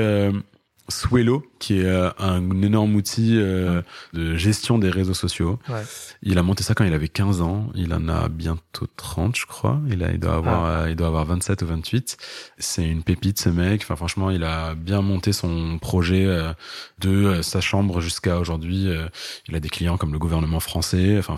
Swello, 0.89 1.45
qui 1.59 1.81
est 1.81 1.85
euh, 1.85 2.11
un 2.19 2.63
énorme 2.63 2.95
outil 2.95 3.37
euh, 3.37 3.83
de 4.13 4.37
gestion 4.37 4.79
des 4.79 4.91
réseaux 4.91 5.15
sociaux. 5.15 5.59
Ouais. 5.69 5.83
Il 6.23 6.39
a 6.39 6.43
monté 6.43 6.63
ça 6.63 6.75
quand 6.75 6.85
il 6.85 6.93
avait 6.95 7.09
15 7.09 7.41
ans. 7.43 7.69
Il 7.75 7.93
en 7.93 8.09
a 8.09 8.29
bientôt 8.29 8.87
30, 8.97 9.37
je 9.37 9.47
crois. 9.47 9.81
Il, 9.89 10.05
a, 10.05 10.13
il, 10.13 10.21
doit 10.21 10.35
avoir, 10.35 10.65
Ah. 10.65 10.69
euh, 10.83 10.91
il 10.91 10.97
doit 10.97 11.09
avoir 11.09 11.25
27 11.25 11.63
ou 11.63 11.67
28. 11.67 12.17
C'est 12.59 12.89
une 12.89 13.03
pépite, 13.03 13.39
ce 13.41 13.49
mec. 13.49 13.83
Enfin, 13.83 13.97
franchement, 13.97 14.31
il 14.31 14.45
a 14.45 14.75
bien 14.75 15.03
monté 15.03 15.33
son 15.33 15.79
projet 15.79 16.25
euh, 16.25 16.53
de 17.01 17.11
euh, 17.11 17.43
sa 17.43 17.61
chambre 17.61 18.01
jusqu'à 18.01 18.39
aujourd'hui. 18.39 18.89
Euh, 18.89 19.09
il 19.49 19.55
a 19.57 19.61
des 19.61 19.69
clients 19.69 19.97
comme 19.97 20.13
le 20.13 20.19
gouvernement 20.19 20.61
français. 20.61 21.17
Enfin, 21.19 21.37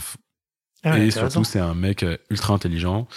Ah, 0.84 0.98
et 0.98 1.10
surtout, 1.10 1.44
c'est 1.44 1.58
un 1.58 1.74
mec 1.74 2.02
euh, 2.02 2.16
ultra 2.30 2.54
intelligent 2.54 3.08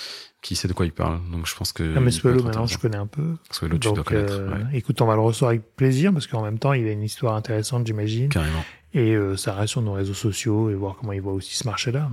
qui 0.41 0.55
sait 0.55 0.68
de 0.68 0.74
quoi 0.74 0.86
il 0.88 0.91
parle. 0.91 1.20
Donc, 1.32 1.45
je 1.47 1.55
pense 1.55 1.72
que. 1.72 1.93
Ah, 1.95 1.99
mais 1.99 2.09
Swallow, 2.12 2.43
maintenant, 2.43 2.66
je 2.66 2.78
connais 2.78 2.97
un 2.97 3.05
peu. 3.07 3.36
Swallow, 3.51 3.78
tu 3.78 3.91
dois 3.93 4.03
connaître. 4.03 4.34
euh, 4.34 4.49
ouais, 4.49 4.66
écoute, 4.74 4.99
on 5.01 5.05
va 5.05 5.14
le 5.16 5.22
recevoir 5.22 5.49
avec 5.49 5.76
plaisir 5.76 6.12
parce 6.12 6.26
qu'en 6.28 6.41
même 6.43 6.57
temps, 6.59 6.74
il 6.74 6.88
a 6.88 6.91
une 6.91 7.03
histoire 7.03 7.36
intéressante, 7.36 7.86
j'imagine. 7.86 8.30
carrément. 8.30 8.64
Et 8.93 9.12
euh, 9.16 9.38
ça 9.38 9.53
reste 9.53 9.72
sur 9.72 9.82
nos 9.82 9.93
réseaux 9.93 10.14
sociaux 10.14 10.70
et 10.70 10.74
voir 10.74 10.95
comment 10.99 11.14
il 11.14 11.22
voit 11.22 11.34
aussi 11.34 11.55
ce 11.55 11.66
marché-là. 11.68 12.09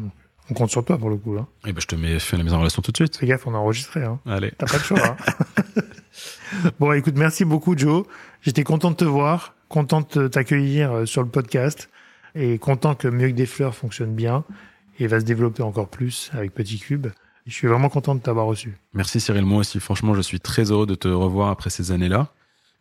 On 0.50 0.54
compte 0.54 0.70
sur 0.70 0.84
toi 0.84 0.96
pour 0.96 1.10
le 1.10 1.16
coup. 1.16 1.36
Hein. 1.38 1.46
Et 1.66 1.72
ben, 1.72 1.80
je 1.80 1.86
te 1.86 1.96
mets, 1.96 2.18
fais 2.18 2.36
la 2.36 2.42
mise 2.44 2.52
en 2.52 2.58
relation 2.60 2.80
tout 2.82 2.92
de 2.92 2.96
suite. 2.96 3.16
Fais 3.16 3.26
gaffe, 3.26 3.46
on 3.46 3.54
a 3.54 3.58
enregistré. 3.58 4.04
Hein. 4.04 4.20
Allez. 4.26 4.52
T'as 4.56 4.66
pas 4.66 4.76
le 4.78 4.82
choix. 4.82 5.00
hein. 5.04 5.82
bon, 6.80 6.92
écoute, 6.92 7.14
merci 7.16 7.44
beaucoup, 7.44 7.76
Joe. 7.76 8.04
J'étais 8.42 8.64
content 8.64 8.90
de 8.90 8.96
te 8.96 9.04
voir, 9.04 9.54
content 9.68 10.06
de 10.14 10.28
t'accueillir 10.28 11.06
sur 11.06 11.22
le 11.22 11.28
podcast 11.28 11.90
et 12.34 12.58
content 12.58 12.94
que 12.94 13.08
Mieux 13.08 13.28
que 13.28 13.34
des 13.34 13.46
fleurs 13.46 13.74
fonctionne 13.74 14.14
bien 14.14 14.44
et 14.98 15.06
va 15.06 15.20
se 15.20 15.24
développer 15.24 15.62
encore 15.62 15.88
plus 15.88 16.30
avec 16.32 16.54
Petit 16.54 16.78
Cube. 16.78 17.08
Je 17.46 17.54
suis 17.54 17.66
vraiment 17.66 17.88
content 17.88 18.14
de 18.14 18.20
t'avoir 18.20 18.46
reçu. 18.46 18.76
Merci 18.92 19.20
Cyril, 19.20 19.44
moi 19.44 19.60
aussi. 19.60 19.80
Franchement, 19.80 20.14
je 20.14 20.20
suis 20.20 20.40
très 20.40 20.70
heureux 20.70 20.86
de 20.86 20.94
te 20.94 21.08
revoir 21.08 21.48
après 21.48 21.70
ces 21.70 21.92
années-là 21.92 22.28